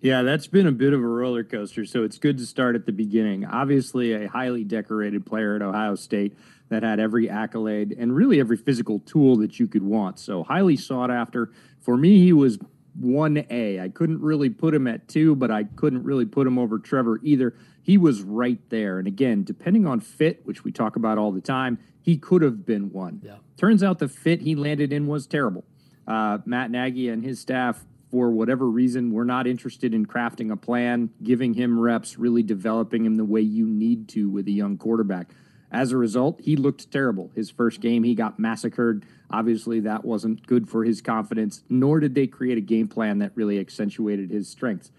Yeah, 0.00 0.22
that's 0.22 0.46
been 0.46 0.66
a 0.66 0.72
bit 0.72 0.92
of 0.92 1.00
a 1.00 1.06
roller 1.06 1.42
coaster. 1.42 1.84
So 1.84 2.04
it's 2.04 2.18
good 2.18 2.38
to 2.38 2.46
start 2.46 2.74
at 2.76 2.86
the 2.86 2.92
beginning. 2.92 3.44
Obviously, 3.44 4.12
a 4.12 4.28
highly 4.28 4.62
decorated 4.62 5.24
player 5.24 5.56
at 5.56 5.62
Ohio 5.62 5.94
State 5.94 6.36
that 6.68 6.82
had 6.82 7.00
every 7.00 7.30
accolade 7.30 7.94
and 7.98 8.14
really 8.14 8.40
every 8.40 8.56
physical 8.56 8.98
tool 9.00 9.36
that 9.36 9.58
you 9.58 9.66
could 9.66 9.82
want. 9.82 10.18
So 10.18 10.42
highly 10.42 10.76
sought 10.76 11.10
after. 11.10 11.50
For 11.80 11.96
me, 11.96 12.18
he 12.18 12.32
was 12.32 12.58
1A. 13.00 13.80
I 13.80 13.88
couldn't 13.88 14.20
really 14.20 14.50
put 14.50 14.74
him 14.74 14.86
at 14.86 15.08
two, 15.08 15.34
but 15.34 15.50
I 15.50 15.64
couldn't 15.64 16.04
really 16.04 16.26
put 16.26 16.46
him 16.46 16.58
over 16.58 16.78
Trevor 16.78 17.20
either. 17.22 17.54
He 17.82 17.98
was 17.98 18.22
right 18.22 18.60
there. 18.68 18.98
And 18.98 19.06
again, 19.06 19.44
depending 19.44 19.86
on 19.86 20.00
fit, 20.00 20.44
which 20.44 20.64
we 20.64 20.72
talk 20.72 20.96
about 20.96 21.18
all 21.18 21.30
the 21.32 21.40
time, 21.40 21.78
he 22.00 22.16
could 22.16 22.42
have 22.42 22.66
been 22.66 22.92
one. 22.92 23.20
Yeah. 23.24 23.36
Turns 23.56 23.82
out 23.82 23.98
the 23.98 24.08
fit 24.08 24.42
he 24.42 24.54
landed 24.54 24.92
in 24.92 25.06
was 25.06 25.26
terrible. 25.26 25.64
Uh, 26.06 26.38
Matt 26.44 26.70
Nagy 26.70 27.08
and 27.08 27.24
his 27.24 27.40
staff 27.40 27.84
for 28.10 28.30
whatever 28.30 28.68
reason, 28.68 29.12
we're 29.12 29.24
not 29.24 29.46
interested 29.46 29.92
in 29.92 30.06
crafting 30.06 30.52
a 30.52 30.56
plan, 30.56 31.10
giving 31.22 31.54
him 31.54 31.78
reps, 31.78 32.18
really 32.18 32.42
developing 32.42 33.04
him 33.04 33.16
the 33.16 33.24
way 33.24 33.40
you 33.40 33.66
need 33.66 34.08
to 34.10 34.30
with 34.30 34.46
a 34.46 34.52
young 34.52 34.78
quarterback. 34.78 35.30
As 35.72 35.90
a 35.90 35.96
result, 35.96 36.40
he 36.40 36.56
looked 36.56 36.90
terrible. 36.92 37.32
His 37.34 37.50
first 37.50 37.80
game, 37.80 38.04
he 38.04 38.14
got 38.14 38.38
massacred. 38.38 39.04
Obviously, 39.30 39.80
that 39.80 40.04
wasn't 40.04 40.46
good 40.46 40.68
for 40.68 40.84
his 40.84 41.02
confidence, 41.02 41.64
nor 41.68 41.98
did 41.98 42.14
they 42.14 42.28
create 42.28 42.56
a 42.56 42.62
game 42.62 42.86
plan 42.86 43.18
that 43.18 43.32
really 43.34 43.58
accentuated 43.58 44.30
his 44.30 44.48
strengths. 44.48 44.92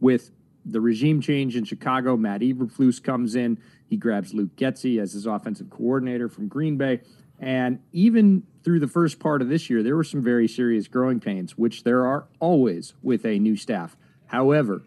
With 0.00 0.30
the 0.64 0.80
regime 0.80 1.20
change 1.20 1.54
in 1.54 1.64
Chicago, 1.64 2.16
Matt 2.16 2.40
Eberflus 2.40 3.02
comes 3.02 3.34
in. 3.34 3.58
He 3.86 3.96
grabs 3.96 4.34
Luke 4.34 4.56
Getsy 4.56 5.00
as 5.00 5.12
his 5.12 5.26
offensive 5.26 5.70
coordinator 5.70 6.28
from 6.28 6.48
Green 6.48 6.76
Bay. 6.76 7.02
And 7.38 7.80
even 7.92 8.44
through 8.64 8.80
the 8.80 8.88
first 8.88 9.18
part 9.18 9.42
of 9.42 9.48
this 9.48 9.68
year, 9.68 9.82
there 9.82 9.96
were 9.96 10.04
some 10.04 10.22
very 10.22 10.48
serious 10.48 10.88
growing 10.88 11.20
pains, 11.20 11.56
which 11.56 11.84
there 11.84 12.06
are 12.06 12.26
always 12.40 12.94
with 13.02 13.24
a 13.24 13.38
new 13.38 13.56
staff. 13.56 13.96
However, 14.26 14.82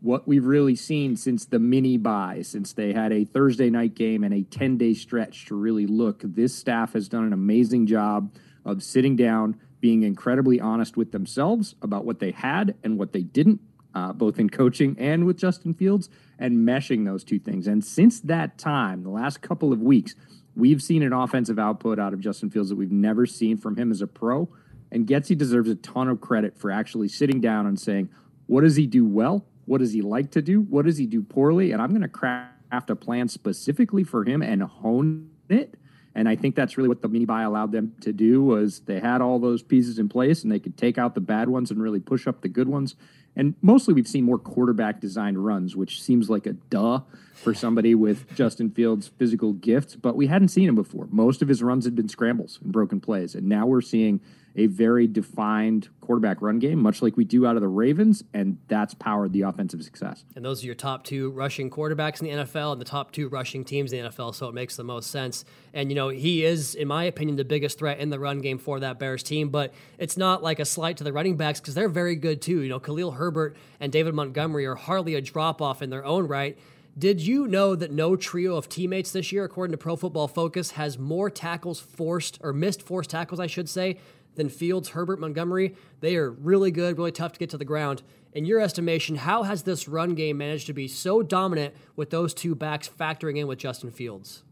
what 0.00 0.28
we've 0.28 0.44
really 0.44 0.76
seen 0.76 1.16
since 1.16 1.44
the 1.44 1.58
mini 1.58 1.96
bye, 1.96 2.42
since 2.42 2.72
they 2.72 2.92
had 2.92 3.12
a 3.12 3.24
Thursday 3.24 3.68
night 3.68 3.94
game 3.94 4.22
and 4.22 4.32
a 4.32 4.42
10 4.42 4.78
day 4.78 4.94
stretch 4.94 5.46
to 5.46 5.56
really 5.56 5.86
look, 5.86 6.22
this 6.22 6.54
staff 6.54 6.92
has 6.92 7.08
done 7.08 7.24
an 7.24 7.32
amazing 7.32 7.86
job 7.86 8.32
of 8.64 8.82
sitting 8.82 9.16
down, 9.16 9.58
being 9.80 10.02
incredibly 10.02 10.60
honest 10.60 10.96
with 10.96 11.12
themselves 11.12 11.74
about 11.82 12.04
what 12.04 12.20
they 12.20 12.30
had 12.30 12.76
and 12.84 12.98
what 12.98 13.12
they 13.12 13.22
didn't, 13.22 13.60
uh, 13.94 14.12
both 14.12 14.38
in 14.38 14.48
coaching 14.48 14.94
and 14.98 15.24
with 15.24 15.36
Justin 15.36 15.74
Fields, 15.74 16.08
and 16.38 16.66
meshing 16.66 17.04
those 17.04 17.24
two 17.24 17.38
things. 17.38 17.66
And 17.66 17.84
since 17.84 18.20
that 18.20 18.56
time, 18.58 19.02
the 19.02 19.10
last 19.10 19.40
couple 19.42 19.72
of 19.72 19.80
weeks, 19.80 20.14
We've 20.56 20.82
seen 20.82 21.02
an 21.02 21.12
offensive 21.12 21.58
output 21.58 21.98
out 21.98 22.12
of 22.12 22.20
Justin 22.20 22.50
Fields 22.50 22.68
that 22.70 22.76
we've 22.76 22.90
never 22.90 23.26
seen 23.26 23.56
from 23.56 23.76
him 23.76 23.90
as 23.90 24.02
a 24.02 24.06
pro. 24.06 24.48
And 24.90 25.06
Getsy 25.06 25.36
deserves 25.36 25.70
a 25.70 25.76
ton 25.76 26.08
of 26.08 26.20
credit 26.20 26.58
for 26.58 26.70
actually 26.70 27.08
sitting 27.08 27.40
down 27.40 27.66
and 27.66 27.78
saying, 27.78 28.08
what 28.46 28.62
does 28.62 28.76
he 28.76 28.86
do 28.86 29.06
well? 29.06 29.44
What 29.66 29.78
does 29.78 29.92
he 29.92 30.00
like 30.00 30.30
to 30.32 30.42
do? 30.42 30.62
What 30.62 30.86
does 30.86 30.96
he 30.96 31.06
do 31.06 31.22
poorly? 31.22 31.72
And 31.72 31.82
I'm 31.82 31.90
going 31.90 32.02
to 32.02 32.08
craft 32.08 32.88
a 32.88 32.96
plan 32.96 33.28
specifically 33.28 34.02
for 34.02 34.24
him 34.24 34.42
and 34.42 34.62
hone 34.62 35.30
it. 35.48 35.74
And 36.14 36.28
I 36.28 36.34
think 36.34 36.56
that's 36.56 36.76
really 36.76 36.88
what 36.88 37.02
the 37.02 37.08
mini 37.08 37.26
bye 37.26 37.42
allowed 37.42 37.70
them 37.70 37.94
to 38.00 38.12
do 38.12 38.42
was 38.42 38.80
they 38.80 38.98
had 38.98 39.20
all 39.20 39.38
those 39.38 39.62
pieces 39.62 39.98
in 39.98 40.08
place 40.08 40.42
and 40.42 40.50
they 40.50 40.58
could 40.58 40.76
take 40.76 40.98
out 40.98 41.14
the 41.14 41.20
bad 41.20 41.48
ones 41.48 41.70
and 41.70 41.80
really 41.80 42.00
push 42.00 42.26
up 42.26 42.40
the 42.40 42.48
good 42.48 42.68
ones. 42.68 42.96
And 43.38 43.54
mostly 43.62 43.94
we've 43.94 44.08
seen 44.08 44.24
more 44.24 44.38
quarterback 44.38 45.00
designed 45.00 45.42
runs, 45.42 45.76
which 45.76 46.02
seems 46.02 46.28
like 46.28 46.44
a 46.44 46.54
duh 46.54 47.02
for 47.34 47.54
somebody 47.54 47.94
with 47.94 48.26
Justin 48.34 48.68
Fields' 48.68 49.08
physical 49.16 49.52
gifts, 49.52 49.94
but 49.94 50.16
we 50.16 50.26
hadn't 50.26 50.48
seen 50.48 50.68
him 50.68 50.74
before. 50.74 51.06
Most 51.10 51.40
of 51.40 51.46
his 51.46 51.62
runs 51.62 51.84
had 51.84 51.94
been 51.94 52.08
scrambles 52.08 52.58
and 52.62 52.72
broken 52.72 53.00
plays. 53.00 53.36
And 53.36 53.48
now 53.48 53.64
we're 53.64 53.80
seeing 53.80 54.20
a 54.58 54.66
very 54.66 55.06
defined 55.06 55.88
quarterback 56.00 56.42
run 56.42 56.58
game, 56.58 56.80
much 56.80 57.00
like 57.00 57.16
we 57.16 57.24
do 57.24 57.46
out 57.46 57.54
of 57.54 57.62
the 57.62 57.68
Ravens, 57.68 58.24
and 58.34 58.58
that's 58.66 58.92
powered 58.92 59.32
the 59.32 59.42
offensive 59.42 59.84
success. 59.84 60.24
And 60.34 60.44
those 60.44 60.62
are 60.62 60.66
your 60.66 60.74
top 60.74 61.04
two 61.04 61.30
rushing 61.30 61.70
quarterbacks 61.70 62.20
in 62.20 62.26
the 62.26 62.44
NFL 62.44 62.72
and 62.72 62.80
the 62.80 62.84
top 62.84 63.12
two 63.12 63.28
rushing 63.28 63.64
teams 63.64 63.92
in 63.92 64.02
the 64.02 64.10
NFL, 64.10 64.34
so 64.34 64.48
it 64.48 64.54
makes 64.54 64.74
the 64.74 64.82
most 64.82 65.10
sense. 65.10 65.44
And, 65.72 65.90
you 65.90 65.94
know, 65.94 66.08
he 66.08 66.44
is, 66.44 66.74
in 66.74 66.88
my 66.88 67.04
opinion, 67.04 67.36
the 67.36 67.44
biggest 67.44 67.78
threat 67.78 68.00
in 68.00 68.10
the 68.10 68.18
run 68.18 68.40
game 68.40 68.58
for 68.58 68.80
that 68.80 68.98
Bears 68.98 69.22
team, 69.22 69.50
but 69.50 69.72
it's 69.96 70.16
not 70.16 70.42
like 70.42 70.58
a 70.58 70.64
slight 70.64 70.96
to 70.96 71.04
the 71.04 71.12
running 71.12 71.36
backs 71.36 71.60
because 71.60 71.74
they're 71.74 71.88
very 71.88 72.16
good 72.16 72.42
too. 72.42 72.60
You 72.60 72.68
know, 72.68 72.80
Khalil 72.80 73.12
Herbert 73.12 73.56
and 73.78 73.92
David 73.92 74.14
Montgomery 74.14 74.66
are 74.66 74.74
hardly 74.74 75.14
a 75.14 75.20
drop 75.20 75.62
off 75.62 75.82
in 75.82 75.90
their 75.90 76.04
own 76.04 76.26
right. 76.26 76.58
Did 76.98 77.20
you 77.20 77.46
know 77.46 77.76
that 77.76 77.92
no 77.92 78.16
trio 78.16 78.56
of 78.56 78.68
teammates 78.68 79.12
this 79.12 79.30
year, 79.30 79.44
according 79.44 79.70
to 79.70 79.78
Pro 79.78 79.94
Football 79.94 80.26
Focus, 80.26 80.72
has 80.72 80.98
more 80.98 81.30
tackles 81.30 81.78
forced 81.78 82.40
or 82.42 82.52
missed 82.52 82.82
forced 82.82 83.10
tackles, 83.10 83.38
I 83.38 83.46
should 83.46 83.68
say, 83.68 83.98
than 84.38 84.48
Fields, 84.48 84.90
Herbert, 84.90 85.20
Montgomery. 85.20 85.74
They 86.00 86.16
are 86.16 86.30
really 86.30 86.70
good, 86.70 86.96
really 86.96 87.12
tough 87.12 87.32
to 87.32 87.38
get 87.38 87.50
to 87.50 87.58
the 87.58 87.66
ground. 87.66 88.02
In 88.32 88.46
your 88.46 88.60
estimation, 88.60 89.16
how 89.16 89.42
has 89.42 89.64
this 89.64 89.86
run 89.86 90.14
game 90.14 90.38
managed 90.38 90.66
to 90.68 90.72
be 90.72 90.88
so 90.88 91.22
dominant 91.22 91.74
with 91.96 92.08
those 92.08 92.32
two 92.32 92.54
backs 92.54 92.88
factoring 92.88 93.36
in 93.36 93.46
with 93.46 93.58
Justin 93.58 93.90
Fields? 93.90 94.44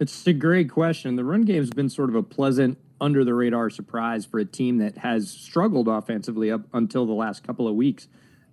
It's 0.00 0.26
a 0.26 0.32
great 0.32 0.70
question. 0.70 1.16
The 1.16 1.24
run 1.24 1.42
game 1.42 1.60
has 1.60 1.70
been 1.70 1.88
sort 1.88 2.08
of 2.08 2.16
a 2.16 2.22
pleasant, 2.22 2.78
under 3.00 3.24
the 3.24 3.34
radar 3.34 3.70
surprise 3.70 4.24
for 4.24 4.38
a 4.40 4.44
team 4.44 4.78
that 4.78 4.98
has 4.98 5.30
struggled 5.30 5.88
offensively 5.88 6.50
up 6.50 6.62
until 6.72 7.06
the 7.06 7.12
last 7.12 7.44
couple 7.44 7.68
of 7.68 7.74
weeks. 7.74 8.08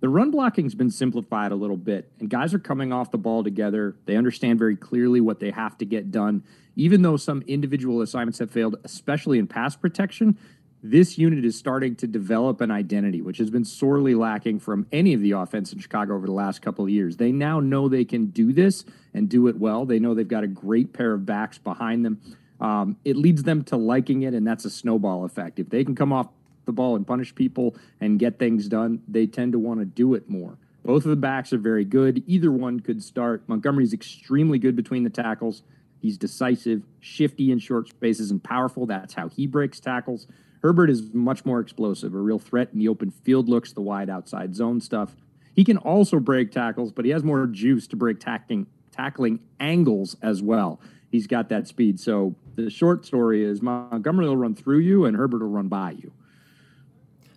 The 0.06 0.10
run 0.10 0.30
blocking's 0.30 0.76
been 0.76 0.92
simplified 0.92 1.50
a 1.50 1.56
little 1.56 1.76
bit, 1.76 2.08
and 2.20 2.30
guys 2.30 2.54
are 2.54 2.60
coming 2.60 2.92
off 2.92 3.10
the 3.10 3.18
ball 3.18 3.42
together. 3.42 3.96
They 4.04 4.14
understand 4.14 4.56
very 4.56 4.76
clearly 4.76 5.20
what 5.20 5.40
they 5.40 5.50
have 5.50 5.76
to 5.78 5.84
get 5.84 6.12
done. 6.12 6.44
Even 6.76 7.02
though 7.02 7.16
some 7.16 7.42
individual 7.48 8.00
assignments 8.02 8.38
have 8.38 8.48
failed, 8.48 8.76
especially 8.84 9.40
in 9.40 9.48
pass 9.48 9.74
protection, 9.74 10.38
this 10.80 11.18
unit 11.18 11.44
is 11.44 11.58
starting 11.58 11.96
to 11.96 12.06
develop 12.06 12.60
an 12.60 12.70
identity, 12.70 13.20
which 13.20 13.38
has 13.38 13.50
been 13.50 13.64
sorely 13.64 14.14
lacking 14.14 14.60
from 14.60 14.86
any 14.92 15.12
of 15.12 15.22
the 15.22 15.32
offense 15.32 15.72
in 15.72 15.80
Chicago 15.80 16.14
over 16.14 16.26
the 16.26 16.32
last 16.32 16.62
couple 16.62 16.84
of 16.84 16.90
years. 16.92 17.16
They 17.16 17.32
now 17.32 17.58
know 17.58 17.88
they 17.88 18.04
can 18.04 18.26
do 18.26 18.52
this 18.52 18.84
and 19.12 19.28
do 19.28 19.48
it 19.48 19.58
well. 19.58 19.86
They 19.86 19.98
know 19.98 20.14
they've 20.14 20.28
got 20.28 20.44
a 20.44 20.46
great 20.46 20.92
pair 20.92 21.14
of 21.14 21.26
backs 21.26 21.58
behind 21.58 22.04
them. 22.04 22.20
Um, 22.60 22.96
it 23.04 23.16
leads 23.16 23.42
them 23.42 23.64
to 23.64 23.76
liking 23.76 24.22
it, 24.22 24.34
and 24.34 24.46
that's 24.46 24.64
a 24.64 24.70
snowball 24.70 25.24
effect. 25.24 25.58
If 25.58 25.70
they 25.70 25.82
can 25.82 25.96
come 25.96 26.12
off 26.12 26.28
the 26.66 26.72
ball 26.72 26.96
and 26.96 27.06
punish 27.06 27.34
people 27.34 27.76
and 28.00 28.18
get 28.18 28.38
things 28.38 28.68
done, 28.68 29.00
they 29.08 29.26
tend 29.26 29.52
to 29.52 29.58
want 29.58 29.80
to 29.80 29.86
do 29.86 30.14
it 30.14 30.28
more. 30.28 30.58
Both 30.84 31.04
of 31.04 31.10
the 31.10 31.16
backs 31.16 31.52
are 31.52 31.58
very 31.58 31.84
good. 31.84 32.22
Either 32.26 32.52
one 32.52 32.80
could 32.80 33.02
start. 33.02 33.42
Montgomery's 33.48 33.92
extremely 33.92 34.58
good 34.58 34.76
between 34.76 35.02
the 35.02 35.10
tackles. 35.10 35.62
He's 36.00 36.16
decisive, 36.16 36.84
shifty 37.00 37.50
in 37.50 37.58
short 37.58 37.88
spaces, 37.88 38.30
and 38.30 38.42
powerful. 38.42 38.86
That's 38.86 39.14
how 39.14 39.28
he 39.28 39.46
breaks 39.46 39.80
tackles. 39.80 40.28
Herbert 40.62 40.90
is 40.90 41.12
much 41.12 41.44
more 41.44 41.60
explosive, 41.60 42.14
a 42.14 42.18
real 42.18 42.38
threat 42.38 42.68
in 42.72 42.78
the 42.78 42.88
open 42.88 43.10
field 43.10 43.48
looks, 43.48 43.72
the 43.72 43.80
wide 43.80 44.10
outside 44.10 44.54
zone 44.54 44.80
stuff. 44.80 45.16
He 45.54 45.64
can 45.64 45.76
also 45.78 46.20
break 46.20 46.52
tackles, 46.52 46.92
but 46.92 47.04
he 47.04 47.10
has 47.12 47.24
more 47.24 47.46
juice 47.46 47.86
to 47.88 47.96
break 47.96 48.20
tackling, 48.20 48.66
tackling 48.92 49.40
angles 49.58 50.16
as 50.22 50.42
well. 50.42 50.80
He's 51.10 51.26
got 51.26 51.48
that 51.48 51.66
speed. 51.66 51.98
So 51.98 52.34
the 52.56 52.70
short 52.70 53.06
story 53.06 53.42
is 53.44 53.62
Montgomery 53.62 54.28
will 54.28 54.36
run 54.36 54.54
through 54.54 54.80
you, 54.80 55.04
and 55.04 55.16
Herbert 55.16 55.40
will 55.40 55.48
run 55.48 55.68
by 55.68 55.92
you. 55.92 56.12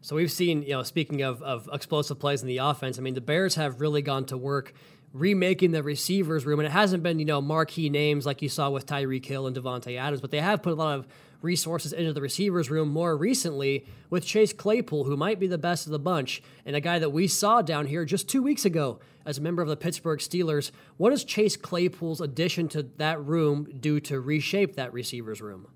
So 0.01 0.15
we've 0.15 0.31
seen, 0.31 0.63
you 0.63 0.69
know, 0.69 0.83
speaking 0.83 1.21
of, 1.21 1.41
of 1.43 1.69
explosive 1.73 2.19
plays 2.19 2.41
in 2.41 2.47
the 2.47 2.57
offense, 2.57 2.97
I 2.97 3.01
mean, 3.01 3.15
the 3.15 3.21
Bears 3.21 3.55
have 3.55 3.81
really 3.81 4.01
gone 4.01 4.25
to 4.25 4.37
work 4.37 4.73
remaking 5.13 5.71
the 5.71 5.83
receivers 5.83 6.45
room, 6.45 6.59
and 6.59 6.67
it 6.67 6.71
hasn't 6.71 7.03
been, 7.03 7.19
you 7.19 7.25
know, 7.25 7.41
marquee 7.41 7.89
names 7.89 8.25
like 8.25 8.41
you 8.41 8.49
saw 8.49 8.69
with 8.69 8.85
Tyreek 8.85 9.25
Hill 9.25 9.47
and 9.47 9.55
Davante 9.55 9.97
Adams, 9.97 10.21
but 10.21 10.31
they 10.31 10.39
have 10.39 10.61
put 10.61 10.73
a 10.73 10.75
lot 10.75 10.99
of 10.99 11.07
resources 11.41 11.93
into 11.93 12.13
the 12.13 12.21
receivers 12.21 12.69
room 12.69 12.89
more 12.89 13.15
recently 13.15 13.85
with 14.09 14.25
Chase 14.25 14.53
Claypool, 14.53 15.05
who 15.05 15.15
might 15.17 15.39
be 15.39 15.47
the 15.47 15.57
best 15.57 15.85
of 15.85 15.91
the 15.91 15.99
bunch, 15.99 16.43
and 16.65 16.75
a 16.75 16.81
guy 16.81 16.99
that 16.99 17.11
we 17.11 17.27
saw 17.27 17.61
down 17.61 17.87
here 17.87 18.05
just 18.05 18.27
two 18.27 18.43
weeks 18.43 18.65
ago 18.65 18.99
as 19.25 19.37
a 19.37 19.41
member 19.41 19.61
of 19.61 19.67
the 19.67 19.77
Pittsburgh 19.77 20.19
Steelers. 20.19 20.71
What 20.97 21.11
does 21.11 21.23
Chase 21.23 21.55
Claypool's 21.55 22.21
addition 22.21 22.67
to 22.69 22.83
that 22.97 23.23
room 23.23 23.67
do 23.79 23.99
to 24.01 24.19
reshape 24.19 24.75
that 24.75 24.93
receivers 24.93 25.41
room? 25.41 25.67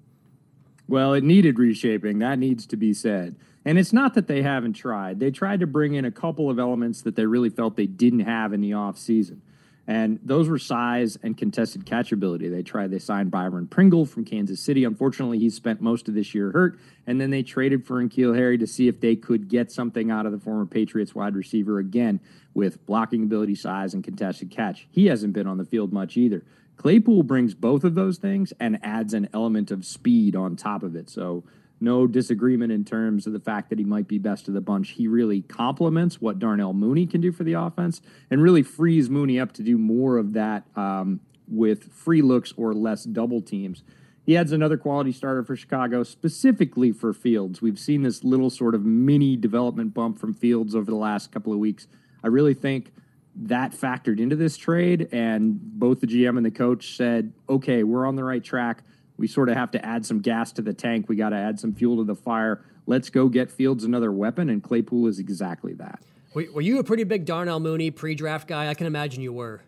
Well, 0.88 1.13
it 1.13 1.24
needed 1.24 1.57
reshaping. 1.57 2.19
That 2.19 2.39
needs 2.39 2.65
to 2.67 2.78
be 2.78 2.93
said. 2.93 3.38
And 3.66 3.80
it's 3.80 3.93
not 3.93 4.14
that 4.16 4.28
they 4.28 4.41
haven't 4.41 4.74
tried. 4.74 5.20
They 5.20 5.32
tried 5.32 5.61
to 5.61 5.68
bring 5.68 5.93
in 5.95 6.05
a 6.05 6.11
couple 6.11 6.49
of 6.49 6.59
elements 6.59 7.01
that 7.01 7.16
they 7.16 7.26
really 7.26 7.49
felt 7.49 7.76
they 7.76 7.86
didn't 7.86 8.22
have 8.22 8.53
in 8.53 8.61
the 8.61 8.72
offseason. 8.72 9.39
And 9.86 10.20
those 10.24 10.47
were 10.47 10.59
size 10.59 11.18
and 11.24 11.38
contested 11.38 11.86
catchability. 11.86 12.49
They 12.49 12.64
tried, 12.64 12.91
they 12.91 12.99
signed 12.99 13.32
Byron 13.32 13.68
Pringle 13.68 14.05
from 14.05 14.24
Kansas 14.24 14.61
City. 14.61 14.86
Unfortunately, 14.86 15.39
he 15.39 15.49
spent 15.49 15.82
most 15.82 16.07
of 16.07 16.14
this 16.14 16.34
year 16.34 16.51
hurt. 16.51 16.80
And 17.05 17.20
then 17.20 17.32
they 17.32 17.43
traded 17.43 17.86
for 17.86 18.01
N'Keal 18.01 18.36
Harry 18.36 18.57
to 18.57 18.68
see 18.68 18.88
if 18.88 19.01
they 19.01 19.18
could 19.18 19.49
get 19.49 19.72
something 19.72 20.09
out 20.09 20.26
of 20.26 20.32
the 20.32 20.39
former 20.39 20.66
Patriots 20.66 21.14
wide 21.14 21.36
receiver 21.36 21.80
again 21.80 22.22
with 22.53 22.86
blocking 22.86 23.24
ability, 23.24 23.55
size, 23.55 23.93
and 23.93 24.03
contested 24.03 24.51
catch. 24.51 24.88
He 24.89 25.07
hasn't 25.07 25.34
been 25.34 25.47
on 25.47 25.57
the 25.57 25.66
field 25.66 25.91
much 25.91 26.16
either. 26.16 26.43
Claypool 26.78 27.24
brings 27.24 27.53
both 27.53 27.84
of 27.84 27.93
those 27.93 28.18
things 28.18 28.53
and 28.59 28.80
adds 28.84 29.14
an 29.14 29.30
element 29.34 29.70
of 29.70 29.86
speed 29.86 30.36
on 30.36 30.55
top 30.55 30.84
of 30.84 30.95
it. 30.95 31.09
So, 31.09 31.43
no 31.84 32.07
disagreement 32.07 32.71
in 32.71 32.86
terms 32.86 33.27
of 33.27 33.34
the 33.34 33.39
fact 33.39 33.69
that 33.69 33.77
he 33.77 33.86
might 33.86 34.07
be 34.07 34.17
best 34.17 34.47
of 34.47 34.53
the 34.53 34.61
bunch. 34.61 34.91
He 34.91 35.07
really 35.07 35.41
complements 35.41 36.21
what 36.21 36.39
Darnell 36.39 36.73
Mooney 36.73 37.05
can 37.05 37.21
do 37.21 37.31
for 37.31 37.43
the 37.43 37.53
offense 37.53 38.01
and 38.31 38.41
really 38.41 38.63
frees 38.63 39.09
Mooney 39.09 39.39
up 39.39 39.51
to 39.53 39.63
do 39.63 39.77
more 39.77 40.17
of 40.17 40.34
that 40.34 40.63
um, 40.75 41.19
with 41.47 41.91
free 41.93 42.21
looks 42.21 42.53
or 42.57 42.73
less 42.73 43.03
double 43.03 43.41
teams. 43.41 43.84
He 44.25 44.38
adds 44.38 44.53
another 44.53 44.77
quality 44.77 45.11
starter 45.11 45.43
for 45.43 45.55
Chicago, 45.55 46.03
specifically 46.03 46.93
for 46.93 47.13
Fields. 47.13 47.61
We've 47.61 47.79
seen 47.79 48.03
this 48.03 48.23
little 48.23 48.49
sort 48.49 48.73
of 48.73 48.86
mini 48.86 49.36
development 49.36 49.93
bump 49.93 50.17
from 50.17 50.34
Fields 50.34 50.75
over 50.75 50.89
the 50.89 50.97
last 50.97 51.31
couple 51.31 51.51
of 51.51 51.59
weeks. 51.59 51.88
I 52.23 52.27
really 52.27 52.53
think 52.53 52.93
that 53.36 53.73
factored 53.73 54.19
into 54.19 54.38
this 54.38 54.55
trade, 54.55 55.09
and 55.11 55.59
both 55.61 55.99
the 55.99 56.07
GM 56.07 56.38
and 56.38 56.45
the 56.45 56.51
coach 56.51 56.95
said, 56.95 57.34
okay, 57.49 57.84
we're 57.84 58.05
on 58.05 58.15
the 58.15 58.23
right 58.23 58.43
track 58.43 58.84
we 59.24 59.28
sort 59.30 59.47
of 59.47 59.55
have 59.55 59.71
to 59.71 59.86
add 59.86 60.05
some 60.05 60.19
gas 60.19 60.51
to 60.51 60.61
the 60.61 60.74
tank. 60.74 61.07
We 61.07 61.15
got 61.15 61.30
to 61.30 61.38
add 61.38 61.57
some 61.57 61.74
fuel 61.74 61.95
to 61.95 62.03
the 62.03 62.13
fire. 62.13 62.61
Let's 62.88 63.09
go 63.09 63.30
get 63.30 63.49
Fields 63.49 63.86
another 63.86 64.11
weapon, 64.11 64.49
and 64.49 64.61
Claypool 64.61 65.07
is 65.07 65.17
exactly 65.17 65.74
that. 65.76 66.01
Were 66.34 66.59
you 66.59 66.80
a 66.80 66.84
pretty 66.84 67.05
big 67.05 67.24
Darnell 67.24 67.61
Mooney 67.61 67.89
pre-draft 67.89 68.49
guy? 68.49 68.67
I 68.67 68.74
can 68.74 68.86
imagine 68.86 69.24
you 69.24 69.32
were. 69.32 69.61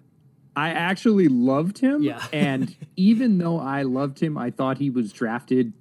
I 0.58 0.72
actually 0.72 1.30
loved 1.30 1.78
him. 1.78 2.04
Yeah. 2.04 2.22
and 2.34 2.76
even 2.98 3.38
though 3.38 3.58
I 3.58 3.84
loved 3.84 4.22
him, 4.22 4.38
I 4.38 4.52
thought 4.52 4.78
he 4.78 4.90
was 4.90 5.14
drafted 5.14 5.72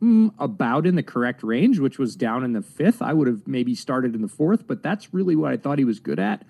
mm, 0.00 0.32
about 0.38 0.86
in 0.86 0.94
the 0.94 1.02
correct 1.02 1.42
range, 1.42 1.80
which 1.80 1.98
was 1.98 2.14
down 2.14 2.44
in 2.44 2.52
the 2.52 2.62
fifth. 2.62 3.02
I 3.02 3.14
would 3.14 3.26
have 3.26 3.48
maybe 3.48 3.74
started 3.74 4.14
in 4.14 4.22
the 4.22 4.28
fourth, 4.28 4.64
but 4.68 4.80
that's 4.80 5.12
really 5.12 5.34
what 5.34 5.50
I 5.50 5.56
thought 5.56 5.80
he 5.80 5.84
was 5.84 5.98
good 5.98 6.20
at. 6.20 6.44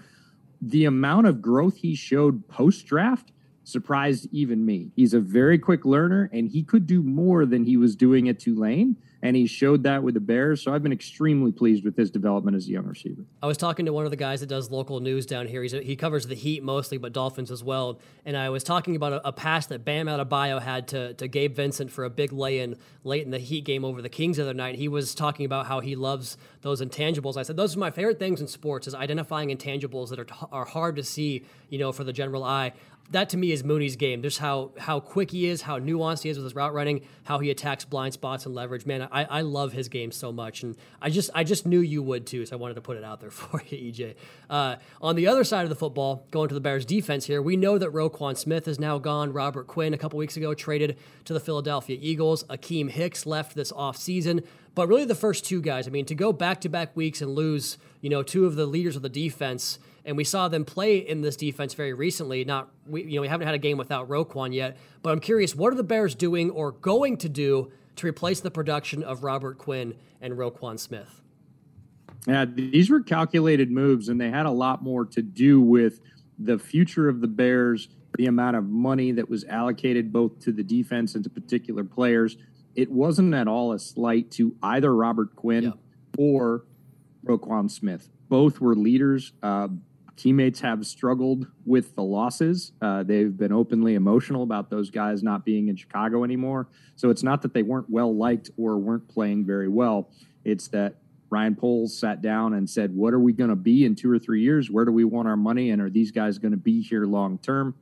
The 0.61 0.85
amount 0.85 1.29
of 1.29 1.41
growth 1.41 1.77
he 1.77 1.95
showed 1.95 2.47
post 2.47 2.85
draft 2.85 3.33
surprised 3.65 4.29
even 4.31 4.65
me. 4.65 4.91
He's 4.95 5.15
a 5.15 5.21
very 5.21 5.59
quick 5.59 5.85
learner 5.85 6.31
and 6.33 6.49
he 6.49 6.63
could 6.63 6.87
do 6.87 7.03
more 7.03 7.47
than 7.47 7.65
he 7.65 7.77
was 7.77 7.97
doing 7.97 8.29
at 8.29 8.39
Tulane. 8.39 8.97
And 9.23 9.35
he 9.35 9.47
showed 9.47 9.85
that 9.85 10.03
with 10.03 10.13
the 10.13 10.21
Bears. 10.21 10.61
So 10.61 10.75
I've 10.75 10.83
been 10.83 10.93
extremely 10.93 11.51
pleased 11.51 11.83
with 11.83 11.97
his 11.97 12.11
development 12.11 12.59
as 12.59 12.67
a 12.67 12.71
young 12.73 12.85
receiver. 12.85 13.23
I 13.43 13.47
was 13.47 13.57
talking 13.57 13.87
to 13.87 13.93
one 13.93 14.05
of 14.05 14.11
the 14.11 14.19
guys 14.19 14.41
that 14.41 14.49
does 14.49 14.71
local 14.71 15.01
news 15.01 15.25
down 15.25 15.47
here. 15.47 15.63
He's 15.63 15.73
a, 15.73 15.81
he 15.81 15.97
covers 15.97 16.27
the 16.27 16.35
Heat 16.35 16.63
mostly, 16.63 16.99
but 16.99 17.15
Dolphins 17.15 17.51
as 17.51 17.65
well. 17.65 18.01
And 18.27 18.37
I 18.37 18.51
was 18.51 18.63
talking 18.63 18.97
about 18.97 19.15
a, 19.15 19.29
a 19.29 19.33
pass 19.33 19.65
that 19.69 19.83
Bam 19.83 20.09
Adebayo 20.09 20.61
had 20.61 20.89
to, 20.89 21.15
to 21.15 21.27
Gabe 21.27 21.57
Vincent 21.57 21.91
for 21.91 22.05
a 22.05 22.11
big 22.11 22.35
lay 22.35 22.61
in 22.61 22.77
late 23.03 23.25
in 23.25 23.31
the 23.31 23.39
Heat 23.39 23.65
game 23.65 23.83
over 23.83 24.03
the 24.03 24.11
Kings 24.11 24.37
the 24.37 24.43
other 24.43 24.53
night. 24.53 24.75
He 24.75 24.89
was 24.89 25.15
talking 25.15 25.47
about 25.47 25.69
how 25.69 25.81
he 25.81 25.97
loves 25.97 26.37
those 26.61 26.83
intangibles. 26.83 27.39
I 27.39 27.45
said, 27.45 27.57
those 27.57 27.75
are 27.77 27.79
my 27.79 27.91
favorite 27.91 28.19
things 28.19 28.43
in 28.43 28.47
sports 28.47 28.87
is 28.87 28.95
identifying 28.95 29.49
intangibles 29.49 30.11
that 30.11 30.19
are, 30.19 30.27
are 30.53 30.67
hard 30.67 30.97
to 30.97 31.03
see, 31.03 31.47
you 31.71 31.79
know, 31.79 31.93
for 31.93 32.05
the 32.05 32.13
general 32.13 32.45
eye 32.45 32.75
that 33.11 33.29
to 33.31 33.37
me 33.37 33.53
is 33.53 33.63
Mooney's 33.63 33.97
game. 33.97 34.23
Just 34.23 34.39
how 34.39 34.73
how 34.79 34.99
quick 34.99 35.31
he 35.31 35.47
is, 35.47 35.63
how 35.63 35.79
nuanced 35.79 36.23
he 36.23 36.31
is 36.31 36.37
with 36.37 36.45
his 36.45 36.55
route 36.55 36.73
running, 36.73 37.03
how 37.25 37.39
he 37.39 37.51
attacks 37.51 37.85
blind 37.85 38.15
spots 38.15 38.47
and 38.47 38.55
leverage. 38.55 38.87
Man, 38.87 39.03
I, 39.13 39.25
I 39.25 39.41
love 39.43 39.73
his 39.73 39.89
game 39.89 40.11
so 40.11 40.33
much, 40.33 40.63
and 40.63 40.77
I 41.01 41.11
just 41.11 41.31
I 41.35 41.45
just 41.45 41.67
knew 41.67 41.81
you 41.81 42.03
would 42.03 42.27
too, 42.27 42.47
so 42.47 42.57
I 42.57 42.59
wanted 42.59 42.75
to 42.75 42.81
put 42.81 42.97
it 42.97 43.05
out 43.05 43.21
there 43.21 43.31
for 43.31 43.63
you, 43.69 43.93
EJ. 43.93 44.15
Uh, 44.49 44.77
on 45.03 45.17
the 45.17 45.27
other 45.27 45.45
side 45.45 45.63
of 45.63 45.69
the 45.69 45.77
football, 45.77 46.27
going 46.31 46.49
to 46.49 46.55
the 46.55 46.61
Bears 46.61 46.85
defense 46.85 47.27
here, 47.27 47.43
we 47.43 47.57
know 47.57 47.79
that 47.79 47.93
Roquan 47.93 48.37
Smith 48.37 48.67
is 48.67 48.79
now 48.79 48.99
gone. 48.99 49.33
Robert 49.33 49.67
Quinn 49.67 49.95
a 49.95 49.99
couple 49.99 50.19
weeks 50.19 50.37
ago 50.37 50.55
traded 50.55 50.97
to 51.25 51.33
the 51.33 51.41
Philadelphia 51.41 51.99
Eagles. 52.01 52.45
Akiem 52.45 52.91
Hicks 52.91 53.27
left 53.27 53.55
this 53.55 53.73
offseason. 53.73 54.45
But 54.75 54.89
really, 54.89 55.05
the 55.05 55.15
first 55.15 55.45
two 55.45 55.61
guys. 55.61 55.87
I 55.87 55.91
mean, 55.91 56.05
to 56.07 56.15
go 56.15 56.33
back 56.33 56.61
to 56.63 56.69
back 56.69 56.97
weeks 56.97 57.21
and 57.21 57.35
lose, 57.35 57.79
you 58.01 58.11
know, 58.11 58.23
two 58.23 58.45
of 58.45 58.57
the 58.57 58.67
leaders 58.67 58.97
of 58.97 59.03
the 59.03 59.09
defense 59.09 59.79
and 60.05 60.17
we 60.17 60.25
saw 60.25 60.49
them 60.49 60.65
play 60.65 60.99
in 60.99 61.23
this 61.23 61.37
defense 61.37 61.75
very 61.75 61.93
recently. 61.93 62.45
Not 62.45 62.69
we, 62.87 63.05
you 63.05 63.17
know, 63.17 63.23
we 63.23 63.29
haven't 63.29 63.47
had 63.47 63.55
a 63.55 63.59
game 63.59 63.79
without 63.79 64.09
Roquan 64.09 64.55
yet, 64.55 64.77
but 65.03 65.11
I'm 65.11 65.21
curious, 65.21 65.55
what 65.55 65.73
are 65.73 65.77
the 65.77 65.83
Bears 65.83 66.15
doing 66.15 66.51
or 66.51 66.73
going 66.73 67.17
to 67.19 67.29
do 67.29 67.71
to 67.97 68.07
replace 68.07 68.41
the 68.41 68.51
production 68.51 69.03
of 69.03 69.23
Robert 69.23 69.59
Quinn 69.59 69.95
and 70.21 70.35
Roquan 70.35 70.79
Smith? 70.79 71.23
Yeah, 72.27 72.47
these 72.47 72.91
were 72.91 73.03
calculated 73.03 73.71
moves, 73.71 74.09
and 74.09 74.21
they 74.21 74.31
had 74.31 74.47
a 74.47 74.51
lot 74.51 74.83
more 74.83 75.05
to 75.07 75.23
do 75.23 75.61
with 75.61 76.01
the 76.39 76.59
future 76.59 77.09
of 77.09 77.21
the 77.21 77.27
Bears, 77.27 77.89
the 78.17 78.27
amount 78.27 78.57
of 78.57 78.69
money 78.69 79.13
that 79.13 79.29
was 79.29 79.45
allocated 79.45 80.13
both 80.13 80.39
to 80.41 80.53
the 80.53 80.63
defense 80.63 81.15
and 81.15 81.25
to 81.25 81.31
particular 81.31 81.85
players. 81.85 82.37
It 82.75 82.91
wasn't 82.91 83.35
at 83.35 83.47
all 83.47 83.73
a 83.73 83.79
slight 83.79 84.31
to 84.33 84.57
either 84.63 84.95
Robert 84.95 85.37
Quinn 85.37 85.65
yeah. 85.65 85.71
or 86.19 86.65
Roquan 87.25 87.71
Smith. 87.71 88.09
Both 88.29 88.61
were 88.61 88.75
leaders. 88.75 89.33
Uh, 89.43 89.69
teammates 90.17 90.61
have 90.61 90.87
struggled 90.87 91.47
with 91.67 91.95
the 91.95 92.03
losses. 92.03 92.73
Uh, 92.81 93.03
they've 93.03 93.37
been 93.37 93.53
openly 93.53 93.95
emotional 93.95 94.43
about 94.43 94.71
those 94.71 94.91
guys 94.91 95.23
not 95.23 95.45
being 95.45 95.69
in 95.69 95.77
Chicago 95.77 96.25
anymore. 96.25 96.69
So 96.97 97.11
it's 97.11 97.23
not 97.23 97.43
that 97.43 97.53
they 97.53 97.63
weren't 97.63 97.91
well 97.91 98.15
liked 98.15 98.51
or 98.57 98.77
weren't 98.79 99.09
playing 99.09 99.45
very 99.45 99.69
well. 99.69 100.11
It's 100.45 100.69
that 100.69 100.97
Ryan 101.31 101.57
Poles 101.57 101.99
sat 101.99 102.23
down 102.23 102.55
and 102.55 102.69
said, 102.69 102.95
What 102.95 103.13
are 103.13 103.19
we 103.19 103.33
going 103.33 103.51
to 103.51 103.57
be 103.57 103.85
in 103.85 103.97
two 103.97 104.11
or 104.11 104.19
three 104.19 104.43
years? 104.43 104.71
Where 104.71 104.85
do 104.85 104.93
we 104.93 105.05
want 105.05 105.27
our 105.27 105.37
money? 105.37 105.71
And 105.71 105.83
are 105.83 105.91
these 105.91 106.13
guys 106.13 106.39
going 106.39 106.53
to 106.53 106.59
be 106.59 106.81
here 106.81 107.07
long 107.07 107.39
term? 107.39 107.75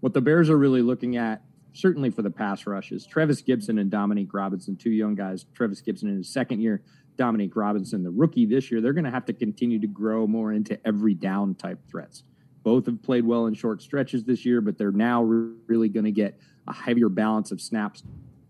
What 0.00 0.12
the 0.12 0.20
Bears 0.20 0.50
are 0.50 0.58
really 0.58 0.82
looking 0.82 1.16
at, 1.16 1.42
certainly 1.72 2.10
for 2.10 2.22
the 2.22 2.30
pass 2.30 2.66
rush, 2.66 2.92
is 2.92 3.06
Trevis 3.06 3.42
Gipson 3.42 3.80
and 3.80 3.90
Dominique 3.90 4.34
Robinson, 4.34 4.76
two 4.76 4.90
young 4.90 5.14
guys. 5.14 5.46
Trevis 5.54 5.80
Gipson 5.80 6.04
in 6.04 6.16
his 6.18 6.28
second 6.28 6.60
year, 6.60 6.82
Dominique 7.20 7.54
Robinson, 7.54 8.02
the 8.02 8.10
rookie 8.10 8.46
this 8.46 8.70
year, 8.70 8.80
they're 8.80 8.94
going 8.94 9.04
to 9.04 9.10
have 9.10 9.26
to 9.26 9.34
continue 9.34 9.78
to 9.78 9.86
grow 9.86 10.26
more 10.26 10.54
into 10.54 10.80
every 10.86 11.12
down 11.12 11.54
type 11.54 11.78
threats. 11.86 12.24
Both 12.62 12.86
have 12.86 13.02
played 13.02 13.26
well 13.26 13.44
in 13.44 13.52
short 13.52 13.82
stretches 13.82 14.24
this 14.24 14.46
year, 14.46 14.62
but 14.62 14.78
they're 14.78 14.90
now 14.90 15.22
really 15.22 15.90
going 15.90 16.06
to 16.06 16.12
get 16.12 16.40
a 16.66 16.72
heavier 16.72 17.10
balance 17.10 17.52
of 17.52 17.60
snaps 17.60 18.04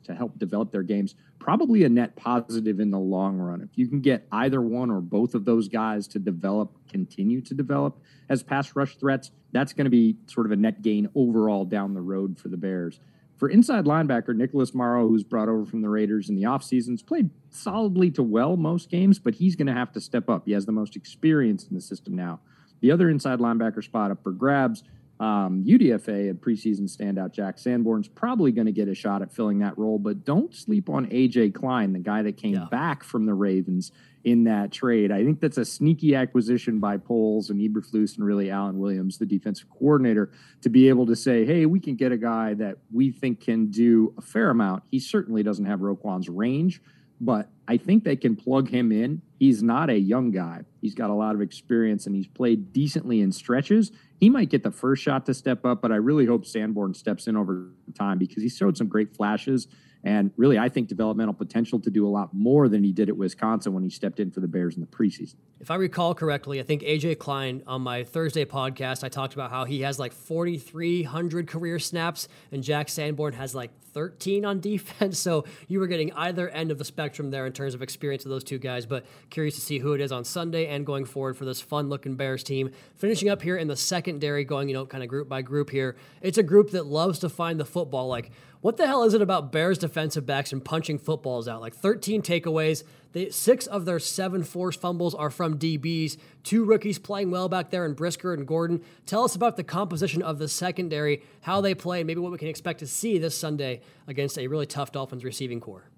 to 0.04 0.14
help 0.14 0.38
develop 0.38 0.70
their 0.70 0.84
games. 0.84 1.16
Probably 1.40 1.82
a 1.82 1.88
net 1.88 2.14
positive 2.14 2.78
in 2.78 2.92
the 2.92 2.98
long 2.98 3.38
run. 3.38 3.60
If 3.60 3.76
you 3.76 3.88
can 3.88 4.00
get 4.00 4.28
either 4.30 4.62
one 4.62 4.88
or 4.88 5.00
both 5.00 5.34
of 5.34 5.44
those 5.44 5.66
guys 5.66 6.06
to 6.06 6.20
develop, 6.20 6.70
continue 6.88 7.40
to 7.40 7.54
develop 7.54 7.98
as 8.28 8.44
pass 8.44 8.76
rush 8.76 8.94
threats, 8.98 9.32
that's 9.50 9.72
going 9.72 9.86
to 9.86 9.90
be 9.90 10.16
sort 10.26 10.46
of 10.46 10.52
a 10.52 10.56
net 10.56 10.80
gain 10.80 11.08
overall 11.16 11.64
down 11.64 11.92
the 11.92 12.00
road 12.00 12.38
for 12.38 12.46
the 12.46 12.56
Bears. 12.56 13.00
For 13.40 13.48
inside 13.48 13.86
linebacker, 13.86 14.36
Nicholas 14.36 14.74
Morrow, 14.74 15.08
who's 15.08 15.24
brought 15.24 15.48
over 15.48 15.64
from 15.64 15.80
the 15.80 15.88
Raiders 15.88 16.28
in 16.28 16.36
the 16.36 16.42
offseasons, 16.42 17.04
played 17.04 17.30
solidly 17.48 18.10
to 18.10 18.22
well 18.22 18.58
most 18.58 18.90
games, 18.90 19.18
but 19.18 19.36
he's 19.36 19.56
going 19.56 19.66
to 19.66 19.72
have 19.72 19.90
to 19.92 20.00
step 20.00 20.28
up. 20.28 20.42
He 20.44 20.52
has 20.52 20.66
the 20.66 20.72
most 20.72 20.94
experience 20.94 21.66
in 21.66 21.74
the 21.74 21.80
system 21.80 22.14
now. 22.14 22.40
The 22.82 22.90
other 22.90 23.08
inside 23.08 23.38
linebacker 23.38 23.82
spot 23.82 24.10
up 24.10 24.22
for 24.22 24.32
grabs, 24.32 24.84
um, 25.20 25.62
UDFA 25.66 26.30
and 26.30 26.40
preseason 26.40 26.84
standout 26.84 27.32
Jack 27.32 27.58
Sanborn's 27.58 28.08
probably 28.08 28.52
going 28.52 28.64
to 28.64 28.72
get 28.72 28.88
a 28.88 28.94
shot 28.94 29.20
at 29.20 29.30
filling 29.30 29.58
that 29.58 29.76
role, 29.76 29.98
but 29.98 30.24
don't 30.24 30.54
sleep 30.54 30.88
on 30.88 31.06
AJ 31.08 31.54
Klein, 31.54 31.92
the 31.92 31.98
guy 31.98 32.22
that 32.22 32.38
came 32.38 32.54
yeah. 32.54 32.64
back 32.70 33.04
from 33.04 33.26
the 33.26 33.34
Ravens 33.34 33.92
in 34.24 34.44
that 34.44 34.72
trade. 34.72 35.12
I 35.12 35.22
think 35.22 35.40
that's 35.40 35.58
a 35.58 35.64
sneaky 35.64 36.14
acquisition 36.14 36.78
by 36.78 36.96
Poles 36.96 37.50
and 37.50 37.60
Eberflus 37.60 38.16
and 38.16 38.24
really 38.24 38.50
Alan 38.50 38.78
Williams, 38.78 39.18
the 39.18 39.26
defensive 39.26 39.68
coordinator, 39.68 40.30
to 40.62 40.70
be 40.70 40.88
able 40.88 41.04
to 41.06 41.16
say, 41.16 41.44
hey, 41.44 41.66
we 41.66 41.80
can 41.80 41.96
get 41.96 42.12
a 42.12 42.18
guy 42.18 42.54
that 42.54 42.78
we 42.90 43.10
think 43.10 43.40
can 43.40 43.70
do 43.70 44.14
a 44.16 44.22
fair 44.22 44.48
amount. 44.48 44.84
He 44.90 45.00
certainly 45.00 45.42
doesn't 45.42 45.66
have 45.66 45.82
Roquan's 45.82 46.30
range, 46.30 46.80
but 47.20 47.50
I 47.68 47.76
think 47.76 48.04
they 48.04 48.16
can 48.16 48.36
plug 48.36 48.70
him 48.70 48.90
in. 48.90 49.20
He's 49.38 49.62
not 49.62 49.90
a 49.90 49.98
young 49.98 50.30
guy. 50.30 50.62
He's 50.80 50.94
got 50.94 51.10
a 51.10 51.14
lot 51.14 51.34
of 51.34 51.42
experience 51.42 52.06
and 52.06 52.16
he's 52.16 52.26
played 52.26 52.72
decently 52.72 53.20
in 53.20 53.32
stretches. 53.32 53.92
He 54.20 54.28
might 54.28 54.50
get 54.50 54.62
the 54.62 54.70
first 54.70 55.02
shot 55.02 55.24
to 55.26 55.34
step 55.34 55.64
up, 55.64 55.80
but 55.80 55.90
I 55.90 55.96
really 55.96 56.26
hope 56.26 56.44
Sanborn 56.44 56.92
steps 56.92 57.26
in 57.26 57.36
over 57.36 57.72
time 57.94 58.18
because 58.18 58.42
he 58.42 58.50
showed 58.50 58.76
some 58.76 58.86
great 58.86 59.16
flashes 59.16 59.66
And 60.02 60.30
really, 60.36 60.58
I 60.58 60.68
think 60.68 60.88
developmental 60.88 61.34
potential 61.34 61.78
to 61.80 61.90
do 61.90 62.06
a 62.06 62.08
lot 62.08 62.32
more 62.32 62.68
than 62.68 62.82
he 62.82 62.92
did 62.92 63.08
at 63.08 63.16
Wisconsin 63.16 63.74
when 63.74 63.82
he 63.82 63.90
stepped 63.90 64.18
in 64.18 64.30
for 64.30 64.40
the 64.40 64.48
Bears 64.48 64.74
in 64.76 64.80
the 64.80 64.86
preseason. 64.86 65.34
If 65.60 65.70
I 65.70 65.74
recall 65.74 66.14
correctly, 66.14 66.58
I 66.58 66.62
think 66.62 66.82
AJ 66.82 67.18
Klein 67.18 67.62
on 67.66 67.82
my 67.82 68.04
Thursday 68.04 68.46
podcast, 68.46 69.04
I 69.04 69.10
talked 69.10 69.34
about 69.34 69.50
how 69.50 69.66
he 69.66 69.82
has 69.82 69.98
like 69.98 70.12
4,300 70.12 71.46
career 71.46 71.78
snaps 71.78 72.28
and 72.50 72.62
Jack 72.62 72.88
Sanborn 72.88 73.34
has 73.34 73.54
like 73.54 73.70
13 73.92 74.44
on 74.44 74.60
defense. 74.60 75.20
So 75.30 75.44
you 75.68 75.80
were 75.80 75.86
getting 75.86 76.12
either 76.14 76.48
end 76.48 76.70
of 76.70 76.78
the 76.78 76.84
spectrum 76.84 77.30
there 77.30 77.44
in 77.44 77.52
terms 77.52 77.74
of 77.74 77.82
experience 77.82 78.24
of 78.24 78.30
those 78.30 78.42
two 78.42 78.58
guys. 78.58 78.86
But 78.86 79.04
curious 79.28 79.54
to 79.56 79.60
see 79.60 79.78
who 79.78 79.92
it 79.92 80.00
is 80.00 80.12
on 80.12 80.24
Sunday 80.24 80.66
and 80.66 80.86
going 80.86 81.04
forward 81.04 81.36
for 81.36 81.44
this 81.44 81.60
fun 81.60 81.88
looking 81.88 82.16
Bears 82.16 82.42
team. 82.42 82.70
Finishing 82.94 83.28
up 83.28 83.42
here 83.42 83.56
in 83.56 83.68
the 83.68 83.76
secondary, 83.76 84.44
going, 84.44 84.68
you 84.68 84.74
know, 84.74 84.86
kind 84.86 85.02
of 85.02 85.08
group 85.08 85.28
by 85.28 85.42
group 85.42 85.70
here. 85.70 85.96
It's 86.22 86.38
a 86.38 86.42
group 86.42 86.70
that 86.70 86.86
loves 86.86 87.18
to 87.20 87.28
find 87.28 87.60
the 87.60 87.64
football. 87.64 88.08
Like, 88.08 88.30
what 88.60 88.76
the 88.76 88.86
hell 88.86 89.04
is 89.04 89.14
it 89.14 89.22
about 89.22 89.52
Bears 89.52 89.78
defensive 89.78 90.26
backs 90.26 90.52
and 90.52 90.64
punching 90.64 90.98
footballs 90.98 91.48
out? 91.48 91.60
Like 91.60 91.74
13 91.74 92.22
takeaways. 92.22 92.84
They, 93.12 93.30
six 93.30 93.66
of 93.66 93.84
their 93.84 93.98
seven 93.98 94.44
forced 94.44 94.80
fumbles 94.80 95.14
are 95.14 95.30
from 95.30 95.58
DBs. 95.58 96.16
Two 96.44 96.64
rookies 96.64 96.98
playing 96.98 97.30
well 97.30 97.48
back 97.48 97.70
there 97.70 97.84
in 97.84 97.94
Brisker 97.94 98.32
and 98.32 98.46
Gordon. 98.46 98.82
Tell 99.06 99.24
us 99.24 99.34
about 99.34 99.56
the 99.56 99.64
composition 99.64 100.22
of 100.22 100.38
the 100.38 100.48
secondary, 100.48 101.22
how 101.42 101.60
they 101.60 101.74
play, 101.74 102.00
and 102.00 102.06
maybe 102.06 102.20
what 102.20 102.32
we 102.32 102.38
can 102.38 102.48
expect 102.48 102.78
to 102.80 102.86
see 102.86 103.18
this 103.18 103.36
Sunday 103.36 103.80
against 104.06 104.38
a 104.38 104.46
really 104.46 104.66
tough 104.66 104.92
Dolphins 104.92 105.24
receiving 105.24 105.60
corps. 105.60 105.90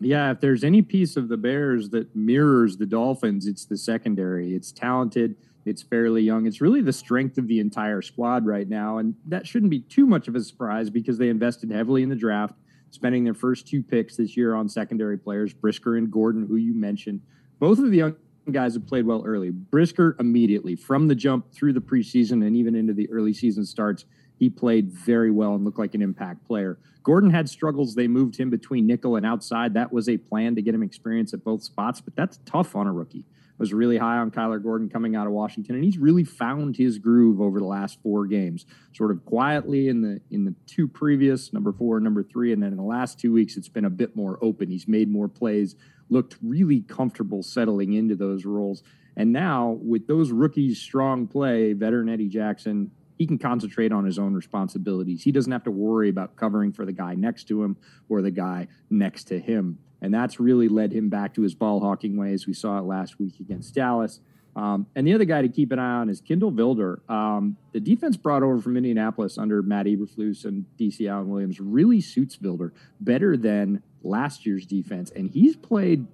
Yeah, 0.00 0.30
if 0.30 0.40
there's 0.40 0.62
any 0.62 0.82
piece 0.82 1.16
of 1.16 1.28
the 1.28 1.36
Bears 1.36 1.90
that 1.90 2.14
mirrors 2.14 2.76
the 2.76 2.86
Dolphins, 2.86 3.46
it's 3.46 3.64
the 3.64 3.76
secondary. 3.76 4.54
It's 4.54 4.70
talented. 4.70 5.34
It's 5.64 5.82
fairly 5.82 6.22
young. 6.22 6.46
It's 6.46 6.60
really 6.60 6.80
the 6.80 6.92
strength 6.92 7.36
of 7.36 7.48
the 7.48 7.58
entire 7.58 8.00
squad 8.00 8.46
right 8.46 8.68
now. 8.68 8.98
And 8.98 9.14
that 9.26 9.46
shouldn't 9.46 9.70
be 9.70 9.80
too 9.80 10.06
much 10.06 10.28
of 10.28 10.36
a 10.36 10.40
surprise 10.40 10.88
because 10.88 11.18
they 11.18 11.28
invested 11.28 11.70
heavily 11.70 12.04
in 12.04 12.08
the 12.08 12.16
draft, 12.16 12.54
spending 12.90 13.24
their 13.24 13.34
first 13.34 13.66
two 13.66 13.82
picks 13.82 14.16
this 14.16 14.36
year 14.36 14.54
on 14.54 14.68
secondary 14.68 15.18
players, 15.18 15.52
Brisker 15.52 15.96
and 15.96 16.10
Gordon, 16.10 16.46
who 16.46 16.56
you 16.56 16.74
mentioned. 16.74 17.20
Both 17.58 17.78
of 17.78 17.90
the 17.90 17.96
young 17.98 18.16
guys 18.50 18.74
have 18.74 18.86
played 18.86 19.06
well 19.06 19.22
early. 19.26 19.50
Brisker 19.50 20.16
immediately 20.18 20.76
from 20.76 21.08
the 21.08 21.14
jump 21.14 21.52
through 21.52 21.72
the 21.72 21.80
preseason 21.80 22.46
and 22.46 22.56
even 22.56 22.74
into 22.74 22.92
the 22.92 23.10
early 23.10 23.32
season 23.32 23.64
starts. 23.64 24.04
He 24.38 24.48
played 24.48 24.90
very 24.90 25.30
well 25.30 25.54
and 25.54 25.64
looked 25.64 25.78
like 25.78 25.94
an 25.94 26.02
impact 26.02 26.46
player. 26.46 26.78
Gordon 27.02 27.30
had 27.30 27.48
struggles. 27.48 27.94
They 27.94 28.06
moved 28.06 28.36
him 28.36 28.50
between 28.50 28.86
nickel 28.86 29.16
and 29.16 29.26
outside. 29.26 29.74
That 29.74 29.92
was 29.92 30.08
a 30.08 30.16
plan 30.16 30.54
to 30.54 30.62
get 30.62 30.74
him 30.74 30.82
experience 30.82 31.34
at 31.34 31.42
both 31.42 31.62
spots, 31.62 32.00
but 32.00 32.14
that's 32.14 32.38
tough 32.46 32.76
on 32.76 32.86
a 32.86 32.92
rookie 32.92 33.24
was 33.58 33.72
really 33.72 33.98
high 33.98 34.18
on 34.18 34.30
Kyler 34.30 34.62
Gordon 34.62 34.88
coming 34.88 35.16
out 35.16 35.26
of 35.26 35.32
Washington, 35.32 35.74
and 35.74 35.84
he's 35.84 35.98
really 35.98 36.24
found 36.24 36.76
his 36.76 36.98
groove 36.98 37.40
over 37.40 37.58
the 37.58 37.66
last 37.66 38.00
four 38.02 38.26
games. 38.26 38.66
Sort 38.92 39.10
of 39.10 39.24
quietly 39.24 39.88
in 39.88 40.00
the 40.00 40.20
in 40.30 40.44
the 40.44 40.54
two 40.66 40.86
previous, 40.88 41.52
number 41.52 41.72
four 41.72 41.96
and 41.96 42.04
number 42.04 42.22
three, 42.22 42.52
and 42.52 42.62
then 42.62 42.70
in 42.70 42.76
the 42.76 42.82
last 42.82 43.18
two 43.18 43.32
weeks, 43.32 43.56
it's 43.56 43.68
been 43.68 43.84
a 43.84 43.90
bit 43.90 44.14
more 44.16 44.38
open. 44.42 44.68
He's 44.68 44.88
made 44.88 45.10
more 45.10 45.28
plays, 45.28 45.74
looked 46.08 46.36
really 46.42 46.80
comfortable 46.82 47.42
settling 47.42 47.92
into 47.92 48.14
those 48.14 48.44
roles, 48.44 48.82
and 49.16 49.32
now 49.32 49.78
with 49.82 50.06
those 50.06 50.30
rookies' 50.30 50.80
strong 50.80 51.26
play, 51.26 51.72
veteran 51.72 52.08
Eddie 52.08 52.28
Jackson. 52.28 52.92
He 53.18 53.26
can 53.26 53.36
concentrate 53.36 53.92
on 53.92 54.04
his 54.04 54.18
own 54.18 54.32
responsibilities. 54.32 55.24
He 55.24 55.32
doesn't 55.32 55.50
have 55.50 55.64
to 55.64 55.72
worry 55.72 56.08
about 56.08 56.36
covering 56.36 56.72
for 56.72 56.86
the 56.86 56.92
guy 56.92 57.14
next 57.14 57.48
to 57.48 57.62
him 57.64 57.76
or 58.08 58.22
the 58.22 58.30
guy 58.30 58.68
next 58.88 59.24
to 59.24 59.40
him. 59.40 59.78
And 60.00 60.14
that's 60.14 60.38
really 60.38 60.68
led 60.68 60.92
him 60.92 61.08
back 61.08 61.34
to 61.34 61.42
his 61.42 61.54
ball 61.54 61.80
hawking 61.80 62.16
ways. 62.16 62.46
We 62.46 62.54
saw 62.54 62.78
it 62.78 62.84
last 62.84 63.18
week 63.18 63.40
against 63.40 63.74
Dallas. 63.74 64.20
Um, 64.54 64.86
and 64.94 65.06
the 65.06 65.14
other 65.14 65.24
guy 65.24 65.42
to 65.42 65.48
keep 65.48 65.72
an 65.72 65.78
eye 65.78 66.00
on 66.00 66.08
is 66.08 66.20
Kindle 66.20 66.52
Vildor. 66.52 67.08
Um, 67.10 67.56
the 67.72 67.80
defense 67.80 68.16
brought 68.16 68.42
over 68.42 68.60
from 68.60 68.76
Indianapolis 68.76 69.36
under 69.36 69.62
Matt 69.62 69.86
Eberflus 69.86 70.44
and 70.44 70.64
DC 70.78 71.08
Alan 71.10 71.28
Williams 71.28 71.60
really 71.60 72.00
suits 72.00 72.36
Vildor 72.36 72.70
better 73.00 73.36
than 73.36 73.82
last 74.02 74.46
year's 74.46 74.64
defense. 74.64 75.10
And 75.10 75.28
he's 75.28 75.56
played 75.56 76.06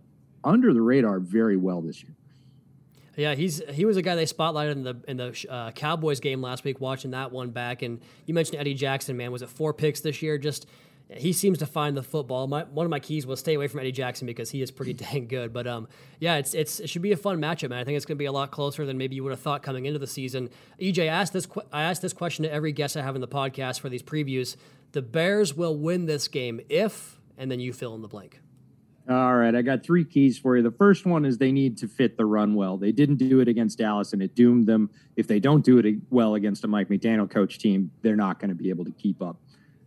under 0.42 0.72
the 0.72 0.82
radar 0.82 1.20
very 1.20 1.56
well 1.56 1.80
this 1.80 2.02
year. 2.02 2.14
Yeah, 3.16 3.34
he's 3.34 3.62
he 3.70 3.84
was 3.84 3.96
a 3.96 4.02
guy 4.02 4.16
they 4.16 4.24
spotlighted 4.24 4.72
in 4.72 4.82
the 4.82 4.96
in 5.06 5.16
the 5.16 5.46
uh, 5.48 5.70
Cowboys 5.72 6.20
game 6.20 6.42
last 6.42 6.64
week. 6.64 6.80
Watching 6.80 7.12
that 7.12 7.32
one 7.32 7.50
back, 7.50 7.82
and 7.82 8.00
you 8.26 8.34
mentioned 8.34 8.58
Eddie 8.58 8.74
Jackson. 8.74 9.16
Man, 9.16 9.30
was 9.30 9.42
it 9.42 9.48
four 9.48 9.72
picks 9.72 10.00
this 10.00 10.22
year? 10.22 10.38
Just 10.38 10.66
he 11.10 11.32
seems 11.32 11.58
to 11.58 11.66
find 11.66 11.96
the 11.96 12.02
football. 12.02 12.46
My, 12.46 12.64
one 12.64 12.86
of 12.86 12.90
my 12.90 12.98
keys 12.98 13.26
was 13.26 13.38
stay 13.38 13.54
away 13.54 13.68
from 13.68 13.80
Eddie 13.80 13.92
Jackson 13.92 14.26
because 14.26 14.50
he 14.50 14.62
is 14.62 14.70
pretty 14.70 14.92
dang 14.94 15.26
good. 15.28 15.52
But 15.52 15.66
um, 15.66 15.88
yeah, 16.18 16.36
it's 16.36 16.54
it's 16.54 16.80
it 16.80 16.88
should 16.88 17.02
be 17.02 17.12
a 17.12 17.16
fun 17.16 17.40
matchup, 17.40 17.70
man. 17.70 17.78
I 17.78 17.84
think 17.84 17.96
it's 17.96 18.06
going 18.06 18.16
to 18.16 18.22
be 18.22 18.26
a 18.26 18.32
lot 18.32 18.50
closer 18.50 18.86
than 18.86 18.98
maybe 18.98 19.16
you 19.16 19.22
would 19.22 19.30
have 19.30 19.40
thought 19.40 19.62
coming 19.62 19.86
into 19.86 19.98
the 19.98 20.06
season. 20.06 20.50
EJ 20.80 21.08
asked 21.08 21.32
this. 21.32 21.46
I 21.72 21.82
asked 21.82 22.02
this 22.02 22.12
question 22.12 22.44
to 22.44 22.52
every 22.52 22.72
guest 22.72 22.96
I 22.96 23.02
have 23.02 23.14
in 23.14 23.20
the 23.20 23.28
podcast 23.28 23.80
for 23.80 23.88
these 23.88 24.02
previews. 24.02 24.56
The 24.92 25.02
Bears 25.02 25.54
will 25.54 25.76
win 25.76 26.06
this 26.06 26.28
game 26.28 26.60
if, 26.68 27.20
and 27.36 27.50
then 27.50 27.60
you 27.60 27.72
fill 27.72 27.94
in 27.94 28.02
the 28.02 28.08
blank. 28.08 28.40
All 29.08 29.36
right, 29.36 29.54
I 29.54 29.60
got 29.60 29.84
three 29.84 30.04
keys 30.04 30.38
for 30.38 30.56
you. 30.56 30.62
The 30.62 30.70
first 30.70 31.04
one 31.04 31.26
is 31.26 31.36
they 31.36 31.52
need 31.52 31.76
to 31.78 31.88
fit 31.88 32.16
the 32.16 32.24
run 32.24 32.54
well. 32.54 32.78
They 32.78 32.90
didn't 32.90 33.16
do 33.16 33.40
it 33.40 33.48
against 33.48 33.78
Dallas, 33.78 34.14
and 34.14 34.22
it 34.22 34.34
doomed 34.34 34.66
them. 34.66 34.88
If 35.16 35.26
they 35.26 35.40
don't 35.40 35.62
do 35.62 35.78
it 35.78 35.96
well 36.08 36.36
against 36.36 36.64
a 36.64 36.68
Mike 36.68 36.88
McDaniel 36.88 37.30
coach 37.30 37.58
team, 37.58 37.90
they're 38.00 38.16
not 38.16 38.38
going 38.38 38.48
to 38.48 38.54
be 38.54 38.70
able 38.70 38.86
to 38.86 38.92
keep 38.92 39.20
up 39.20 39.36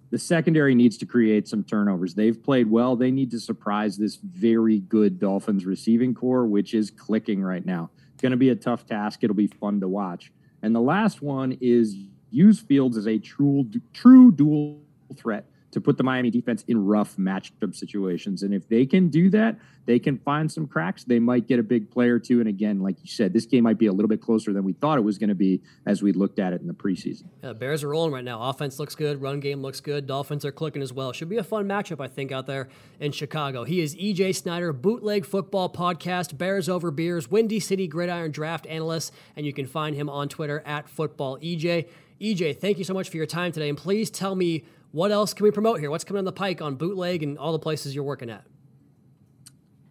the 0.09 0.17
secondary 0.17 0.73
needs 0.73 0.97
to 0.97 1.05
create 1.05 1.47
some 1.47 1.63
turnovers. 1.63 2.13
They've 2.13 2.41
played 2.41 2.69
well. 2.69 2.95
They 2.95 3.11
need 3.11 3.31
to 3.31 3.39
surprise 3.39 3.97
this 3.97 4.15
very 4.15 4.79
good 4.79 5.19
Dolphins 5.19 5.65
receiving 5.65 6.13
corps, 6.13 6.45
which 6.45 6.73
is 6.73 6.89
clicking 6.91 7.41
right 7.41 7.65
now. 7.65 7.89
It's 8.13 8.21
going 8.21 8.31
to 8.31 8.37
be 8.37 8.49
a 8.49 8.55
tough 8.55 8.85
task. 8.85 9.23
It'll 9.23 9.35
be 9.35 9.47
fun 9.47 9.79
to 9.81 9.87
watch. 9.87 10.31
And 10.61 10.73
the 10.73 10.81
last 10.81 11.21
one 11.21 11.57
is 11.61 11.95
use 12.31 12.59
Fields 12.59 12.97
as 12.97 13.07
a 13.07 13.17
true, 13.17 13.69
true 13.93 14.31
dual 14.31 14.79
threat 15.15 15.45
to 15.77 15.81
put 15.81 15.95
the 15.95 16.03
Miami 16.03 16.31
defense 16.31 16.63
in 16.67 16.85
rough 16.85 17.17
matchup 17.17 17.75
situations. 17.75 18.41
And 18.41 18.51
if 18.51 18.67
they 18.67 18.85
can 18.85 19.09
do 19.09 19.29
that, 19.29 19.57
they 19.85 19.99
can 19.99 20.17
find 20.17 20.51
some 20.51 20.67
cracks. 20.67 21.03
They 21.03 21.19
might 21.19 21.47
get 21.47 21.59
a 21.59 21.63
big 21.63 21.91
play 21.91 22.09
or 22.09 22.17
two. 22.17 22.39
And 22.39 22.49
again, 22.49 22.81
like 22.81 22.95
you 23.03 23.07
said, 23.07 23.31
this 23.31 23.45
game 23.45 23.63
might 23.63 23.77
be 23.77 23.85
a 23.85 23.93
little 23.93 24.09
bit 24.09 24.19
closer 24.19 24.51
than 24.51 24.63
we 24.63 24.73
thought 24.73 24.97
it 24.97 25.01
was 25.01 25.19
going 25.19 25.29
to 25.29 25.35
be 25.35 25.61
as 25.85 26.01
we 26.01 26.11
looked 26.11 26.39
at 26.39 26.51
it 26.51 26.61
in 26.61 26.67
the 26.67 26.73
preseason. 26.73 27.25
Yeah, 27.43 27.53
Bears 27.53 27.83
are 27.83 27.89
rolling 27.89 28.11
right 28.11 28.23
now. 28.23 28.41
Offense 28.41 28.79
looks 28.79 28.95
good. 28.95 29.21
Run 29.21 29.39
game 29.39 29.61
looks 29.61 29.79
good. 29.79 30.07
Dolphins 30.07 30.43
are 30.45 30.51
clicking 30.51 30.81
as 30.81 30.91
well. 30.91 31.13
Should 31.13 31.29
be 31.29 31.37
a 31.37 31.43
fun 31.43 31.67
matchup, 31.67 32.01
I 32.03 32.07
think, 32.07 32.31
out 32.31 32.47
there 32.47 32.69
in 32.99 33.11
Chicago. 33.11 33.63
He 33.63 33.79
is 33.79 33.95
EJ 33.95 34.35
Snyder, 34.35 34.73
Bootleg 34.73 35.25
Football 35.25 35.69
Podcast, 35.69 36.37
Bears 36.37 36.67
Over 36.67 36.89
Beers, 36.89 37.29
Windy 37.29 37.59
City 37.59 37.87
Gridiron 37.87 38.31
Draft 38.31 38.65
Analyst. 38.65 39.13
And 39.35 39.45
you 39.45 39.53
can 39.53 39.67
find 39.67 39.95
him 39.95 40.09
on 40.09 40.27
Twitter 40.27 40.63
at 40.65 40.89
Football 40.89 41.37
EJ. 41.37 41.87
EJ, 42.19 42.59
thank 42.59 42.79
you 42.79 42.83
so 42.83 42.93
much 42.93 43.09
for 43.09 43.17
your 43.17 43.27
time 43.27 43.51
today. 43.51 43.69
And 43.69 43.77
please 43.77 44.09
tell 44.09 44.35
me 44.35 44.63
what 44.91 45.11
else 45.11 45.33
can 45.33 45.43
we 45.43 45.51
promote 45.51 45.79
here? 45.79 45.91
What's 45.91 46.03
coming 46.03 46.19
on 46.19 46.25
the 46.25 46.31
pike 46.31 46.61
on 46.61 46.75
Bootleg 46.75 47.23
and 47.23 47.37
all 47.37 47.51
the 47.51 47.59
places 47.59 47.93
you're 47.93 48.03
working 48.03 48.29
at? 48.29 48.43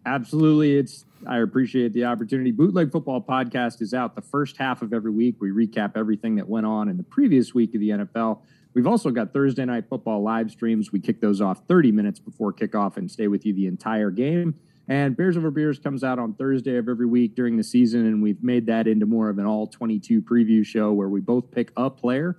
Absolutely. 0.05 0.77
It's 0.77 1.05
I 1.27 1.39
appreciate 1.39 1.93
the 1.93 2.05
opportunity. 2.05 2.53
Bootleg 2.53 2.93
Football 2.93 3.21
Podcast 3.21 3.81
is 3.83 3.93
out 3.93 4.15
the 4.15 4.23
first 4.23 4.57
half 4.57 4.83
of 4.83 4.93
every 4.93 5.11
week. 5.11 5.37
We 5.41 5.51
recap 5.51 5.93
everything 5.97 6.37
that 6.37 6.49
went 6.49 6.67
on 6.67 6.89
in 6.89 6.97
the 6.97 7.03
previous 7.03 7.55
week 7.55 7.75
of 7.75 7.81
the 7.81 7.91
NFL. 7.91 8.41
We've 8.75 8.87
also 8.87 9.11
got 9.11 9.33
Thursday 9.33 9.65
night 9.65 9.89
football 9.89 10.23
live 10.23 10.51
streams. 10.51 10.93
We 10.93 11.01
kick 11.01 11.21
those 11.21 11.41
off 11.41 11.63
30 11.67 11.93
minutes 11.93 12.21
before 12.21 12.53
kickoff 12.53 12.99
and 12.99 13.11
stay 13.11 13.27
with 13.27 13.47
you 13.47 13.55
the 13.55 13.67
entire 13.67 14.11
game. 14.11 14.55
And 14.89 15.17
Bears 15.17 15.37
Over 15.37 15.51
Beers 15.51 15.79
comes 15.79 16.05
out 16.05 16.19
on 16.19 16.35
Thursday 16.35 16.77
of 16.77 16.89
every 16.89 17.07
week 17.07 17.35
during 17.35 17.57
the 17.57 17.65
season, 17.65 18.07
and 18.07 18.23
we've 18.23 18.41
made 18.43 18.67
that 18.67 18.87
into 18.87 19.07
more 19.07 19.29
of 19.29 19.39
an 19.39 19.47
all 19.47 19.67
22 19.67 20.23
preview 20.23 20.65
show 20.65 20.93
where 20.93 21.09
we 21.09 21.21
both 21.21 21.51
pick 21.51 21.73
a 21.77 21.91
player 21.91 22.37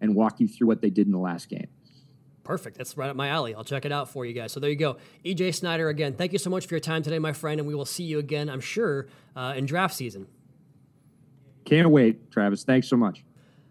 and 0.00 0.14
walk 0.14 0.40
you 0.40 0.48
through 0.48 0.68
what 0.68 0.80
they 0.80 0.88
did 0.88 1.06
in 1.06 1.12
the 1.12 1.18
last 1.18 1.48
game. 1.50 1.68
Perfect. 2.44 2.76
That's 2.76 2.96
right 2.96 3.08
up 3.08 3.16
my 3.16 3.28
alley. 3.28 3.54
I'll 3.54 3.64
check 3.64 3.84
it 3.84 3.92
out 3.92 4.10
for 4.10 4.24
you 4.26 4.34
guys. 4.34 4.52
So 4.52 4.60
there 4.60 4.70
you 4.70 4.76
go. 4.76 4.98
EJ 5.24 5.54
Snyder, 5.54 5.88
again, 5.88 6.14
thank 6.14 6.32
you 6.32 6.38
so 6.38 6.50
much 6.50 6.66
for 6.66 6.74
your 6.74 6.80
time 6.80 7.02
today, 7.02 7.18
my 7.18 7.32
friend, 7.32 7.58
and 7.58 7.66
we 7.66 7.74
will 7.74 7.86
see 7.86 8.04
you 8.04 8.18
again, 8.18 8.48
I'm 8.48 8.60
sure, 8.60 9.06
uh, 9.34 9.54
in 9.56 9.66
draft 9.66 9.94
season. 9.94 10.26
Can't 11.64 11.90
wait, 11.90 12.30
Travis. 12.30 12.62
Thanks 12.64 12.88
so 12.88 12.96
much. 12.96 13.24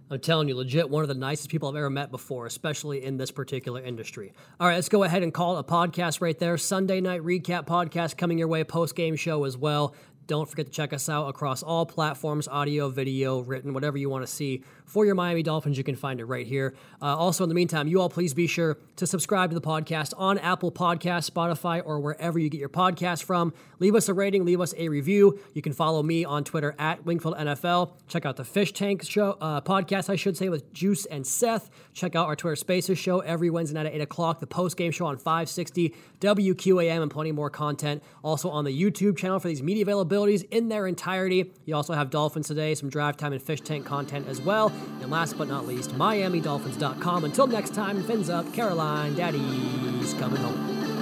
I'm 0.09 0.19
telling 0.19 0.47
you, 0.47 0.55
legit, 0.55 0.89
one 0.89 1.03
of 1.03 1.07
the 1.07 1.15
nicest 1.15 1.49
people 1.49 1.69
I've 1.69 1.76
ever 1.76 1.89
met 1.89 2.11
before, 2.11 2.45
especially 2.45 3.03
in 3.03 3.17
this 3.17 3.32
particular 3.32 3.82
industry. 3.82 4.34
All 4.59 4.67
right, 4.67 4.76
let's 4.76 4.89
go 4.89 5.03
ahead 5.03 5.24
and 5.24 5.34
call 5.34 5.57
it 5.57 5.61
a 5.61 5.63
podcast 5.63 6.21
right 6.21 6.38
there. 6.38 6.57
Sunday 6.57 7.01
night 7.01 7.21
recap 7.21 7.65
podcast 7.65 8.17
coming 8.17 8.38
your 8.38 8.47
way, 8.47 8.63
post 8.63 8.95
game 8.95 9.15
show 9.15 9.43
as 9.45 9.57
well. 9.57 9.95
Don't 10.28 10.47
forget 10.47 10.67
to 10.67 10.71
check 10.71 10.93
us 10.93 11.09
out 11.09 11.28
across 11.28 11.63
all 11.63 11.86
platforms 11.86 12.47
audio, 12.47 12.89
video, 12.89 13.39
written, 13.39 13.74
whatever 13.74 13.97
you 13.97 14.09
want 14.09 14.26
to 14.26 14.32
see 14.32 14.63
for 14.86 15.05
your 15.05 15.15
Miami 15.15 15.43
Dolphins. 15.43 15.77
You 15.77 15.84
can 15.84 15.95
find 15.95 16.19
it 16.19 16.25
right 16.25 16.45
here. 16.45 16.73
Uh, 17.01 17.15
also, 17.17 17.43
in 17.43 17.49
the 17.49 17.55
meantime, 17.55 17.88
you 17.88 18.01
all 18.01 18.09
please 18.09 18.34
be 18.34 18.47
sure 18.47 18.77
to 18.97 19.07
subscribe 19.07 19.49
to 19.49 19.55
the 19.55 19.61
podcast 19.61 20.13
on 20.17 20.38
Apple 20.38 20.71
Podcasts, 20.71 21.29
Spotify, 21.29 21.81
or 21.86 21.99
wherever 21.99 22.38
you 22.38 22.49
get 22.49 22.59
your 22.59 22.69
podcast 22.69 23.23
from. 23.23 23.53
Leave 23.79 23.95
us 23.95 24.07
a 24.09 24.13
rating, 24.13 24.45
leave 24.45 24.61
us 24.61 24.73
a 24.77 24.88
review. 24.89 25.39
You 25.53 25.61
can 25.61 25.73
follow 25.73 26.03
me 26.03 26.25
on 26.25 26.43
Twitter 26.43 26.75
at 26.79 27.03
Wingfield 27.05 27.38
NFL. 27.38 27.93
Check 28.07 28.25
out 28.25 28.36
the 28.36 28.45
Fish 28.45 28.71
Tank 28.71 29.03
show 29.03 29.38
uh, 29.41 29.61
podcast, 29.61 30.09
I 30.09 30.15
should 30.15 30.38
say, 30.38 30.49
with 30.49 30.71
Juice 30.73 31.05
and 31.05 31.25
Seth. 31.25 31.69
Check 31.93 32.15
out 32.15 32.27
our 32.27 32.36
Twitter 32.36 32.55
Spaces 32.55 32.97
show 32.97 33.19
every 33.19 33.49
Wednesday 33.49 33.75
night 33.75 33.88
at 33.88 33.93
8 33.93 34.01
o'clock, 34.01 34.39
the 34.39 34.47
post 34.47 34.77
game 34.77 34.91
show 34.91 35.05
on 35.05 35.17
560 35.17 35.93
WQAM, 36.19 37.01
and 37.01 37.11
plenty 37.11 37.31
more 37.31 37.49
content. 37.49 38.03
Also 38.23 38.49
on 38.49 38.65
the 38.65 38.81
YouTube 38.81 39.17
channel 39.17 39.39
for 39.39 39.47
these 39.47 39.63
media 39.63 39.86
availabilities 39.86 40.45
in 40.51 40.69
their 40.69 40.88
entirety. 40.88 41.51
You 41.65 41.75
also 41.75 41.93
have 41.93 42.09
Dolphins 42.09 42.47
Today, 42.47 42.75
some 42.75 42.89
drive 42.89 43.17
time 43.17 43.34
and 43.34 43.41
fish 43.41 43.61
tank 43.61 43.86
content 43.86 44.27
as 44.27 44.41
well. 44.41 44.72
And 45.01 45.11
last 45.11 45.38
but 45.38 45.47
not 45.47 45.67
least, 45.67 45.91
MiamiDolphins.com. 45.91 47.26
Until 47.26 47.47
next 47.47 47.74
time, 47.74 48.03
fins 48.03 48.30
up, 48.30 48.51
Caroline, 48.53 49.15
Daddy's 49.15 50.13
coming 50.13 50.41
home. 50.41 50.93